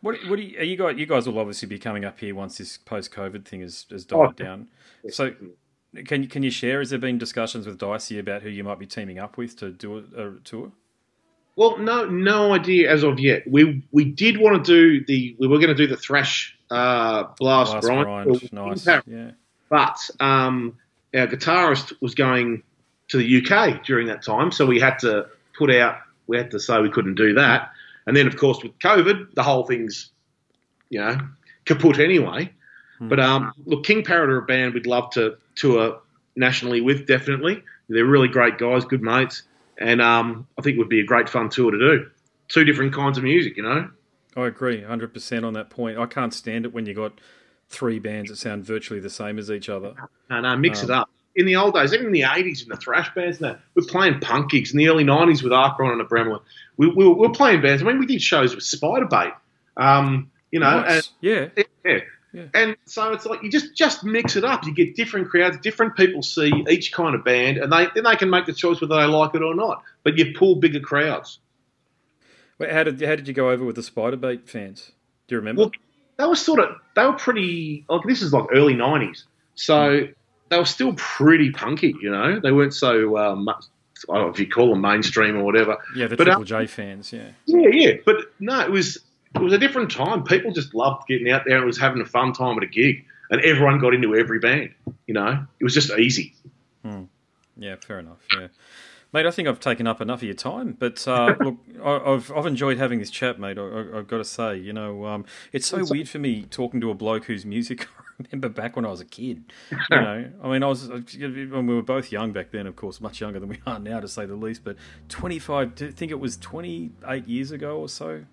What, 0.02 0.16
what 0.28 0.38
you, 0.38 0.60
you 0.60 0.76
guys? 0.76 0.96
You 0.96 1.06
guys 1.06 1.26
will 1.26 1.38
obviously 1.38 1.66
be 1.66 1.78
coming 1.78 2.04
up 2.04 2.20
here 2.20 2.34
once 2.34 2.58
this 2.58 2.78
post-COVID 2.78 3.44
thing 3.44 3.60
has, 3.60 3.86
has 3.90 4.04
died 4.04 4.18
oh, 4.18 4.32
down. 4.32 4.68
So, 5.10 5.34
can 6.06 6.22
you 6.22 6.28
can 6.28 6.44
you 6.44 6.50
share? 6.50 6.78
Has 6.78 6.90
there 6.90 6.98
been 6.98 7.18
discussions 7.18 7.66
with 7.66 7.78
Dicey 7.78 8.20
about 8.20 8.42
who 8.42 8.48
you 8.48 8.62
might 8.62 8.78
be 8.78 8.86
teaming 8.86 9.18
up 9.18 9.36
with 9.36 9.56
to 9.56 9.70
do 9.70 9.98
a, 9.98 10.28
a 10.28 10.32
tour? 10.44 10.70
Well, 11.56 11.78
no, 11.78 12.06
no 12.06 12.54
idea 12.54 12.90
as 12.90 13.02
of 13.02 13.18
yet. 13.18 13.42
We 13.50 13.84
we 13.90 14.04
did 14.04 14.38
want 14.38 14.64
to 14.64 14.72
do 14.72 15.04
the 15.04 15.36
we 15.40 15.48
were 15.48 15.58
going 15.58 15.68
to 15.68 15.74
do 15.74 15.88
the 15.88 15.96
thrash 15.96 16.56
uh, 16.70 17.24
blast, 17.38 17.72
blast 17.72 17.86
grind, 17.86 18.26
grind. 18.26 18.52
nice, 18.52 18.86
yeah. 19.06 19.30
But 19.68 19.98
um, 20.20 20.78
our 21.14 21.26
guitarist 21.26 21.92
was 22.00 22.14
going 22.14 22.62
to 23.08 23.18
the 23.18 23.42
UK 23.42 23.84
during 23.84 24.06
that 24.06 24.22
time, 24.22 24.52
so 24.52 24.66
we 24.66 24.80
had 24.80 24.98
to 25.00 25.26
put 25.56 25.70
out. 25.70 25.96
We 26.26 26.36
had 26.36 26.50
to 26.52 26.60
say 26.60 26.80
we 26.80 26.90
couldn't 26.90 27.14
do 27.14 27.34
that, 27.34 27.70
and 28.06 28.16
then 28.16 28.26
of 28.26 28.36
course 28.36 28.62
with 28.62 28.78
COVID, 28.78 29.34
the 29.34 29.42
whole 29.42 29.64
thing's 29.64 30.10
you 30.90 31.00
know 31.00 31.18
kaput 31.64 31.98
anyway. 31.98 32.52
Hmm. 32.98 33.08
But 33.08 33.20
um, 33.20 33.52
look, 33.66 33.84
King 33.84 34.04
Parrot 34.04 34.30
are 34.30 34.38
a 34.38 34.42
band 34.42 34.74
we'd 34.74 34.86
love 34.86 35.10
to 35.10 35.36
tour 35.54 36.00
nationally 36.36 36.80
with. 36.80 37.06
Definitely, 37.06 37.62
they're 37.88 38.04
really 38.04 38.28
great 38.28 38.58
guys, 38.58 38.84
good 38.84 39.02
mates 39.02 39.42
and 39.82 40.00
um, 40.00 40.46
I 40.58 40.62
think 40.62 40.76
it 40.76 40.78
would 40.78 40.88
be 40.88 41.00
a 41.00 41.04
great 41.04 41.28
fun 41.28 41.48
tour 41.48 41.70
to 41.70 41.78
do. 41.78 42.10
Two 42.48 42.64
different 42.64 42.92
kinds 42.92 43.18
of 43.18 43.24
music, 43.24 43.56
you 43.56 43.62
know. 43.62 43.90
I 44.36 44.46
agree, 44.46 44.82
hundred 44.82 45.12
percent 45.12 45.44
on 45.44 45.54
that 45.54 45.70
point. 45.70 45.98
I 45.98 46.06
can't 46.06 46.32
stand 46.32 46.64
it 46.64 46.72
when 46.72 46.86
you 46.86 46.94
got 46.94 47.20
three 47.68 47.98
bands 47.98 48.30
that 48.30 48.36
sound 48.36 48.64
virtually 48.64 49.00
the 49.00 49.10
same 49.10 49.38
as 49.38 49.50
each 49.50 49.68
other. 49.68 49.94
No, 50.30 50.40
no, 50.40 50.56
mix 50.56 50.82
um, 50.82 50.90
it 50.90 50.92
up. 50.92 51.10
In 51.34 51.46
the 51.46 51.56
old 51.56 51.74
days, 51.74 51.94
even 51.94 52.06
in 52.06 52.12
the 52.12 52.24
eighties, 52.24 52.62
in 52.62 52.68
the 52.68 52.76
thrash 52.76 53.12
bands, 53.14 53.38
that 53.38 53.60
we're 53.74 53.86
playing 53.86 54.20
punk 54.20 54.50
gigs. 54.50 54.72
In 54.72 54.78
the 54.78 54.88
early 54.88 55.04
nineties 55.04 55.42
with 55.42 55.52
Acheron 55.52 55.92
and 55.92 56.00
the 56.00 56.04
Abramelin, 56.04 56.42
we, 56.76 56.88
we, 56.88 57.06
were, 57.06 57.14
we, 57.14 57.26
were 57.28 57.32
playing 57.32 57.62
bands. 57.62 57.82
I 57.82 57.86
mean, 57.86 57.98
we 57.98 58.06
did 58.06 58.20
shows 58.20 58.54
with 58.54 58.64
Spiderbait. 58.64 59.32
Um, 59.76 60.30
you 60.50 60.60
know, 60.60 60.80
nice. 60.80 61.06
and, 61.06 61.08
yeah, 61.20 61.48
yeah. 61.84 61.98
Yeah. 62.34 62.44
And 62.54 62.76
so 62.86 63.12
it's 63.12 63.26
like 63.26 63.42
you 63.42 63.50
just 63.50 63.76
just 63.76 64.04
mix 64.04 64.36
it 64.36 64.44
up. 64.44 64.64
You 64.64 64.74
get 64.74 64.96
different 64.96 65.28
crowds, 65.28 65.58
different 65.58 65.96
people 65.96 66.22
see 66.22 66.50
each 66.70 66.90
kind 66.90 67.14
of 67.14 67.24
band, 67.24 67.58
and 67.58 67.70
they 67.70 67.88
then 67.94 68.04
they 68.04 68.16
can 68.16 68.30
make 68.30 68.46
the 68.46 68.54
choice 68.54 68.80
whether 68.80 68.96
they 68.96 69.04
like 69.04 69.34
it 69.34 69.42
or 69.42 69.54
not. 69.54 69.82
But 70.02 70.16
you 70.16 70.32
pull 70.34 70.56
bigger 70.56 70.80
crowds. 70.80 71.40
Wait, 72.58 72.72
how 72.72 72.84
did 72.84 73.02
how 73.02 73.16
did 73.16 73.28
you 73.28 73.34
go 73.34 73.50
over 73.50 73.64
with 73.64 73.76
the 73.76 73.82
Spiderbait 73.82 74.48
fans? 74.48 74.92
Do 75.28 75.34
you 75.34 75.40
remember? 75.40 75.62
Well, 75.62 75.72
they 76.16 76.24
were 76.24 76.36
sort 76.36 76.60
of 76.60 76.76
they 76.96 77.04
were 77.04 77.12
pretty 77.12 77.84
like 77.88 78.00
this 78.06 78.22
is 78.22 78.32
like 78.32 78.46
early 78.54 78.74
nineties, 78.74 79.24
so 79.54 79.74
mm. 79.74 80.14
They 80.52 80.58
were 80.58 80.66
still 80.66 80.92
pretty 80.94 81.50
punky. 81.50 81.94
You 82.00 82.10
know, 82.10 82.38
they 82.38 82.52
weren't 82.52 82.74
so 82.74 83.16
um, 83.16 83.44
much. 83.44 83.64
I 84.08 84.14
don't 84.14 84.26
know 84.26 84.32
if 84.32 84.38
you 84.38 84.48
call 84.48 84.70
them 84.70 84.80
mainstream 84.80 85.36
or 85.36 85.44
whatever. 85.44 85.78
Yeah, 85.96 86.08
the 86.08 86.16
but, 86.16 86.24
Triple 86.24 86.42
um, 86.42 86.46
J 86.46 86.66
fans. 86.66 87.12
Yeah. 87.12 87.30
Yeah, 87.46 87.68
yeah, 87.72 87.92
but 88.04 88.16
no, 88.38 88.60
it 88.60 88.70
was 88.70 88.98
it 89.34 89.40
was 89.40 89.52
a 89.52 89.58
different 89.58 89.90
time. 89.90 90.24
People 90.24 90.52
just 90.52 90.74
loved 90.74 91.06
getting 91.08 91.30
out 91.30 91.44
there 91.46 91.56
and 91.56 91.66
was 91.66 91.78
having 91.78 92.02
a 92.02 92.04
fun 92.04 92.32
time 92.32 92.58
at 92.58 92.64
a 92.64 92.66
gig, 92.66 93.04
and 93.30 93.40
everyone 93.40 93.78
got 93.78 93.94
into 93.94 94.14
every 94.14 94.40
band. 94.40 94.74
You 95.06 95.14
know, 95.14 95.46
it 95.58 95.64
was 95.64 95.72
just 95.72 95.90
easy. 95.90 96.34
Hmm. 96.84 97.04
Yeah, 97.56 97.76
fair 97.76 98.00
enough. 98.00 98.18
Yeah. 98.34 98.48
Mate, 99.12 99.26
I 99.26 99.30
think 99.30 99.46
I've 99.46 99.60
taken 99.60 99.86
up 99.86 100.00
enough 100.00 100.20
of 100.20 100.24
your 100.24 100.34
time, 100.34 100.76
but 100.78 101.06
uh, 101.06 101.34
look, 101.40 101.56
I've 101.82 102.30
I've 102.32 102.46
enjoyed 102.46 102.76
having 102.76 102.98
this 102.98 103.10
chat, 103.10 103.38
mate. 103.38 103.58
I, 103.58 103.96
have 103.96 104.08
got 104.08 104.18
to 104.18 104.24
say, 104.24 104.56
you 104.56 104.72
know, 104.72 105.06
um, 105.06 105.24
it's 105.52 105.66
so 105.66 105.84
weird 105.88 106.08
for 106.08 106.18
me 106.18 106.42
talking 106.44 106.80
to 106.82 106.90
a 106.90 106.94
bloke 106.94 107.26
whose 107.26 107.46
music 107.46 107.86
remember 108.30 108.48
back 108.48 108.76
when 108.76 108.84
I 108.84 108.90
was 108.90 109.00
a 109.00 109.06
kid. 109.06 109.52
You 109.90 110.00
know, 110.00 110.30
I 110.42 110.48
mean, 110.48 110.62
I 110.62 110.66
was 110.66 110.88
when 110.88 111.66
we 111.66 111.74
were 111.74 111.82
both 111.82 112.12
young 112.12 112.32
back 112.32 112.50
then, 112.50 112.66
of 112.66 112.76
course, 112.76 113.00
much 113.00 113.20
younger 113.20 113.40
than 113.40 113.48
we 113.48 113.60
are 113.66 113.78
now, 113.78 114.00
to 114.00 114.08
say 114.08 114.26
the 114.26 114.36
least. 114.36 114.64
But 114.64 114.76
twenty 115.08 115.38
five, 115.38 115.72
I 115.80 115.90
think 115.90 116.10
it 116.10 116.20
was 116.20 116.36
twenty 116.36 116.92
eight 117.08 117.26
years 117.26 117.50
ago 117.50 117.78
or 117.78 117.88
so 117.88 118.24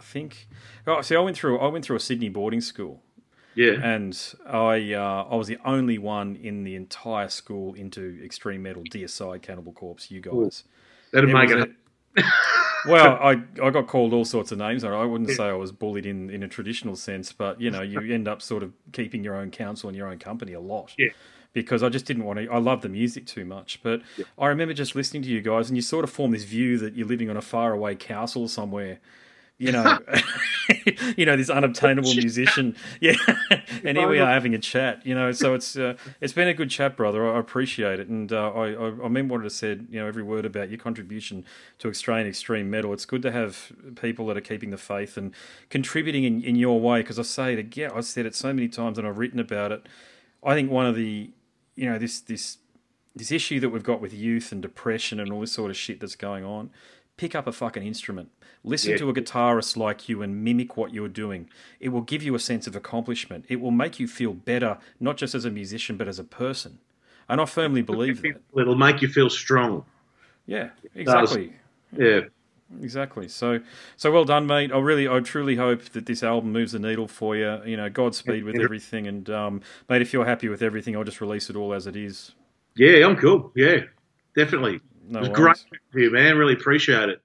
I 0.00 0.02
think. 0.02 0.48
Oh, 0.86 1.02
see, 1.02 1.14
I 1.14 1.20
went 1.20 1.36
through 1.36 1.58
I 1.58 1.68
went 1.68 1.84
through 1.84 1.96
a 1.96 2.00
Sydney 2.00 2.30
boarding 2.30 2.62
school. 2.62 3.02
Yeah. 3.54 3.72
And 3.82 4.18
I 4.46 4.94
uh, 4.94 5.26
I 5.30 5.36
was 5.36 5.46
the 5.46 5.58
only 5.64 5.98
one 5.98 6.36
in 6.36 6.64
the 6.64 6.74
entire 6.74 7.28
school 7.28 7.74
into 7.74 8.18
extreme 8.24 8.62
metal, 8.62 8.82
Deicide, 8.82 9.42
Cannibal 9.42 9.72
Corpse. 9.72 10.10
You 10.10 10.20
guys. 10.20 10.64
That'd 11.12 11.28
make 11.30 11.50
it. 11.50 11.70
A, 12.16 12.22
well, 12.86 13.18
I 13.20 13.42
I 13.62 13.70
got 13.70 13.86
called 13.86 14.12
all 14.12 14.24
sorts 14.24 14.52
of 14.52 14.58
names. 14.58 14.84
I 14.84 15.04
wouldn't 15.04 15.30
say 15.30 15.44
I 15.44 15.52
was 15.52 15.72
bullied 15.72 16.06
in, 16.06 16.30
in 16.30 16.42
a 16.42 16.48
traditional 16.48 16.96
sense, 16.96 17.32
but 17.32 17.60
you 17.60 17.70
know, 17.70 17.82
you 17.82 18.00
end 18.12 18.28
up 18.28 18.42
sort 18.42 18.62
of 18.62 18.72
keeping 18.92 19.24
your 19.24 19.36
own 19.36 19.50
counsel 19.50 19.88
and 19.88 19.96
your 19.96 20.08
own 20.08 20.18
company 20.18 20.52
a 20.52 20.60
lot. 20.60 20.94
Yeah 20.98 21.10
because 21.52 21.82
I 21.82 21.88
just 21.88 22.06
didn't 22.06 22.24
want 22.24 22.38
to. 22.38 22.48
I 22.48 22.58
love 22.58 22.82
the 22.82 22.88
music 22.88 23.26
too 23.26 23.44
much, 23.44 23.80
but 23.82 24.02
yeah. 24.16 24.24
I 24.38 24.46
remember 24.46 24.74
just 24.74 24.94
listening 24.94 25.22
to 25.22 25.28
you 25.28 25.40
guys, 25.40 25.68
and 25.68 25.76
you 25.76 25.82
sort 25.82 26.04
of 26.04 26.10
form 26.10 26.30
this 26.32 26.44
view 26.44 26.78
that 26.78 26.94
you're 26.94 27.06
living 27.06 27.30
on 27.30 27.36
a 27.36 27.42
faraway 27.42 27.94
castle 27.94 28.48
somewhere, 28.48 29.00
you 29.60 29.72
know, 29.72 29.98
you 31.16 31.26
know, 31.26 31.36
this 31.36 31.50
unobtainable 31.50 32.14
musician. 32.14 32.76
Yeah, 33.00 33.14
and 33.84 33.96
here 33.96 34.08
we 34.08 34.18
are 34.18 34.30
having 34.30 34.54
a 34.54 34.58
chat. 34.58 35.06
You 35.06 35.14
know, 35.14 35.32
so 35.32 35.54
it's 35.54 35.76
uh, 35.76 35.94
it's 36.20 36.32
been 36.32 36.48
a 36.48 36.54
good 36.54 36.70
chat, 36.70 36.96
brother. 36.96 37.34
I 37.34 37.38
appreciate 37.38 38.00
it, 38.00 38.08
and 38.08 38.32
uh, 38.32 38.50
I, 38.50 39.04
I 39.04 39.08
mean 39.08 39.28
what 39.28 39.44
I 39.44 39.48
said. 39.48 39.86
You 39.90 40.00
know, 40.00 40.06
every 40.06 40.22
word 40.22 40.44
about 40.44 40.70
your 40.70 40.78
contribution 40.78 41.44
to 41.78 41.88
Australian 41.88 42.26
extreme 42.26 42.68
metal. 42.70 42.92
It's 42.92 43.04
good 43.04 43.22
to 43.22 43.32
have 43.32 43.72
people 44.00 44.26
that 44.26 44.36
are 44.36 44.42
keeping 44.42 44.70
the 44.70 44.76
faith 44.76 45.16
and 45.16 45.34
contributing 45.68 46.24
in, 46.24 46.42
in 46.42 46.56
your 46.56 46.80
way. 46.80 47.00
Because 47.00 47.18
I 47.18 47.22
say 47.22 47.52
it 47.52 47.58
again, 47.58 47.90
I've 47.94 48.06
said 48.06 48.26
it 48.26 48.34
so 48.34 48.52
many 48.52 48.68
times, 48.68 48.98
and 48.98 49.06
I've 49.06 49.18
written 49.18 49.40
about 49.40 49.72
it. 49.72 49.86
I 50.42 50.54
think 50.54 50.70
one 50.70 50.86
of 50.86 50.94
the, 50.94 51.30
you 51.76 51.90
know, 51.90 51.98
this 51.98 52.20
this 52.20 52.58
this 53.14 53.30
issue 53.30 53.60
that 53.60 53.70
we've 53.70 53.82
got 53.82 54.00
with 54.00 54.12
youth 54.12 54.52
and 54.52 54.62
depression 54.62 55.20
and 55.20 55.32
all 55.32 55.40
this 55.40 55.52
sort 55.52 55.70
of 55.70 55.76
shit 55.76 56.00
that's 56.00 56.16
going 56.16 56.44
on 56.44 56.70
pick 57.20 57.34
up 57.34 57.46
a 57.46 57.52
fucking 57.52 57.82
instrument. 57.82 58.30
Listen 58.64 58.92
yeah. 58.92 58.96
to 58.96 59.10
a 59.10 59.12
guitarist 59.12 59.76
like 59.76 60.08
you 60.08 60.22
and 60.22 60.42
mimic 60.42 60.78
what 60.78 60.94
you're 60.94 61.06
doing. 61.06 61.50
It 61.78 61.90
will 61.90 62.00
give 62.00 62.22
you 62.22 62.34
a 62.34 62.38
sense 62.38 62.66
of 62.66 62.74
accomplishment. 62.74 63.44
It 63.50 63.60
will 63.60 63.70
make 63.70 64.00
you 64.00 64.08
feel 64.08 64.32
better, 64.32 64.78
not 64.98 65.18
just 65.18 65.34
as 65.34 65.44
a 65.44 65.50
musician, 65.50 65.98
but 65.98 66.08
as 66.08 66.18
a 66.18 66.24
person. 66.24 66.78
And 67.28 67.38
I 67.38 67.44
firmly 67.44 67.82
believe 67.82 68.22
that. 68.22 68.40
It'll 68.56 68.74
make 68.74 69.02
you 69.02 69.08
feel 69.08 69.28
strong. 69.28 69.84
Yeah, 70.46 70.70
exactly. 70.94 71.52
Yeah. 71.94 72.20
Exactly. 72.80 73.28
So, 73.28 73.60
so 73.96 74.12
well 74.12 74.24
done, 74.24 74.46
mate. 74.46 74.72
I 74.72 74.78
really, 74.78 75.06
I 75.06 75.20
truly 75.20 75.56
hope 75.56 75.90
that 75.90 76.06
this 76.06 76.22
album 76.22 76.52
moves 76.52 76.72
the 76.72 76.78
needle 76.78 77.08
for 77.08 77.36
you. 77.36 77.60
You 77.66 77.76
know, 77.76 77.90
Godspeed 77.90 78.44
with 78.44 78.56
everything, 78.60 79.08
and 79.08 79.28
um, 79.28 79.60
mate, 79.88 80.00
if 80.00 80.12
you're 80.12 80.24
happy 80.24 80.48
with 80.48 80.62
everything, 80.62 80.96
I'll 80.96 81.04
just 81.04 81.20
release 81.20 81.50
it 81.50 81.56
all 81.56 81.74
as 81.74 81.88
it 81.88 81.96
is. 81.96 82.32
Yeah, 82.76 83.04
I'm 83.04 83.16
cool. 83.16 83.50
Yeah, 83.56 83.80
definitely. 84.36 84.80
No 85.10 85.18
it 85.18 85.22
was 85.22 85.30
worries. 85.30 85.66
great 85.68 86.02
you, 86.04 86.10
man. 86.12 86.38
Really 86.38 86.52
appreciate 86.54 87.08
it. 87.08 87.20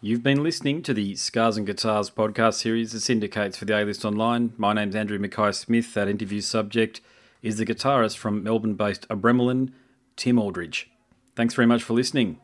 You've 0.00 0.22
been 0.22 0.44
listening 0.44 0.82
to 0.82 0.94
the 0.94 1.16
Scars 1.16 1.56
and 1.56 1.66
Guitars 1.66 2.08
podcast 2.08 2.54
series 2.54 2.92
that 2.92 3.00
syndicates 3.00 3.56
for 3.56 3.64
the 3.64 3.82
A 3.82 3.84
List 3.84 4.04
Online. 4.04 4.52
My 4.56 4.72
name's 4.72 4.94
Andrew 4.94 5.18
Mackay 5.18 5.50
Smith. 5.52 5.92
That 5.94 6.08
interview 6.08 6.40
subject 6.40 7.00
is 7.42 7.56
the 7.56 7.66
guitarist 7.66 8.16
from 8.16 8.44
Melbourne 8.44 8.74
based 8.74 9.08
Abramelin, 9.08 9.72
Tim 10.14 10.38
Aldridge. 10.38 10.88
Thanks 11.34 11.54
very 11.54 11.66
much 11.66 11.82
for 11.82 11.94
listening. 11.94 12.38